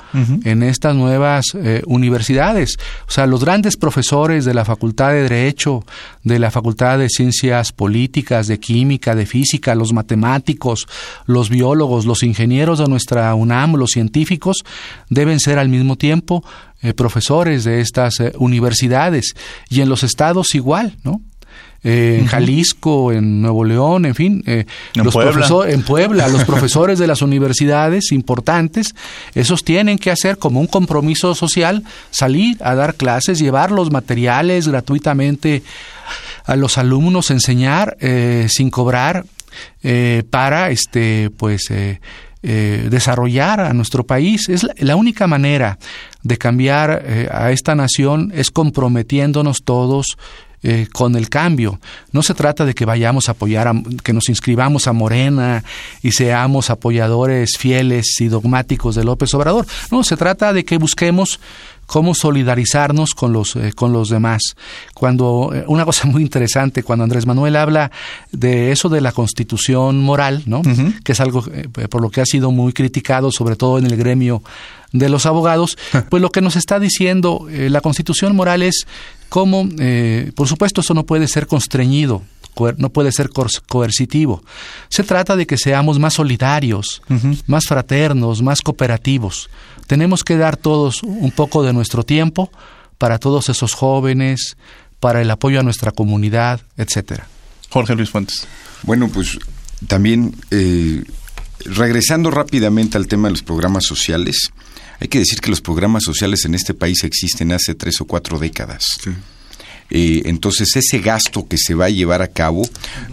en 0.44 0.62
estas 0.62 0.94
nuevas 0.94 1.46
eh, 1.54 1.82
universidades. 1.86 2.76
O 3.06 3.10
sea, 3.10 3.26
los 3.26 3.44
grandes 3.44 3.76
profesores 3.76 4.44
de 4.44 4.54
la 4.54 4.64
Facultad 4.64 5.10
de 5.10 5.22
Derecho, 5.22 5.84
de 6.24 6.38
la 6.38 6.50
Facultad 6.50 6.98
de 6.98 7.08
Ciencias 7.08 7.72
Políticas, 7.72 8.46
de 8.46 8.58
Química, 8.58 9.14
de 9.14 9.26
Física, 9.26 9.74
los 9.74 9.92
matemáticos, 9.92 10.86
los 11.26 11.50
biólogos, 11.50 12.04
los 12.04 12.22
ingenieros 12.22 12.78
de 12.78 12.88
nuestra 12.88 13.34
UNAM, 13.34 13.76
los 13.76 13.90
científicos, 13.90 14.64
deben 15.08 15.40
ser 15.40 15.58
al 15.58 15.68
mismo 15.68 15.96
tiempo 15.96 16.44
eh, 16.82 16.94
profesores 16.94 17.64
de 17.64 17.80
estas 17.80 18.20
eh, 18.20 18.32
universidades 18.38 19.34
y 19.68 19.80
en 19.80 19.88
los 19.88 20.02
estados 20.02 20.54
igual, 20.54 20.96
¿no? 21.04 21.20
Eh, 21.84 22.18
en 22.20 22.26
Jalisco, 22.26 23.12
en 23.12 23.40
Nuevo 23.40 23.64
León, 23.64 24.04
en 24.04 24.14
fin, 24.14 24.42
en, 24.46 24.66
los 24.94 25.14
Puebla. 25.14 25.48
en 25.68 25.82
Puebla, 25.82 26.28
los 26.28 26.44
profesores 26.46 26.98
de 26.98 27.06
las 27.06 27.22
universidades 27.22 28.10
importantes, 28.10 28.94
esos 29.34 29.62
tienen 29.64 29.98
que 29.98 30.10
hacer 30.10 30.38
como 30.38 30.60
un 30.60 30.66
compromiso 30.66 31.34
social, 31.34 31.84
salir 32.10 32.56
a 32.60 32.74
dar 32.74 32.96
clases, 32.96 33.38
llevar 33.38 33.70
los 33.70 33.92
materiales 33.92 34.66
gratuitamente 34.66 35.62
a 36.44 36.56
los 36.56 36.78
alumnos, 36.78 37.30
enseñar 37.30 37.96
sin 38.48 38.70
cobrar 38.70 39.24
para, 40.30 40.70
este, 40.70 41.30
pues, 41.36 41.70
eh, 42.40 42.86
desarrollar 42.88 43.58
a 43.58 43.72
nuestro 43.72 44.06
país. 44.06 44.48
Es 44.48 44.64
la, 44.78 44.94
única 44.94 45.26
manera 45.26 45.76
de 46.22 46.38
cambiar 46.38 47.02
eh, 47.04 47.28
a 47.32 47.50
esta 47.50 47.74
nación 47.74 48.30
es 48.32 48.52
comprometiéndonos 48.52 49.64
todos 49.64 50.16
eh, 50.62 50.88
con 50.92 51.14
el 51.16 51.28
cambio. 51.28 51.80
No 52.12 52.22
se 52.22 52.34
trata 52.34 52.64
de 52.64 52.74
que 52.74 52.84
vayamos 52.84 53.28
a 53.28 53.32
apoyar, 53.32 53.72
que 54.02 54.12
nos 54.12 54.28
inscribamos 54.28 54.86
a 54.86 54.92
Morena 54.92 55.64
y 56.02 56.12
seamos 56.12 56.70
apoyadores 56.70 57.56
fieles 57.59 58.20
y 58.20 58.28
dogmáticos 58.28 58.94
de 58.94 59.04
López 59.04 59.32
Obrador. 59.34 59.66
No, 59.90 60.02
se 60.02 60.16
trata 60.16 60.52
de 60.52 60.64
que 60.64 60.78
busquemos 60.78 61.40
cómo 61.89 62.14
solidarizarnos 62.14 63.14
con 63.14 63.32
los, 63.32 63.57
eh, 63.57 63.72
con 63.74 63.95
los 63.95 64.11
demás. 64.11 64.43
Cuando, 64.95 65.53
eh, 65.55 65.64
una 65.66 65.86
cosa 65.86 66.07
muy 66.07 66.22
interesante, 66.22 66.82
cuando 66.82 67.03
Andrés 67.03 67.26
Manuel 67.26 67.57
habla 67.57 67.91
de 68.30 68.70
eso 68.70 68.91
de 68.91 69.01
la 69.01 69.11
constitución 69.11 69.99
moral, 70.01 70.43
¿no? 70.47 70.62
Que 71.03 71.12
es 71.12 71.20
algo 71.20 71.43
eh, 71.51 71.66
por 71.89 72.03
lo 72.03 72.11
que 72.11 72.20
ha 72.20 72.26
sido 72.26 72.53
muy 72.53 72.72
criticado, 72.74 73.32
sobre 73.32 73.57
todo 73.57 73.78
en 73.78 73.86
el 73.86 73.97
gremio 73.97 74.43
de 74.93 75.09
los 75.09 75.24
abogados, 75.24 75.78
pues 76.11 76.20
lo 76.22 76.30
que 76.30 76.43
nos 76.43 76.57
está 76.57 76.78
diciendo 76.78 77.47
la 77.51 77.80
constitución 77.80 78.36
moral 78.36 78.62
es 78.62 78.86
cómo, 79.28 79.68
por 80.34 80.49
supuesto, 80.49 80.80
eso 80.80 80.95
no 80.95 81.05
puede 81.05 81.28
ser 81.28 81.47
constreñido, 81.47 82.22
no 82.76 82.90
puede 82.90 83.12
ser 83.12 83.30
coercitivo. 83.66 84.42
Se 84.88 85.04
trata 85.04 85.36
de 85.36 85.46
que 85.46 85.56
seamos 85.56 85.98
más 85.98 86.14
solidarios, 86.14 87.02
más 87.46 87.66
fraternos, 87.66 88.42
más 88.42 88.61
cooperativos. 88.61 89.50
Tenemos 89.86 90.24
que 90.24 90.36
dar 90.36 90.56
todos 90.56 91.02
un 91.02 91.30
poco 91.30 91.62
de 91.62 91.72
nuestro 91.72 92.04
tiempo 92.04 92.50
para 92.98 93.18
todos 93.18 93.48
esos 93.48 93.74
jóvenes, 93.74 94.56
para 95.00 95.22
el 95.22 95.30
apoyo 95.30 95.61
a 95.61 95.62
nuestra 95.62 95.92
comunidad, 95.92 96.61
etcétera. 96.76 97.26
Jorge 97.70 97.94
Luis 97.94 98.11
Fuentes. 98.11 98.46
Bueno, 98.82 99.09
pues 99.09 99.38
también 99.86 100.34
eh, 100.50 101.04
regresando 101.64 102.30
rápidamente 102.30 102.96
al 102.96 103.06
tema 103.06 103.28
de 103.28 103.32
los 103.32 103.42
programas 103.42 103.84
sociales, 103.84 104.50
hay 105.00 105.09
que 105.09 105.20
decir 105.20 105.40
que 105.40 105.50
los 105.50 105.61
programas 105.61 106.02
sociales 106.04 106.44
en 106.44 106.54
este 106.54 106.74
país 106.74 107.04
existen 107.04 107.52
hace 107.52 107.74
tres 107.74 108.00
o 108.00 108.04
cuatro 108.04 108.38
décadas. 108.38 108.84
Eh, 109.91 110.22
entonces 110.26 110.76
ese 110.76 110.99
gasto 110.99 111.47
que 111.49 111.57
se 111.57 111.74
va 111.74 111.86
a 111.86 111.91
llevar 111.91 112.22
a 112.22 112.28
cabo 112.28 112.62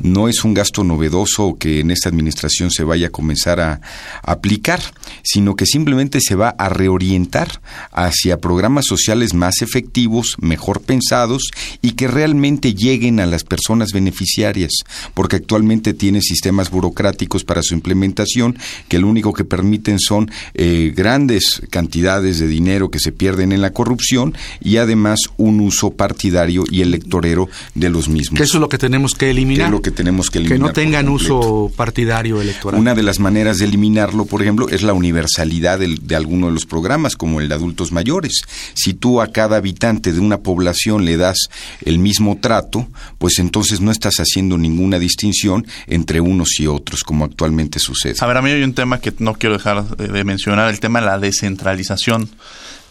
no 0.01 0.27
es 0.27 0.43
un 0.43 0.53
gasto 0.53 0.83
novedoso 0.83 1.57
que 1.57 1.79
en 1.79 1.91
esta 1.91 2.09
administración 2.09 2.71
se 2.71 2.83
vaya 2.83 3.07
a 3.07 3.11
comenzar 3.11 3.59
a, 3.59 3.81
aplicar, 4.23 4.81
sino 5.23 5.55
que 5.55 5.65
simplemente 5.65 6.19
se 6.19 6.35
va 6.35 6.49
a 6.49 6.69
reorientar 6.69 7.61
hacia 7.91 8.39
programas 8.39 8.85
sociales 8.85 9.33
más 9.33 9.61
efectivos, 9.61 10.35
mejor 10.39 10.81
pensados 10.81 11.43
y 11.81 11.91
que 11.91 12.07
realmente 12.07 12.73
lleguen 12.73 13.19
a 13.19 13.25
las 13.25 13.43
personas 13.43 13.91
beneficiarias, 13.91 14.71
porque 15.13 15.37
actualmente 15.37 15.93
tiene 15.93 16.21
sistemas 16.21 16.71
burocráticos 16.71 17.43
para 17.43 17.61
su 17.61 17.73
implementación 17.73 18.57
que 18.87 18.99
lo 18.99 19.07
único 19.07 19.33
que 19.33 19.45
permiten 19.45 19.99
son 19.99 20.31
eh, 20.53 20.93
grandes 20.95 21.61
cantidades 21.69 22.39
de 22.39 22.47
dinero 22.47 22.89
que 22.89 22.99
se 22.99 23.11
pierden 23.11 23.51
en 23.51 23.61
la 23.61 23.71
corrupción 23.71 24.35
y 24.59 24.77
además 24.77 25.19
un 25.37 25.59
uso 25.59 25.91
partidario 25.91 26.64
y 26.69 26.81
electorero 26.81 27.49
de 27.73 27.89
los 27.89 28.07
mismos. 28.09 28.37
Que 28.37 28.43
eso 28.43 28.57
es 28.57 28.61
lo 28.61 28.69
que 28.69 28.77
tenemos 28.77 29.13
que 29.13 29.29
eliminar. 29.29 29.67
Que 29.67 29.71
lo 29.71 29.81
que 29.81 29.91
tenemos 29.91 30.29
que 30.29 30.39
eliminar. 30.39 30.59
Que 30.59 30.67
no 30.67 30.73
tengan 30.73 31.09
uso 31.09 31.71
partidario 31.75 32.41
electoral. 32.41 32.79
Una 32.79 32.95
de 32.95 33.03
las 33.03 33.19
maneras 33.19 33.57
de 33.57 33.65
eliminarlo, 33.65 34.25
por 34.25 34.41
ejemplo, 34.41 34.69
es 34.69 34.83
la 34.83 34.93
universalidad 34.93 35.79
de, 35.79 35.97
de 36.01 36.15
alguno 36.15 36.47
de 36.47 36.53
los 36.53 36.65
programas, 36.65 37.15
como 37.15 37.41
el 37.41 37.49
de 37.49 37.55
adultos 37.55 37.91
mayores. 37.91 38.41
Si 38.73 38.93
tú 38.93 39.21
a 39.21 39.27
cada 39.27 39.57
habitante 39.57 40.13
de 40.13 40.19
una 40.19 40.39
población 40.39 41.05
le 41.05 41.17
das 41.17 41.37
el 41.83 41.99
mismo 41.99 42.37
trato, 42.41 42.87
pues 43.17 43.39
entonces 43.39 43.81
no 43.81 43.91
estás 43.91 44.15
haciendo 44.17 44.57
ninguna 44.57 44.99
distinción 44.99 45.65
entre 45.87 46.21
unos 46.21 46.59
y 46.59 46.67
otros, 46.67 47.03
como 47.03 47.25
actualmente 47.25 47.79
sucede. 47.79 48.15
A 48.19 48.27
ver, 48.27 48.37
a 48.37 48.41
mí 48.41 48.49
hay 48.49 48.63
un 48.63 48.73
tema 48.73 48.99
que 48.99 49.13
no 49.19 49.33
quiero 49.35 49.57
dejar 49.57 49.97
de 49.97 50.23
mencionar, 50.23 50.69
el 50.69 50.79
tema 50.79 50.99
de 50.99 51.05
la 51.07 51.19
descentralización 51.19 52.29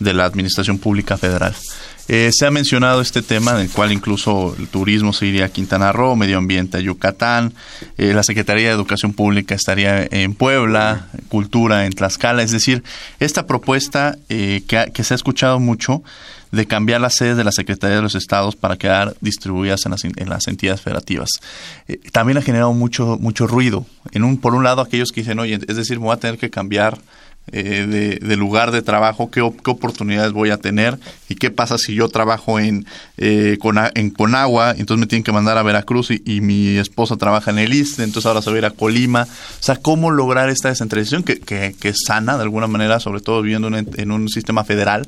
de 0.00 0.12
la 0.12 0.24
Administración 0.24 0.78
Pública 0.78 1.16
Federal. 1.16 1.54
Eh, 2.06 2.30
se 2.32 2.46
ha 2.46 2.50
mencionado 2.50 3.00
este 3.00 3.22
tema, 3.22 3.52
en 3.52 3.60
el 3.60 3.70
cual 3.70 3.90
incluso 3.90 4.54
el 4.58 4.68
turismo 4.68 5.12
se 5.12 5.26
iría 5.26 5.46
a 5.46 5.48
Quintana 5.48 5.90
Roo, 5.90 6.16
medio 6.16 6.36
ambiente 6.36 6.76
a 6.76 6.80
Yucatán, 6.80 7.54
eh, 7.96 8.12
la 8.12 8.22
Secretaría 8.22 8.68
de 8.68 8.74
Educación 8.74 9.14
Pública 9.14 9.54
estaría 9.54 10.06
en 10.10 10.34
Puebla, 10.34 11.06
Cultura 11.28 11.86
en 11.86 11.92
Tlaxcala. 11.92 12.42
Es 12.42 12.50
decir, 12.50 12.84
esta 13.20 13.46
propuesta 13.46 14.18
eh, 14.28 14.62
que, 14.66 15.04
se 15.04 15.14
ha 15.14 15.16
escuchado 15.16 15.60
mucho 15.60 16.02
de 16.52 16.66
cambiar 16.66 17.00
las 17.00 17.16
sedes 17.16 17.36
de 17.36 17.44
la 17.44 17.52
Secretaría 17.52 17.96
de 17.96 18.02
los 18.02 18.14
Estados 18.14 18.54
para 18.54 18.76
quedar 18.76 19.16
distribuidas 19.20 19.86
en 19.86 19.92
las, 19.92 20.04
en 20.04 20.28
las 20.28 20.46
entidades 20.46 20.82
federativas. 20.82 21.30
también 22.12 22.38
ha 22.38 22.42
generado 22.42 22.72
mucho, 22.74 23.16
mucho 23.18 23.46
ruido. 23.46 23.86
En 24.12 24.24
un, 24.24 24.38
por 24.38 24.54
un 24.54 24.62
lado, 24.62 24.82
aquellos 24.82 25.10
que 25.10 25.22
dicen, 25.22 25.38
oye, 25.38 25.58
es 25.66 25.76
decir, 25.76 25.98
me 25.98 26.06
voy 26.06 26.14
a 26.14 26.20
tener 26.20 26.38
que 26.38 26.50
cambiar 26.50 26.98
eh, 27.52 28.18
de, 28.20 28.36
lugar 28.36 28.70
de 28.70 28.82
trabajo, 28.82 29.30
qué, 29.30 29.40
qué, 29.62 29.70
oportunidades 29.70 30.32
voy 30.32 30.50
a 30.50 30.56
tener 30.56 30.98
y 31.28 31.34
qué 31.34 31.50
pasa 31.50 31.76
si 31.76 31.94
yo 31.94 32.08
trabajo 32.08 32.58
en, 32.58 32.86
eh, 33.18 33.58
en 33.94 34.10
Conagua, 34.10 34.70
entonces 34.70 34.98
me 34.98 35.06
tienen 35.06 35.24
que 35.24 35.32
mandar 35.32 35.58
a 35.58 35.62
Veracruz 35.62 36.10
y, 36.10 36.40
mi 36.40 36.78
esposa 36.78 37.16
trabaja 37.16 37.50
en 37.50 37.58
el 37.58 37.72
ISTE, 37.72 38.02
entonces 38.02 38.26
ahora 38.26 38.42
se 38.42 38.50
va 38.50 38.56
a 38.56 38.58
ir 38.58 38.64
a 38.64 38.70
Colima. 38.70 39.22
O 39.24 39.62
sea, 39.62 39.76
cómo 39.76 40.10
lograr 40.10 40.48
esta 40.48 40.68
descentralización 40.68 41.22
que, 41.22 41.38
que, 41.38 41.74
que 41.78 41.90
es 41.90 41.98
sana 42.06 42.36
de 42.36 42.42
alguna 42.42 42.66
manera, 42.66 42.98
sobre 42.98 43.20
todo 43.20 43.42
viviendo 43.42 43.68
en 43.68 44.10
un 44.10 44.28
sistema 44.28 44.64
federal 44.64 45.06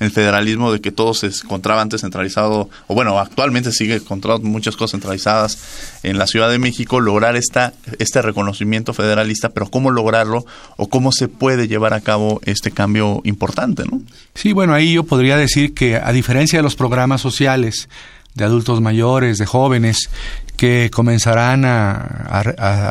el 0.00 0.10
federalismo 0.10 0.72
de 0.72 0.80
que 0.80 0.92
todo 0.92 1.14
se 1.14 1.26
encontraba 1.26 1.82
antes 1.82 2.02
centralizado, 2.02 2.68
o 2.86 2.94
bueno, 2.94 3.18
actualmente 3.18 3.72
sigue 3.72 3.96
encontrando 3.96 4.46
muchas 4.46 4.76
cosas 4.76 4.92
centralizadas 4.92 5.58
en 6.02 6.18
la 6.18 6.26
Ciudad 6.26 6.50
de 6.50 6.58
México, 6.58 7.00
lograr 7.00 7.36
esta, 7.36 7.72
este 7.98 8.22
reconocimiento 8.22 8.94
federalista, 8.94 9.50
pero 9.50 9.68
cómo 9.68 9.90
lograrlo 9.90 10.44
o 10.76 10.88
cómo 10.88 11.12
se 11.12 11.28
puede 11.28 11.68
llevar 11.68 11.94
a 11.94 12.00
cabo 12.00 12.40
este 12.44 12.70
cambio 12.70 13.20
importante, 13.24 13.84
¿no? 13.84 14.00
Sí, 14.34 14.52
bueno, 14.52 14.74
ahí 14.74 14.94
yo 14.94 15.04
podría 15.04 15.36
decir 15.36 15.74
que 15.74 15.96
a 15.96 16.12
diferencia 16.12 16.58
de 16.58 16.62
los 16.62 16.76
programas 16.76 17.20
sociales, 17.20 17.88
de 18.34 18.44
adultos 18.44 18.80
mayores, 18.80 19.38
de 19.38 19.46
jóvenes, 19.46 20.10
que 20.58 20.90
comenzarán 20.92 21.64
a, 21.64 21.94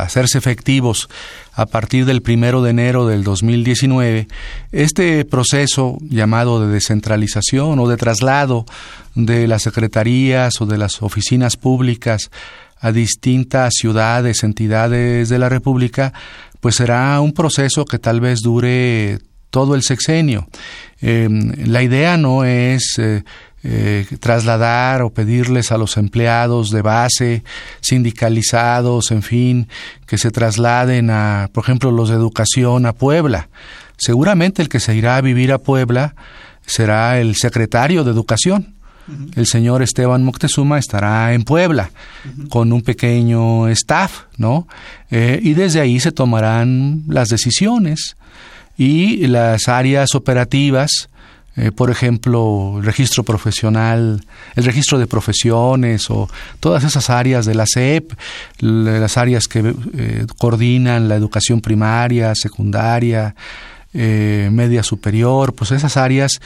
hacerse 0.02 0.38
efectivos 0.38 1.10
a 1.54 1.66
partir 1.66 2.06
del 2.06 2.22
primero 2.22 2.64
de 2.64 2.70
enero 2.70 3.06
del 3.06 3.26
2019, 3.26 4.28
este 4.72 5.26
proceso 5.26 5.98
llamado 6.02 6.66
de 6.66 6.74
descentralización 6.74 7.78
o 7.80 7.90
de 7.90 7.98
traslado 7.98 8.66
de 9.16 9.48
las 9.48 9.64
secretarías 9.64 10.62
o 10.62 10.66
de 10.66 10.78
las 10.78 11.04
oficinas 11.04 11.58
públicas 11.58 12.32
a 12.80 12.94
distintas 12.94 13.74
ciudades, 13.76 14.44
entidades 14.44 15.28
de 15.28 15.38
la 15.38 15.50
República, 15.50 16.14
pues 16.62 16.76
será 16.76 17.20
un 17.20 17.34
proceso 17.34 17.84
que 17.84 18.00
tal 18.00 18.22
vez 18.22 18.40
dure 18.40 19.20
todo 19.50 19.76
el 19.76 19.84
sexenio. 19.84 20.48
Em, 21.02 21.52
la 21.66 21.84
idea 21.84 22.16
no 22.16 22.46
es 22.46 22.96
eh, 22.98 23.24
eh, 23.64 24.06
trasladar 24.20 25.02
o 25.02 25.10
pedirles 25.10 25.72
a 25.72 25.78
los 25.78 25.98
empleados 25.98 26.70
de 26.70 26.82
base, 26.82 27.44
sindicalizados, 27.82 29.12
en 29.12 29.24
fin, 29.24 29.68
que 30.06 30.18
se 30.18 30.32
trasladen 30.32 31.10
a, 31.10 31.50
por 31.52 31.64
ejemplo, 31.64 31.92
los 31.92 32.10
de 32.10 32.16
educación 32.16 32.86
a 32.86 32.94
Puebla. 32.94 33.50
Seguramente 33.98 34.62
el 34.62 34.70
que 34.70 34.80
se 34.80 34.96
irá 34.96 35.18
a 35.18 35.22
vivir 35.22 35.52
a 35.52 35.58
Puebla 35.58 36.16
será 36.66 37.20
el 37.20 37.36
secretario 37.36 38.04
de 38.04 38.12
educación. 38.12 38.76
El 39.36 39.46
señor 39.46 39.82
Esteban 39.82 40.24
Moctezuma 40.24 40.78
estará 40.78 41.34
en 41.34 41.44
Puebla 41.44 41.92
con 42.50 42.74
un 42.74 42.82
pequeño 42.82 43.70
staff, 43.70 44.24
¿no? 44.36 44.68
Eh, 45.10 45.40
y 45.42 45.54
desde 45.54 45.80
ahí 45.80 46.02
se 46.02 46.12
tomarán 46.12 47.04
las 47.08 47.30
decisiones 47.30 48.18
y 48.78 49.26
las 49.28 49.70
áreas 49.70 50.14
operativas 50.14 51.10
eh, 51.58 51.72
por 51.72 51.90
ejemplo, 51.90 52.76
el 52.78 52.86
registro 52.86 53.24
profesional, 53.24 54.24
el 54.56 54.64
registro 54.64 55.00
de 55.00 55.08
profesiones 55.08 56.10
o 56.12 56.30
todas 56.60 56.84
esas 56.84 57.10
áreas 57.10 57.48
de 57.48 57.56
la 57.56 57.66
SEP, 57.66 58.14
las 58.60 59.18
áreas 59.18 59.48
que 59.48 59.74
eh, 59.96 60.28
coordinan 60.38 61.10
la 61.10 61.16
educación 61.16 61.60
primaria, 61.62 62.36
secundaria, 62.36 63.36
eh, 64.00 64.50
media 64.52 64.84
superior, 64.84 65.54
pues 65.54 65.72
esas 65.72 65.98
áreas 65.98 66.40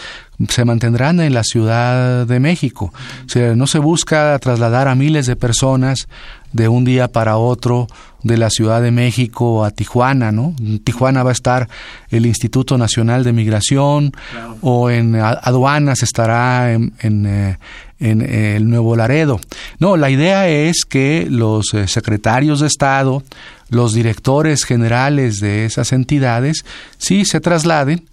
se 0.47 0.63
mantendrán 0.63 1.19
en 1.19 1.33
la 1.33 1.43
Ciudad 1.43 2.25
de 2.25 2.39
México. 2.39 2.93
O 3.25 3.29
sea, 3.29 3.55
no 3.55 3.67
se 3.67 3.77
busca 3.77 4.39
trasladar 4.39 4.87
a 4.87 4.95
miles 4.95 5.25
de 5.25 5.35
personas 5.35 6.07
de 6.53 6.69
un 6.69 6.85
día 6.85 7.09
para 7.09 7.35
otro 7.35 7.87
de 8.23 8.37
la 8.37 8.49
Ciudad 8.49 8.81
de 8.81 8.91
México 8.91 9.65
a 9.65 9.71
Tijuana, 9.71 10.31
¿no? 10.31 10.53
En 10.59 10.79
Tijuana 10.79 11.23
va 11.23 11.31
a 11.31 11.33
estar 11.33 11.67
el 12.09 12.25
Instituto 12.25 12.77
Nacional 12.77 13.25
de 13.25 13.33
Migración 13.33 14.13
o 14.61 14.89
en 14.89 15.15
aduanas 15.15 16.03
estará 16.03 16.71
en, 16.71 16.93
en, 16.99 17.57
eh, 18.01 18.17
eh, 18.19 18.53
el 18.57 18.69
Nuevo 18.69 18.95
Laredo. 18.95 19.39
No, 19.79 19.95
la 19.95 20.09
idea 20.09 20.49
es 20.49 20.85
que 20.85 21.27
los 21.29 21.73
eh, 21.73 21.87
secretarios 21.87 22.59
de 22.59 22.67
Estado, 22.67 23.23
los 23.69 23.93
directores 23.93 24.63
generales 24.63 25.39
de 25.39 25.65
esas 25.65 25.93
entidades, 25.93 26.65
sí 26.97 27.25
se 27.25 27.39
trasladen, 27.39 28.05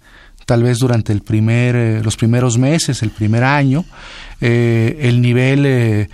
tal 0.45 0.63
vez 0.63 0.77
durante 0.77 1.11
el 1.11 1.21
primer, 1.21 2.03
los 2.05 2.15
primeros 2.15 2.57
meses, 2.57 3.03
el 3.03 3.09
primer 3.09 3.43
año, 3.43 3.83
el 4.41 5.21
nivel 5.21 5.65
eh, 5.65 6.09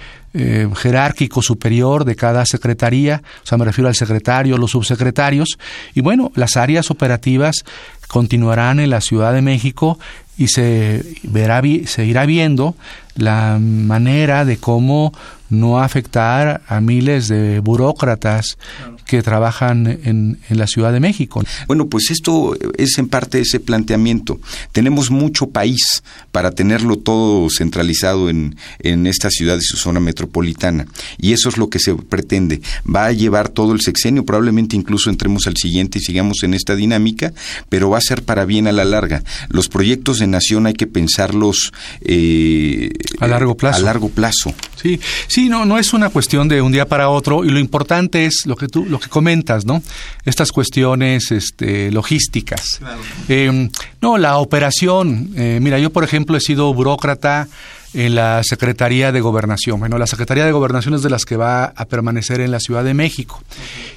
jerárquico 0.75 1.41
superior 1.41 2.05
de 2.05 2.15
cada 2.15 2.45
secretaría, 2.45 3.21
o 3.43 3.47
sea, 3.47 3.57
me 3.57 3.65
refiero 3.65 3.87
al 3.87 3.95
secretario, 3.95 4.57
los 4.57 4.71
subsecretarios, 4.71 5.57
y 5.93 6.01
bueno, 6.01 6.31
las 6.35 6.57
áreas 6.57 6.91
operativas 6.91 7.63
continuarán 8.07 8.79
en 8.79 8.89
la 8.89 9.01
Ciudad 9.01 9.33
de 9.33 9.41
México 9.41 9.97
y 10.37 10.47
se 10.47 11.03
verá 11.23 11.61
se 11.85 12.05
irá 12.05 12.25
viendo 12.25 12.75
la 13.15 13.57
manera 13.59 14.43
de 14.45 14.57
cómo 14.57 15.13
no 15.49 15.79
afectar 15.79 16.61
a 16.67 16.81
miles 16.81 17.27
de 17.27 17.59
burócratas 17.59 18.57
que 19.05 19.21
trabajan 19.21 19.85
en, 20.03 20.39
en, 20.49 20.57
la 20.57 20.67
Ciudad 20.67 20.91
de 20.91 20.99
México. 20.99 21.43
Bueno, 21.67 21.87
pues 21.87 22.09
esto 22.09 22.55
es 22.77 22.97
en 22.97 23.07
parte 23.07 23.39
ese 23.39 23.59
planteamiento. 23.59 24.39
Tenemos 24.71 25.11
mucho 25.11 25.47
país 25.47 26.03
para 26.31 26.51
tenerlo 26.51 26.97
todo 26.97 27.47
centralizado 27.55 28.29
en, 28.29 28.55
en 28.79 29.05
esta 29.05 29.29
ciudad 29.29 29.57
y 29.57 29.61
su 29.61 29.77
zona 29.77 29.99
metropolitana. 29.99 30.87
Y 31.17 31.33
eso 31.33 31.49
es 31.49 31.57
lo 31.57 31.69
que 31.69 31.79
se 31.79 31.93
pretende. 31.95 32.61
Va 32.93 33.05
a 33.05 33.11
llevar 33.11 33.49
todo 33.49 33.73
el 33.73 33.81
sexenio, 33.81 34.25
probablemente 34.25 34.75
incluso 34.75 35.09
entremos 35.09 35.45
al 35.47 35.57
siguiente 35.57 35.99
y 35.99 36.01
sigamos 36.01 36.43
en 36.43 36.55
esta 36.55 36.75
dinámica, 36.75 37.31
pero 37.69 37.89
va 37.89 37.99
a 37.99 38.01
ser 38.01 38.23
para 38.23 38.45
bien 38.45 38.67
a 38.67 38.71
la 38.71 38.85
larga. 38.85 39.23
Los 39.49 39.69
proyectos 39.69 40.19
de 40.19 40.27
nación 40.27 40.65
hay 40.65 40.73
que 40.73 40.87
pensarlos 40.87 41.71
eh, 42.01 42.91
a 43.19 43.27
largo 43.27 43.55
plazo. 43.55 43.79
A 43.79 43.85
largo 43.85 44.09
plazo. 44.09 44.53
Sí, 44.81 44.99
sí, 45.35 45.49
no, 45.49 45.65
no 45.65 45.77
es 45.77 45.91
una 45.91 46.07
cuestión 46.07 46.47
de 46.47 46.61
un 46.61 46.71
día 46.71 46.87
para 46.87 47.09
otro 47.09 47.43
y 47.43 47.49
lo 47.49 47.59
importante 47.59 48.25
es 48.25 48.43
lo 48.45 48.55
que 48.55 48.69
tú, 48.69 48.85
lo 48.85 49.01
que 49.01 49.09
comentas, 49.09 49.65
¿no? 49.65 49.83
Estas 50.23 50.53
cuestiones, 50.53 51.29
este, 51.29 51.91
logísticas. 51.91 52.79
Eh, 53.27 53.69
no, 54.01 54.17
la 54.17 54.37
operación. 54.37 55.31
Eh, 55.35 55.59
mira, 55.61 55.77
yo 55.77 55.89
por 55.89 56.05
ejemplo 56.05 56.37
he 56.37 56.39
sido 56.39 56.73
burócrata 56.73 57.49
en 57.93 58.15
la 58.15 58.43
Secretaría 58.45 59.11
de 59.11 59.19
Gobernación. 59.19 59.77
Bueno, 59.81 59.97
la 59.97 60.07
Secretaría 60.07 60.45
de 60.45 60.53
Gobernación 60.53 60.93
es 60.93 61.01
de 61.01 61.09
las 61.09 61.25
que 61.25 61.35
va 61.35 61.65
a 61.65 61.83
permanecer 61.83 62.39
en 62.39 62.51
la 62.51 62.61
Ciudad 62.61 62.85
de 62.85 62.93
México. 62.93 63.43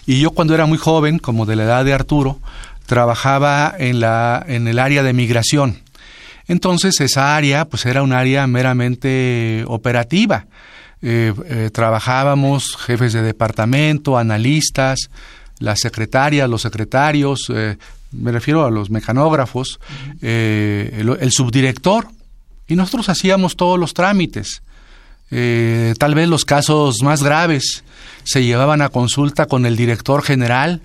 Y 0.07 0.18
yo 0.18 0.32
cuando 0.32 0.57
era 0.57 0.66
muy 0.66 0.78
joven, 0.78 1.20
como 1.20 1.47
de 1.47 1.55
la 1.55 1.64
edad 1.64 1.84
de 1.84 1.93
Arturo, 1.93 2.41
trabajaba 2.86 3.72
en 3.78 4.01
la 4.01 4.45
en 4.49 4.66
el 4.66 4.80
área 4.80 5.05
de 5.05 5.12
migración. 5.12 5.78
Entonces 6.49 7.01
esa 7.01 7.36
área 7.36 7.64
pues 7.66 7.86
era 7.86 8.03
un 8.03 8.12
área 8.12 8.45
meramente 8.49 9.62
operativa. 9.68 10.47
Eh, 11.01 11.32
eh, 11.46 11.70
trabajábamos 11.72 12.76
jefes 12.76 13.12
de 13.12 13.22
departamento, 13.22 14.18
analistas, 14.18 15.11
las 15.61 15.78
secretarias, 15.80 16.51
los 16.51 16.62
secretarios, 16.62 17.51
eh, 17.55 17.76
me 18.11 18.32
refiero 18.32 18.64
a 18.64 18.70
los 18.70 18.90
mecanógrafos, 18.90 19.78
el, 20.20 21.30
subdirector, 21.30 22.09
y 22.66 22.74
nosotros 22.74 23.09
hacíamos 23.09 23.55
todos 23.55 23.78
los 23.78 23.92
trámites. 23.92 24.62
tal 25.28 26.14
vez 26.14 26.26
los 26.28 26.46
casos 26.46 27.03
más 27.03 27.22
graves 27.22 27.84
se 28.24 28.44
llevaban 28.44 28.80
a 28.80 28.88
consulta 28.88 29.44
con 29.44 29.66
el 29.66 29.76
director 29.76 30.22
general 30.22 30.80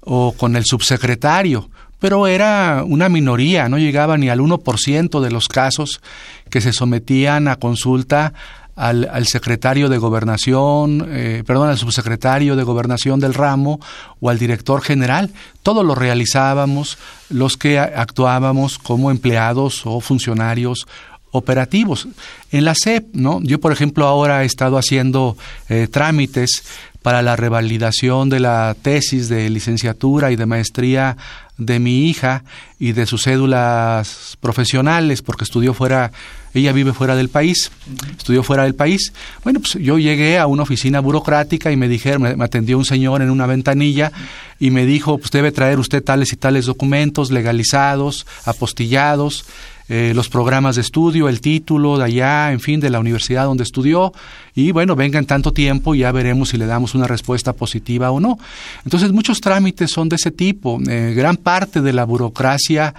o 0.00 0.32
con 0.32 0.56
el 0.56 0.66
subsecretario, 0.66 1.70
pero 1.98 2.26
era 2.26 2.84
una 2.86 3.08
minoría, 3.08 3.68
no 3.70 3.78
llegaba 3.78 4.18
ni 4.18 4.28
al 4.28 4.40
1% 4.40 5.20
de 5.20 5.30
los 5.30 5.48
casos 5.48 6.02
que 6.50 6.60
se 6.60 6.74
sometían 6.74 7.48
a 7.48 7.56
consulta 7.56 8.34
al, 8.78 9.08
al 9.12 9.26
secretario 9.26 9.88
de 9.88 9.98
gobernación, 9.98 11.06
eh, 11.10 11.42
perdón, 11.46 11.68
al 11.68 11.78
subsecretario 11.78 12.56
de 12.56 12.62
gobernación 12.62 13.18
del 13.18 13.34
ramo 13.34 13.80
o 14.20 14.30
al 14.30 14.38
director 14.38 14.80
general. 14.80 15.30
Todo 15.62 15.82
lo 15.82 15.94
realizábamos 15.94 16.96
los 17.28 17.56
que 17.56 17.78
actuábamos 17.78 18.78
como 18.78 19.10
empleados 19.10 19.82
o 19.84 20.00
funcionarios 20.00 20.86
operativos. 21.32 22.08
En 22.50 22.64
la 22.64 22.74
SEP, 22.74 23.14
¿no? 23.14 23.40
Yo, 23.42 23.60
por 23.60 23.72
ejemplo, 23.72 24.06
ahora 24.06 24.42
he 24.42 24.46
estado 24.46 24.78
haciendo 24.78 25.36
eh, 25.68 25.88
trámites 25.90 26.62
para 27.02 27.22
la 27.22 27.36
revalidación 27.36 28.28
de 28.28 28.40
la 28.40 28.76
tesis 28.80 29.28
de 29.28 29.50
licenciatura 29.50 30.30
y 30.30 30.36
de 30.36 30.46
maestría 30.46 31.16
de 31.58 31.80
mi 31.80 32.08
hija 32.08 32.44
y 32.78 32.92
de 32.92 33.04
sus 33.04 33.24
cédulas 33.24 34.38
profesionales, 34.40 35.22
porque 35.22 35.44
estudió 35.44 35.74
fuera, 35.74 36.12
ella 36.54 36.72
vive 36.72 36.92
fuera 36.92 37.16
del 37.16 37.28
país, 37.28 37.70
estudió 38.16 38.44
fuera 38.44 38.62
del 38.62 38.76
país. 38.76 39.12
Bueno, 39.42 39.60
pues 39.60 39.74
yo 39.74 39.98
llegué 39.98 40.38
a 40.38 40.46
una 40.46 40.62
oficina 40.62 41.00
burocrática 41.00 41.72
y 41.72 41.76
me 41.76 41.88
dijeron, 41.88 42.22
me, 42.22 42.44
atendió 42.44 42.78
un 42.78 42.84
señor 42.84 43.22
en 43.22 43.30
una 43.30 43.46
ventanilla 43.46 44.12
y 44.60 44.70
me 44.70 44.86
dijo, 44.86 45.18
pues 45.18 45.32
debe 45.32 45.50
traer 45.50 45.80
usted 45.80 46.02
tales 46.02 46.32
y 46.32 46.36
tales 46.36 46.66
documentos 46.66 47.30
legalizados, 47.30 48.26
apostillados. 48.44 49.44
Eh, 49.88 50.12
los 50.14 50.28
programas 50.28 50.76
de 50.76 50.82
estudio, 50.82 51.28
el 51.28 51.40
título 51.40 51.98
de 51.98 52.04
allá, 52.04 52.52
en 52.52 52.60
fin, 52.60 52.80
de 52.80 52.90
la 52.90 53.00
universidad 53.00 53.44
donde 53.44 53.64
estudió, 53.64 54.12
y 54.54 54.70
bueno, 54.72 54.96
venga 54.96 55.18
en 55.18 55.26
tanto 55.26 55.52
tiempo 55.52 55.94
y 55.94 56.00
ya 56.00 56.12
veremos 56.12 56.50
si 56.50 56.56
le 56.56 56.66
damos 56.66 56.94
una 56.94 57.06
respuesta 57.06 57.52
positiva 57.52 58.10
o 58.10 58.20
no. 58.20 58.38
Entonces, 58.84 59.12
muchos 59.12 59.40
trámites 59.40 59.90
son 59.90 60.08
de 60.08 60.16
ese 60.16 60.30
tipo. 60.30 60.78
Eh, 60.88 61.14
gran 61.16 61.36
parte 61.36 61.80
de 61.80 61.92
la 61.92 62.04
burocracia 62.04 62.94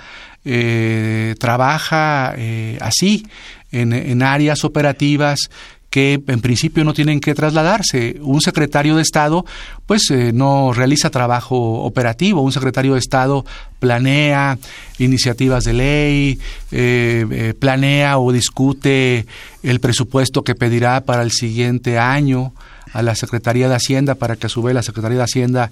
eh, 0.46 1.36
trabaja 1.40 2.36
así, 2.80 3.26
en, 3.72 3.94
en 3.94 4.24
áreas 4.24 4.64
operativas 4.64 5.50
que 5.90 6.22
en 6.28 6.42
principio 6.42 6.84
no 6.84 6.94
tienen 6.94 7.20
que 7.20 7.34
trasladarse. 7.34 8.20
Un 8.22 8.42
secretario 8.42 8.96
de 8.96 9.02
Estado 9.02 9.46
pues 9.86 10.10
eh, 10.12 10.32
no 10.34 10.72
realiza 10.74 11.10
trabajo 11.10 11.84
operativo, 11.84 12.42
un 12.42 12.52
secretario 12.52 12.94
de 12.94 13.00
Estado 13.00 13.46
planea 13.80 14.58
iniciativas 15.00 15.64
de 15.64 15.74
ley, 15.74 16.40
eh, 16.72 17.26
eh, 17.32 17.54
planea 17.58 18.20
o 18.20 18.32
discute 18.32 19.26
el 19.64 19.80
presupuesto 19.80 20.44
que 20.44 20.56
pedirá 20.56 21.02
para 21.02 21.24
el 21.24 21.32
siguiente 21.32 21.98
año 21.98 22.54
a 22.94 23.02
la 23.02 23.16
Secretaría 23.16 23.70
de 23.70 23.76
Hacienda 23.76 24.16
para 24.16 24.36
que 24.36 24.48
a 24.48 24.50
su 24.50 24.62
vez 24.62 24.74
la 24.74 24.84
Secretaría 24.84 25.18
de 25.18 25.24
Hacienda 25.24 25.72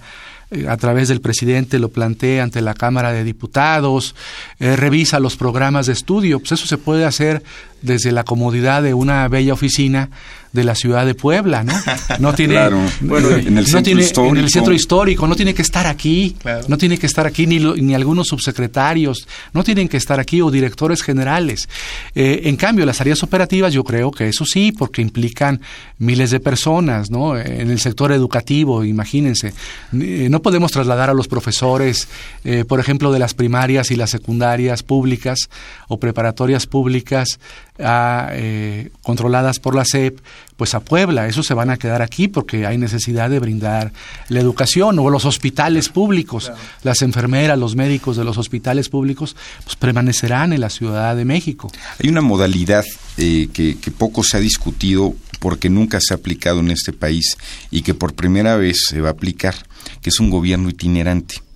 a 0.68 0.76
través 0.76 1.08
del 1.08 1.20
presidente 1.20 1.78
lo 1.78 1.90
plantee 1.90 2.40
ante 2.40 2.60
la 2.60 2.74
Cámara 2.74 3.12
de 3.12 3.24
Diputados, 3.24 4.14
revisa 4.58 5.20
los 5.20 5.36
programas 5.36 5.86
de 5.86 5.92
estudio, 5.92 6.38
pues 6.38 6.52
eso 6.52 6.66
se 6.66 6.78
puede 6.78 7.04
hacer 7.04 7.42
desde 7.82 8.12
la 8.12 8.24
comodidad 8.24 8.82
de 8.82 8.94
una 8.94 9.28
bella 9.28 9.52
oficina 9.52 10.10
de 10.52 10.64
la 10.64 10.74
ciudad 10.74 11.06
de 11.06 11.14
Puebla, 11.14 11.64
¿no? 11.64 11.74
No 12.18 12.34
tiene, 12.34 12.58
bueno, 13.00 13.30
en 13.30 13.58
el, 13.58 13.66
centro 13.66 13.98
histórico. 13.98 14.36
en 14.36 14.44
el 14.44 14.50
centro 14.50 14.72
histórico, 14.72 15.26
no 15.26 15.36
tiene 15.36 15.54
que 15.54 15.62
estar 15.62 15.86
aquí, 15.86 16.36
no 16.68 16.78
tiene 16.78 16.98
que 16.98 17.06
estar 17.06 17.26
aquí 17.26 17.46
ni, 17.46 17.58
ni 17.58 17.94
algunos 17.94 18.28
subsecretarios, 18.28 19.26
no 19.52 19.64
tienen 19.64 19.88
que 19.88 19.96
estar 19.96 20.18
aquí 20.20 20.40
o 20.40 20.50
directores 20.50 21.02
generales. 21.02 21.68
Eh, 22.14 22.42
en 22.44 22.56
cambio, 22.56 22.86
las 22.86 23.00
áreas 23.00 23.22
operativas 23.22 23.72
yo 23.72 23.84
creo 23.84 24.10
que 24.10 24.28
eso 24.28 24.44
sí, 24.44 24.72
porque 24.72 25.02
implican 25.02 25.60
miles 25.98 26.30
de 26.30 26.40
personas, 26.40 27.10
¿no? 27.10 27.36
En 27.36 27.70
el 27.70 27.80
sector 27.80 28.12
educativo, 28.12 28.84
imagínense, 28.84 29.52
eh, 29.92 30.28
no 30.30 30.42
podemos 30.42 30.72
trasladar 30.72 31.10
a 31.10 31.14
los 31.14 31.28
profesores, 31.28 32.08
eh, 32.44 32.64
por 32.66 32.80
ejemplo, 32.80 33.12
de 33.12 33.18
las 33.18 33.34
primarias 33.34 33.90
y 33.90 33.96
las 33.96 34.10
secundarias 34.10 34.82
públicas 34.82 35.48
o 35.88 35.98
preparatorias 35.98 36.66
públicas, 36.66 37.38
eh, 37.80 38.90
controladas 39.02 39.58
por 39.60 39.74
la 39.74 39.84
SEP, 39.84 40.18
pues 40.56 40.74
a 40.74 40.80
Puebla. 40.80 41.28
Eso 41.28 41.42
se 41.42 41.54
van 41.54 41.70
a 41.70 41.76
quedar 41.76 42.02
aquí 42.02 42.28
porque 42.28 42.66
hay 42.66 42.78
necesidad 42.78 43.30
de 43.30 43.38
brindar 43.38 43.92
la 44.28 44.40
educación 44.40 44.98
o 44.98 45.10
los 45.10 45.24
hospitales 45.24 45.88
públicos. 45.88 46.52
Las 46.82 47.02
enfermeras, 47.02 47.58
los 47.58 47.76
médicos 47.76 48.16
de 48.16 48.24
los 48.24 48.38
hospitales 48.38 48.88
públicos, 48.88 49.36
pues 49.64 49.76
permanecerán 49.76 50.52
en 50.52 50.60
la 50.60 50.70
Ciudad 50.70 51.14
de 51.16 51.24
México. 51.24 51.70
Hay 52.02 52.08
una 52.08 52.20
modalidad 52.20 52.84
eh, 53.16 53.48
que, 53.52 53.78
que 53.78 53.90
poco 53.90 54.24
se 54.24 54.36
ha 54.36 54.40
discutido 54.40 55.14
porque 55.38 55.70
nunca 55.70 56.00
se 56.00 56.14
ha 56.14 56.16
aplicado 56.16 56.60
en 56.60 56.70
este 56.70 56.92
país 56.92 57.36
y 57.70 57.82
que 57.82 57.94
por 57.94 58.14
primera 58.14 58.56
vez 58.56 58.78
se 58.88 59.00
va 59.00 59.10
a 59.10 59.12
aplicar, 59.12 59.54
que 60.02 60.10
es 60.10 60.18
un 60.18 60.30
gobierno 60.30 60.68
itinerante. 60.68 61.47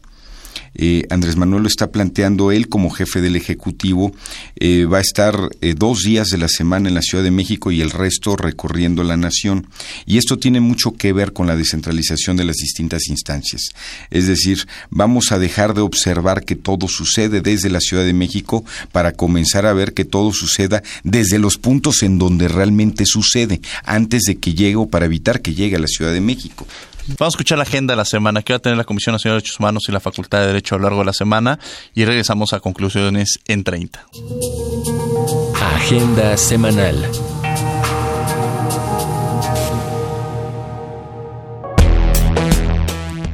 Eh, 0.74 1.06
Andrés 1.10 1.36
Manuel 1.36 1.62
lo 1.62 1.68
está 1.68 1.90
planteando 1.90 2.52
él 2.52 2.68
como 2.68 2.90
jefe 2.90 3.20
del 3.20 3.36
Ejecutivo. 3.36 4.14
Eh, 4.56 4.84
va 4.84 4.98
a 4.98 5.02
estar 5.02 5.50
eh, 5.60 5.74
dos 5.76 6.00
días 6.00 6.28
de 6.28 6.38
la 6.38 6.48
semana 6.48 6.88
en 6.88 6.94
la 6.94 7.02
Ciudad 7.02 7.24
de 7.24 7.30
México 7.30 7.70
y 7.70 7.80
el 7.80 7.90
resto 7.90 8.36
recorriendo 8.36 9.04
la 9.04 9.16
nación. 9.16 9.66
Y 10.06 10.18
esto 10.18 10.38
tiene 10.38 10.60
mucho 10.60 10.92
que 10.92 11.12
ver 11.12 11.32
con 11.32 11.46
la 11.46 11.56
descentralización 11.56 12.36
de 12.36 12.44
las 12.44 12.56
distintas 12.56 13.08
instancias. 13.08 13.70
Es 14.10 14.26
decir, 14.26 14.66
vamos 14.90 15.32
a 15.32 15.38
dejar 15.38 15.74
de 15.74 15.82
observar 15.82 16.44
que 16.44 16.56
todo 16.56 16.88
sucede 16.88 17.40
desde 17.40 17.70
la 17.70 17.80
Ciudad 17.80 18.04
de 18.04 18.12
México 18.12 18.64
para 18.92 19.12
comenzar 19.12 19.66
a 19.66 19.72
ver 19.72 19.94
que 19.94 20.04
todo 20.04 20.32
suceda 20.32 20.82
desde 21.04 21.38
los 21.38 21.58
puntos 21.58 22.02
en 22.02 22.18
donde 22.18 22.48
realmente 22.48 23.04
sucede, 23.06 23.60
antes 23.84 24.22
de 24.22 24.36
que 24.36 24.54
llegue 24.54 24.76
o 24.76 24.88
para 24.88 25.06
evitar 25.06 25.42
que 25.42 25.54
llegue 25.54 25.76
a 25.76 25.80
la 25.80 25.86
Ciudad 25.86 26.12
de 26.12 26.20
México. 26.20 26.66
Vamos 27.08 27.34
a 27.34 27.36
escuchar 27.36 27.58
la 27.58 27.64
agenda 27.64 27.92
de 27.92 27.96
la 27.96 28.04
semana 28.04 28.42
que 28.42 28.52
va 28.52 28.58
a 28.58 28.60
tener 28.60 28.78
la 28.78 28.84
Comisión 28.84 29.14
Nacional 29.14 29.38
de 29.38 29.40
Derechos 29.40 29.58
Humanos 29.58 29.82
y 29.88 29.92
la 29.92 29.98
Facultad 29.98 30.40
de 30.40 30.46
Derecho 30.46 30.76
a 30.76 30.78
lo 30.78 30.84
largo 30.84 31.00
de 31.00 31.06
la 31.06 31.12
semana 31.12 31.58
y 31.94 32.04
regresamos 32.04 32.52
a 32.52 32.60
conclusiones 32.60 33.40
en 33.48 33.64
30. 33.64 34.06
Agenda 35.74 36.36
semanal. 36.36 36.96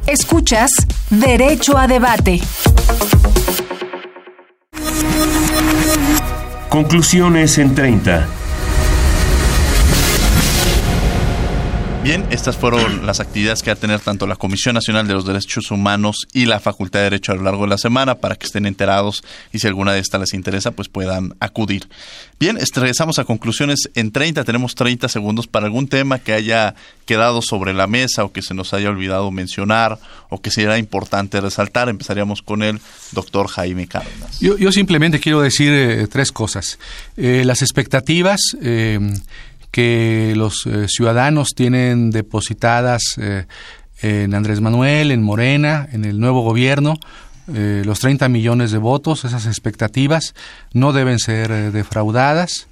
Escuchas 0.07 0.71
Derecho 1.11 1.77
a 1.77 1.85
Debate. 1.85 2.41
Conclusiones 6.73 7.59
en 7.59 7.75
30. 7.75 8.42
Bien, 12.03 12.25
estas 12.31 12.57
fueron 12.57 13.05
las 13.05 13.21
actividades 13.21 13.63
que 13.63 13.69
va 13.69 13.75
a 13.75 13.79
tener 13.79 14.01
tanto 14.01 14.27
la 14.27 14.35
Comisión 14.35 14.75
Nacional 14.75 15.07
de 15.07 15.13
los 15.13 15.25
Derechos 15.25 15.71
Humanos 15.71 16.27
y 16.33 16.45
la 16.47 16.59
Facultad 16.59 16.99
de 16.99 17.03
Derecho 17.03 17.31
a 17.31 17.35
lo 17.35 17.43
largo 17.43 17.63
de 17.63 17.69
la 17.69 17.77
semana 17.77 18.15
para 18.15 18.35
que 18.35 18.45
estén 18.45 18.65
enterados 18.65 19.23
y 19.53 19.59
si 19.59 19.67
alguna 19.67 19.93
de 19.93 20.01
estas 20.01 20.19
les 20.19 20.33
interesa, 20.33 20.71
pues 20.71 20.89
puedan 20.89 21.33
acudir. 21.39 21.87
Bien, 22.41 22.59
regresamos 22.75 23.19
a 23.19 23.23
conclusiones 23.23 23.89
en 23.95 24.11
30. 24.11 24.43
Tenemos 24.43 24.75
30 24.75 25.07
segundos 25.07 25.47
para 25.47 25.65
algún 25.65 25.87
tema 25.87 26.19
que 26.19 26.33
haya 26.33 26.75
quedado 27.05 27.41
sobre 27.41 27.73
la 27.73 27.87
mesa 27.87 28.25
o 28.25 28.33
que 28.33 28.41
se 28.41 28.53
nos 28.53 28.73
haya 28.73 28.89
olvidado 28.89 29.31
mencionar 29.31 29.97
o 30.27 30.41
que 30.41 30.51
sea 30.51 30.77
importante 30.77 31.39
resaltar. 31.39 31.87
Empezaríamos 31.87 32.41
con 32.41 32.63
el 32.63 32.81
doctor 33.13 33.47
Jaime 33.47 33.87
Cárdenas. 33.87 34.41
Yo, 34.41 34.71
simplemente 34.73 35.21
quiero 35.21 35.39
decir 35.39 35.71
eh, 35.71 36.07
tres 36.11 36.33
cosas. 36.33 36.79
Eh, 37.15 37.43
las 37.45 37.61
expectativas. 37.61 38.41
Eh, 38.61 38.99
que 39.73 40.33
los 40.35 40.67
eh, 40.67 40.85
ciudadanos 40.87 41.49
tienen 41.55 42.11
depositadas 42.11 43.01
eh, 43.17 43.47
en 44.03 44.35
Andrés 44.35 44.61
Manuel, 44.61 45.09
en 45.09 45.23
Morena, 45.23 45.89
en 45.91 46.05
el 46.05 46.19
nuevo 46.19 46.43
gobierno, 46.43 46.99
eh, 47.51 47.81
los 47.83 47.97
30 47.97 48.29
millones 48.29 48.71
de 48.71 48.77
votos, 48.77 49.25
esas 49.25 49.47
expectativas 49.47 50.35
no 50.73 50.93
deben 50.93 51.17
ser 51.17 51.71
defraudadas, 51.71 52.67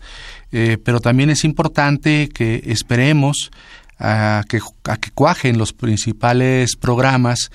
pero 0.51 0.99
también 0.99 1.29
es 1.29 1.43
importante 1.45 2.29
que 2.29 2.61
esperemos 2.65 3.51
a 3.97 4.43
que, 4.47 4.59
a 4.83 4.97
que 4.97 5.09
cuajen 5.11 5.57
los 5.57 5.71
principales 5.71 6.75
programas 6.75 7.51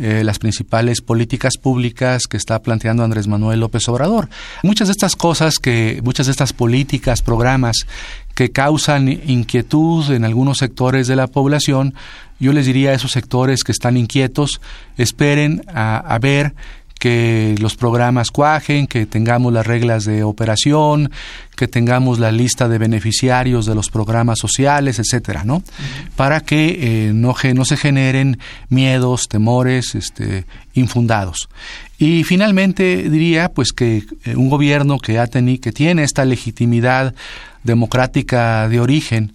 eh, 0.00 0.24
las 0.24 0.38
principales 0.38 1.02
políticas 1.02 1.58
públicas 1.58 2.22
que 2.26 2.36
está 2.36 2.62
planteando 2.62 3.04
Andrés 3.04 3.28
Manuel 3.28 3.60
López 3.60 3.86
Obrador. 3.88 4.28
Muchas 4.62 4.88
de 4.88 4.92
estas 4.92 5.14
cosas 5.14 5.58
que, 5.58 6.00
muchas 6.02 6.26
de 6.26 6.32
estas 6.32 6.52
políticas, 6.52 7.20
programas 7.20 7.86
que 8.34 8.50
causan 8.50 9.08
inquietud 9.08 10.10
en 10.10 10.24
algunos 10.24 10.58
sectores 10.58 11.06
de 11.06 11.16
la 11.16 11.26
población, 11.26 11.94
yo 12.38 12.54
les 12.54 12.64
diría 12.64 12.90
a 12.90 12.94
esos 12.94 13.10
sectores 13.10 13.62
que 13.62 13.72
están 13.72 13.98
inquietos, 13.98 14.62
esperen 14.96 15.62
a, 15.68 15.98
a 15.98 16.18
ver 16.18 16.54
que 17.00 17.56
los 17.58 17.76
programas 17.76 18.30
cuajen, 18.30 18.86
que 18.86 19.06
tengamos 19.06 19.54
las 19.54 19.66
reglas 19.66 20.04
de 20.04 20.22
operación, 20.22 21.10
que 21.56 21.66
tengamos 21.66 22.18
la 22.18 22.30
lista 22.30 22.68
de 22.68 22.76
beneficiarios 22.76 23.64
de 23.64 23.74
los 23.74 23.88
programas 23.88 24.38
sociales, 24.38 24.98
etcétera, 24.98 25.42
¿no? 25.44 25.62
Para 26.14 26.42
que 26.42 27.08
eh, 27.08 27.12
no, 27.14 27.34
no 27.54 27.64
se 27.64 27.76
generen 27.78 28.38
miedos, 28.68 29.28
temores, 29.28 29.94
este, 29.94 30.44
infundados. 30.74 31.48
Y 31.98 32.22
finalmente 32.24 33.08
diría, 33.08 33.48
pues 33.48 33.72
que 33.72 34.04
eh, 34.24 34.36
un 34.36 34.50
gobierno 34.50 34.98
que 34.98 35.18
ha 35.18 35.26
tenido, 35.26 35.62
que 35.62 35.72
tiene 35.72 36.04
esta 36.04 36.26
legitimidad 36.26 37.14
democrática 37.64 38.68
de 38.68 38.78
origen, 38.78 39.32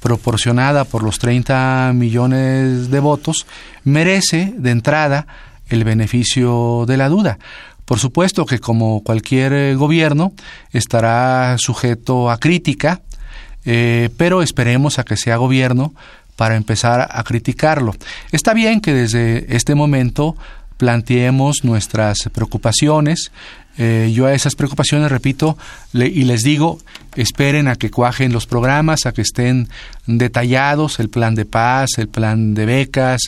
proporcionada 0.00 0.84
por 0.84 1.02
los 1.02 1.18
30 1.18 1.92
millones 1.96 2.92
de 2.92 3.00
votos, 3.00 3.44
merece 3.82 4.54
de 4.56 4.70
entrada 4.70 5.26
el 5.68 5.84
beneficio 5.84 6.84
de 6.86 6.96
la 6.96 7.08
duda. 7.08 7.38
Por 7.84 7.98
supuesto 7.98 8.44
que 8.44 8.58
como 8.58 9.02
cualquier 9.02 9.52
eh, 9.52 9.74
gobierno 9.74 10.32
estará 10.72 11.56
sujeto 11.58 12.30
a 12.30 12.38
crítica, 12.38 13.00
eh, 13.64 14.10
pero 14.16 14.42
esperemos 14.42 14.98
a 14.98 15.04
que 15.04 15.16
sea 15.16 15.36
gobierno 15.36 15.94
para 16.36 16.56
empezar 16.56 17.08
a 17.10 17.24
criticarlo. 17.24 17.94
Está 18.30 18.54
bien 18.54 18.80
que 18.80 18.92
desde 18.92 19.56
este 19.56 19.74
momento 19.74 20.36
planteemos 20.76 21.64
nuestras 21.64 22.28
preocupaciones. 22.32 23.32
Eh, 23.78 24.10
yo 24.12 24.26
a 24.26 24.34
esas 24.34 24.56
preocupaciones, 24.56 25.10
repito, 25.10 25.56
y 25.92 26.24
les 26.24 26.42
digo, 26.42 26.80
esperen 27.14 27.68
a 27.68 27.76
que 27.76 27.90
cuajen 27.90 28.32
los 28.32 28.46
programas, 28.46 29.06
a 29.06 29.12
que 29.12 29.22
estén 29.22 29.68
detallados 30.06 30.98
el 30.98 31.08
plan 31.08 31.36
de 31.36 31.44
paz, 31.44 31.90
el 31.96 32.08
plan 32.08 32.54
de 32.54 32.66
becas, 32.66 33.20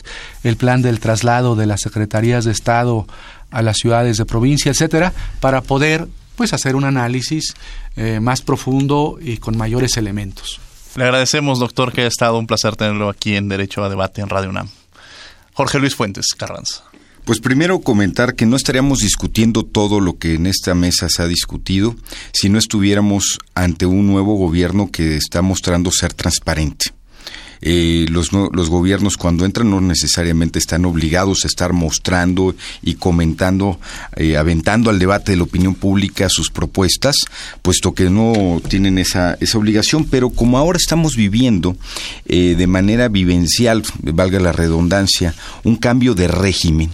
el 0.43 0.57
plan 0.57 0.81
del 0.81 0.99
traslado 0.99 1.55
de 1.55 1.65
las 1.65 1.81
secretarías 1.81 2.43
de 2.43 2.51
Estado 2.51 3.07
a 3.49 3.61
las 3.61 3.77
ciudades 3.77 4.17
de 4.17 4.25
provincia, 4.25 4.71
etcétera, 4.71 5.13
para 5.39 5.61
poder 5.61 6.07
pues 6.35 6.53
hacer 6.53 6.75
un 6.75 6.83
análisis 6.83 7.53
eh, 7.95 8.19
más 8.19 8.41
profundo 8.41 9.19
y 9.21 9.37
con 9.37 9.57
mayores 9.57 9.95
elementos. 9.95 10.59
Le 10.95 11.05
agradecemos, 11.05 11.59
doctor, 11.59 11.93
que 11.93 12.01
ha 12.01 12.07
estado 12.07 12.37
un 12.37 12.47
placer 12.47 12.75
tenerlo 12.75 13.09
aquí 13.09 13.35
en 13.37 13.47
Derecho 13.47 13.83
a 13.83 13.89
Debate 13.89 14.21
en 14.21 14.27
Radio 14.27 14.49
UNAM. 14.49 14.67
Jorge 15.53 15.79
Luis 15.79 15.95
Fuentes 15.95 16.27
Carranza. 16.37 16.83
Pues 17.31 17.39
primero 17.39 17.79
comentar 17.79 18.35
que 18.35 18.45
no 18.45 18.57
estaríamos 18.57 18.99
discutiendo 18.99 19.63
todo 19.63 20.01
lo 20.01 20.17
que 20.17 20.33
en 20.33 20.47
esta 20.47 20.75
mesa 20.75 21.07
se 21.07 21.21
ha 21.21 21.27
discutido 21.27 21.95
si 22.33 22.49
no 22.49 22.59
estuviéramos 22.59 23.39
ante 23.55 23.85
un 23.85 24.05
nuevo 24.05 24.35
gobierno 24.35 24.91
que 24.91 25.15
está 25.15 25.41
mostrando 25.41 25.91
ser 25.93 26.11
transparente. 26.13 26.87
Eh, 27.61 28.05
los, 28.09 28.31
gobiernos 28.31 29.15
cuando 29.15 29.45
entran 29.45 29.69
no 29.69 29.79
necesariamente 29.79 30.59
están 30.59 30.83
obligados 30.83 31.45
a 31.45 31.47
estar 31.47 31.71
mostrando 31.71 32.53
y 32.81 32.95
comentando, 32.95 33.79
eh, 34.17 34.35
aventando 34.35 34.89
al 34.89 34.99
debate 34.99 35.31
de 35.31 35.37
la 35.37 35.43
opinión 35.43 35.75
pública 35.75 36.27
sus 36.27 36.49
propuestas, 36.49 37.15
puesto 37.61 37.93
que 37.93 38.09
no 38.09 38.61
tienen 38.67 38.97
esa, 38.97 39.37
esa 39.39 39.57
obligación, 39.57 40.03
pero 40.03 40.31
como 40.31 40.57
ahora 40.57 40.77
estamos 40.77 41.15
viviendo 41.15 41.77
eh, 42.25 42.55
de 42.57 42.67
manera 42.67 43.07
vivencial, 43.07 43.83
valga 44.01 44.41
la 44.41 44.51
redundancia, 44.51 45.33
un 45.63 45.77
cambio 45.77 46.13
de 46.13 46.27
régimen, 46.27 46.89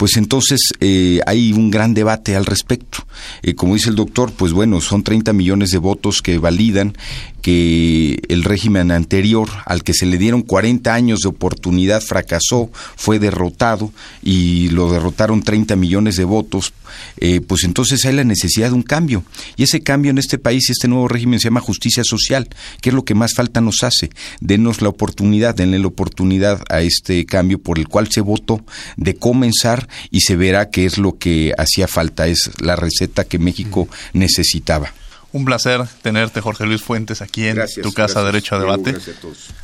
pues 0.00 0.16
entonces 0.16 0.72
eh, 0.80 1.20
hay 1.26 1.52
un 1.52 1.70
gran 1.70 1.92
debate 1.92 2.34
al 2.34 2.46
respecto. 2.46 3.04
Eh, 3.42 3.54
como 3.54 3.74
dice 3.74 3.90
el 3.90 3.96
doctor, 3.96 4.32
pues 4.32 4.54
bueno, 4.54 4.80
son 4.80 5.02
30 5.02 5.34
millones 5.34 5.72
de 5.72 5.76
votos 5.76 6.22
que 6.22 6.38
validan 6.38 6.96
que 7.42 8.18
el 8.28 8.42
régimen 8.42 8.92
anterior, 8.92 9.50
al 9.66 9.82
que 9.82 9.92
se 9.92 10.06
le 10.06 10.16
dieron 10.16 10.40
40 10.40 10.94
años 10.94 11.20
de 11.20 11.28
oportunidad, 11.28 12.00
fracasó, 12.00 12.70
fue 12.96 13.18
derrotado 13.18 13.92
y 14.22 14.70
lo 14.70 14.90
derrotaron 14.90 15.42
30 15.42 15.76
millones 15.76 16.16
de 16.16 16.24
votos, 16.24 16.72
eh, 17.18 17.40
pues 17.40 17.64
entonces 17.64 18.04
hay 18.04 18.14
la 18.14 18.24
necesidad 18.24 18.68
de 18.68 18.74
un 18.74 18.82
cambio. 18.82 19.24
Y 19.56 19.64
ese 19.64 19.82
cambio 19.82 20.10
en 20.10 20.18
este 20.18 20.38
país 20.38 20.68
y 20.68 20.72
este 20.72 20.88
nuevo 20.88 21.08
régimen 21.08 21.40
se 21.40 21.48
llama 21.48 21.60
justicia 21.60 22.04
social, 22.04 22.48
que 22.80 22.90
es 22.90 22.94
lo 22.94 23.04
que 23.04 23.14
más 23.14 23.34
falta 23.34 23.60
nos 23.60 23.82
hace. 23.82 24.10
Denos 24.40 24.82
la 24.82 24.88
oportunidad, 24.88 25.54
denle 25.54 25.78
la 25.78 25.86
oportunidad 25.86 26.62
a 26.68 26.82
este 26.82 27.26
cambio 27.26 27.58
por 27.60 27.78
el 27.78 27.88
cual 27.88 28.08
se 28.10 28.20
votó 28.20 28.64
de 28.96 29.14
comenzar 29.14 29.88
y 30.10 30.20
se 30.20 30.36
verá 30.36 30.70
qué 30.70 30.84
es 30.84 30.98
lo 30.98 31.18
que 31.18 31.52
hacía 31.56 31.88
falta, 31.88 32.26
es 32.26 32.50
la 32.60 32.76
receta 32.76 33.24
que 33.24 33.38
México 33.38 33.88
necesitaba. 34.12 34.92
Un 35.32 35.44
placer 35.44 35.82
tenerte, 36.02 36.40
Jorge 36.40 36.66
Luis 36.66 36.82
Fuentes, 36.82 37.22
aquí 37.22 37.46
en 37.46 37.58
tu 37.82 37.92
casa 37.92 38.24
Derecho 38.24 38.56
a 38.56 38.58
Debate. 38.58 38.96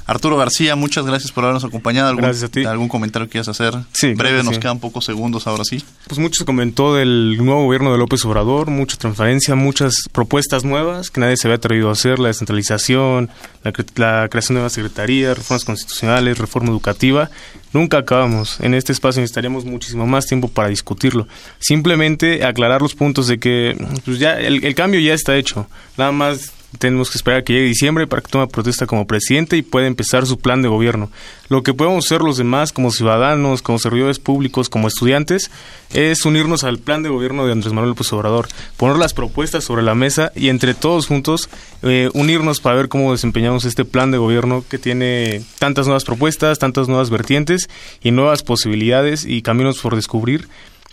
Arturo 0.07 0.37
García, 0.37 0.77
muchas 0.77 1.05
gracias 1.05 1.33
por 1.33 1.43
habernos 1.43 1.65
acompañado. 1.65 2.09
¿Algún, 2.09 2.23
gracias 2.23 2.45
a 2.45 2.49
ti. 2.49 2.65
¿Algún 2.65 2.89
comentario 2.89 3.27
que 3.27 3.33
quieras 3.33 3.49
hacer? 3.49 3.75
Sí. 3.93 4.15
Breve, 4.15 4.45
nos 4.45 4.61
quedan 4.61 4.79
pocos 4.79 5.05
segundos 5.05 5.49
ahora 5.49 5.65
sí. 5.65 5.83
Pues 6.07 6.21
mucho 6.21 6.39
se 6.39 6.45
comentó 6.45 6.95
del 6.95 7.37
nuevo 7.39 7.65
gobierno 7.65 7.91
de 7.91 7.99
López 7.99 8.25
Obrador, 8.25 8.71
mucha 8.71 8.97
transparencia, 8.97 9.57
muchas 9.57 10.05
propuestas 10.13 10.65
nuevas 10.65 11.11
que 11.11 11.21
nadie 11.21 11.37
se 11.37 11.49
había 11.49 11.57
atrevido 11.57 11.89
a 11.89 11.93
hacer, 11.93 12.21
la 12.21 12.29
descentralización, 12.29 13.29
la, 13.65 13.73
la 13.97 14.29
creación 14.29 14.55
de 14.55 14.61
nuevas 14.61 14.73
secretarías, 14.73 15.37
reformas 15.37 15.65
constitucionales, 15.65 16.39
reforma 16.39 16.71
educativa. 16.71 17.29
Nunca 17.77 17.99
acabamos. 17.99 18.59
En 18.61 18.73
este 18.73 18.93
espacio 18.93 19.21
necesitaríamos 19.21 19.67
muchísimo 19.67 20.07
más 20.07 20.25
tiempo 20.25 20.49
para 20.49 20.69
discutirlo. 20.69 21.29
Simplemente 21.59 22.43
aclarar 22.43 22.81
los 22.81 22.95
puntos 22.95 23.27
de 23.27 23.39
que 23.39 23.77
pues 24.07 24.19
ya 24.19 24.41
el, 24.41 24.65
el 24.65 24.75
cambio 24.75 24.99
ya 24.99 25.13
está 25.13 25.37
hecho. 25.37 25.67
Nada 25.99 26.11
más 26.11 26.53
tenemos 26.79 27.11
que 27.11 27.19
esperar 27.19 27.45
que 27.45 27.53
llegue 27.53 27.67
diciembre 27.67 28.07
para 28.07 28.23
que 28.23 28.31
tome 28.31 28.47
protesta 28.47 28.87
como 28.87 29.07
presidente 29.07 29.57
y 29.57 29.63
pueda 29.63 29.87
empezar 29.87 30.27
su 30.27 30.39
plan 30.39 30.63
de 30.63 30.69
gobierno. 30.69 31.11
Lo 31.49 31.63
que 31.63 31.75
podemos 31.75 32.05
hacer 32.05 32.23
los 32.23 32.37
demás 32.37 32.73
como 32.73 32.91
ciudadanos, 32.91 33.63
como 33.63 33.79
servidores 33.79 34.19
públicos, 34.19 34.69
como 34.69 34.89
estudiantes, 34.89 35.51
es 35.95 36.25
unirnos 36.25 36.65
al 36.65 36.79
plan 36.79 37.03
de 37.03 37.09
gobierno 37.09 37.47
de 37.47 37.53
Andrés 37.53 37.73
Manuel 37.73 37.91
López 37.91 38.13
Obrador, 38.13 38.49
poner 38.77 38.97
las 38.97 39.15
propuestas 39.15 39.65
sobre 39.65 39.83
la 39.83 39.95
mesa 39.95 40.33
y 40.35 40.49
entre 40.49 40.75
todos 40.75 41.07
juntos 41.07 41.49
eh, 41.83 42.11
unirnos 42.15 42.61
para 42.61 42.77
ver 42.77 42.89
cómo 42.89 43.13
desempeñamos 43.13 43.65
este 43.65 43.85
plan 43.85 44.11
de 44.11 44.19
gobierno 44.19 44.65
que 44.69 44.79
tiene 44.79 45.43
tantas 45.59 45.87
nuevas 45.87 46.05
propuestas, 46.05 46.59
tantas 46.59 46.89
nuevas 46.89 47.11
vertientes 47.11 47.69
y 48.03 48.11
nuevas 48.11 48.43
posibilidades 48.43 49.25
y 49.25 49.43
caminos 49.43 49.79
por 49.79 49.95
descubrir 49.95 50.49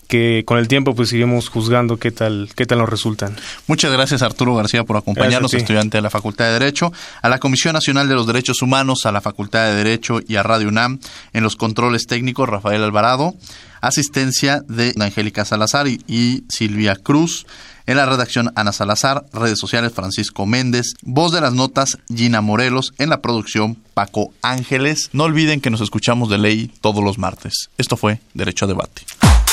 que 0.08 0.44
con 0.46 0.58
el 0.58 0.68
tiempo 0.68 0.96
pues 0.96 1.10
seguimos 1.10 1.50
juzgando 1.50 1.98
qué 1.98 2.12
tal 2.12 2.50
qué 2.56 2.66
tal 2.66 2.80
nos 2.80 2.90
resultan. 2.90 3.36
Muchas 3.68 3.92
gracias 3.92 4.22
Arturo 4.22 4.56
García 4.56 4.84
por 4.84 4.98
acompañarnos, 4.98 5.54
estudiante 5.54 5.98
de 5.98 6.02
la 6.02 6.10
Facultad 6.10 6.46
de 6.46 6.54
Derecho, 6.54 6.92
a 7.22 7.30
la 7.30 7.40
Comisión 7.40 7.74
Nacional 7.74 8.08
de 8.08 8.16
los 8.16 8.28
Derechos 8.28 8.62
Humanos, 8.62 9.06
a 9.06 9.12
la 9.12 9.22
Facultad 9.22 9.66
de 9.68 9.76
Derecho 9.76 10.20
y 10.28 10.36
a 10.36 10.44
Radio 10.44 10.68
UNAM 10.68 11.00
en 11.34 11.44
los 11.44 11.56
controles 11.56 12.08
técnicos 12.08 12.50
Rafael 12.50 12.84
Alvarado, 12.84 13.34
asistencia 13.82 14.62
de 14.68 14.94
Angélica 15.00 15.46
Salazar 15.46 15.88
y, 15.88 16.44
Silvia 16.50 16.96
Cruz. 16.96 17.46
En 17.86 17.98
la 17.98 18.06
redacción 18.06 18.50
Ana 18.56 18.72
Salazar, 18.72 19.26
redes 19.34 19.60
sociales 19.60 19.92
Francisco 19.92 20.46
Méndez, 20.46 20.94
voz 21.02 21.34
de 21.34 21.42
las 21.42 21.54
notas 21.54 21.98
Gina 22.08 22.40
Morelos, 22.40 22.94
en 22.98 23.10
la 23.10 23.22
producción 23.22 23.78
Paco 23.94 24.34
Ángeles. 24.42 25.10
No 25.12 25.26
olviden 25.26 25.60
que 25.60 25.70
nos 25.70 25.82
escuchamos 25.82 26.30
de 26.30 26.38
ley 26.38 26.72
todos 26.80 27.04
los 27.04 27.18
martes. 27.18 27.70
Esto 27.78 27.98
fue 27.98 28.22
Derecho 28.34 28.66
a 28.66 28.68
Debate. 28.70 29.02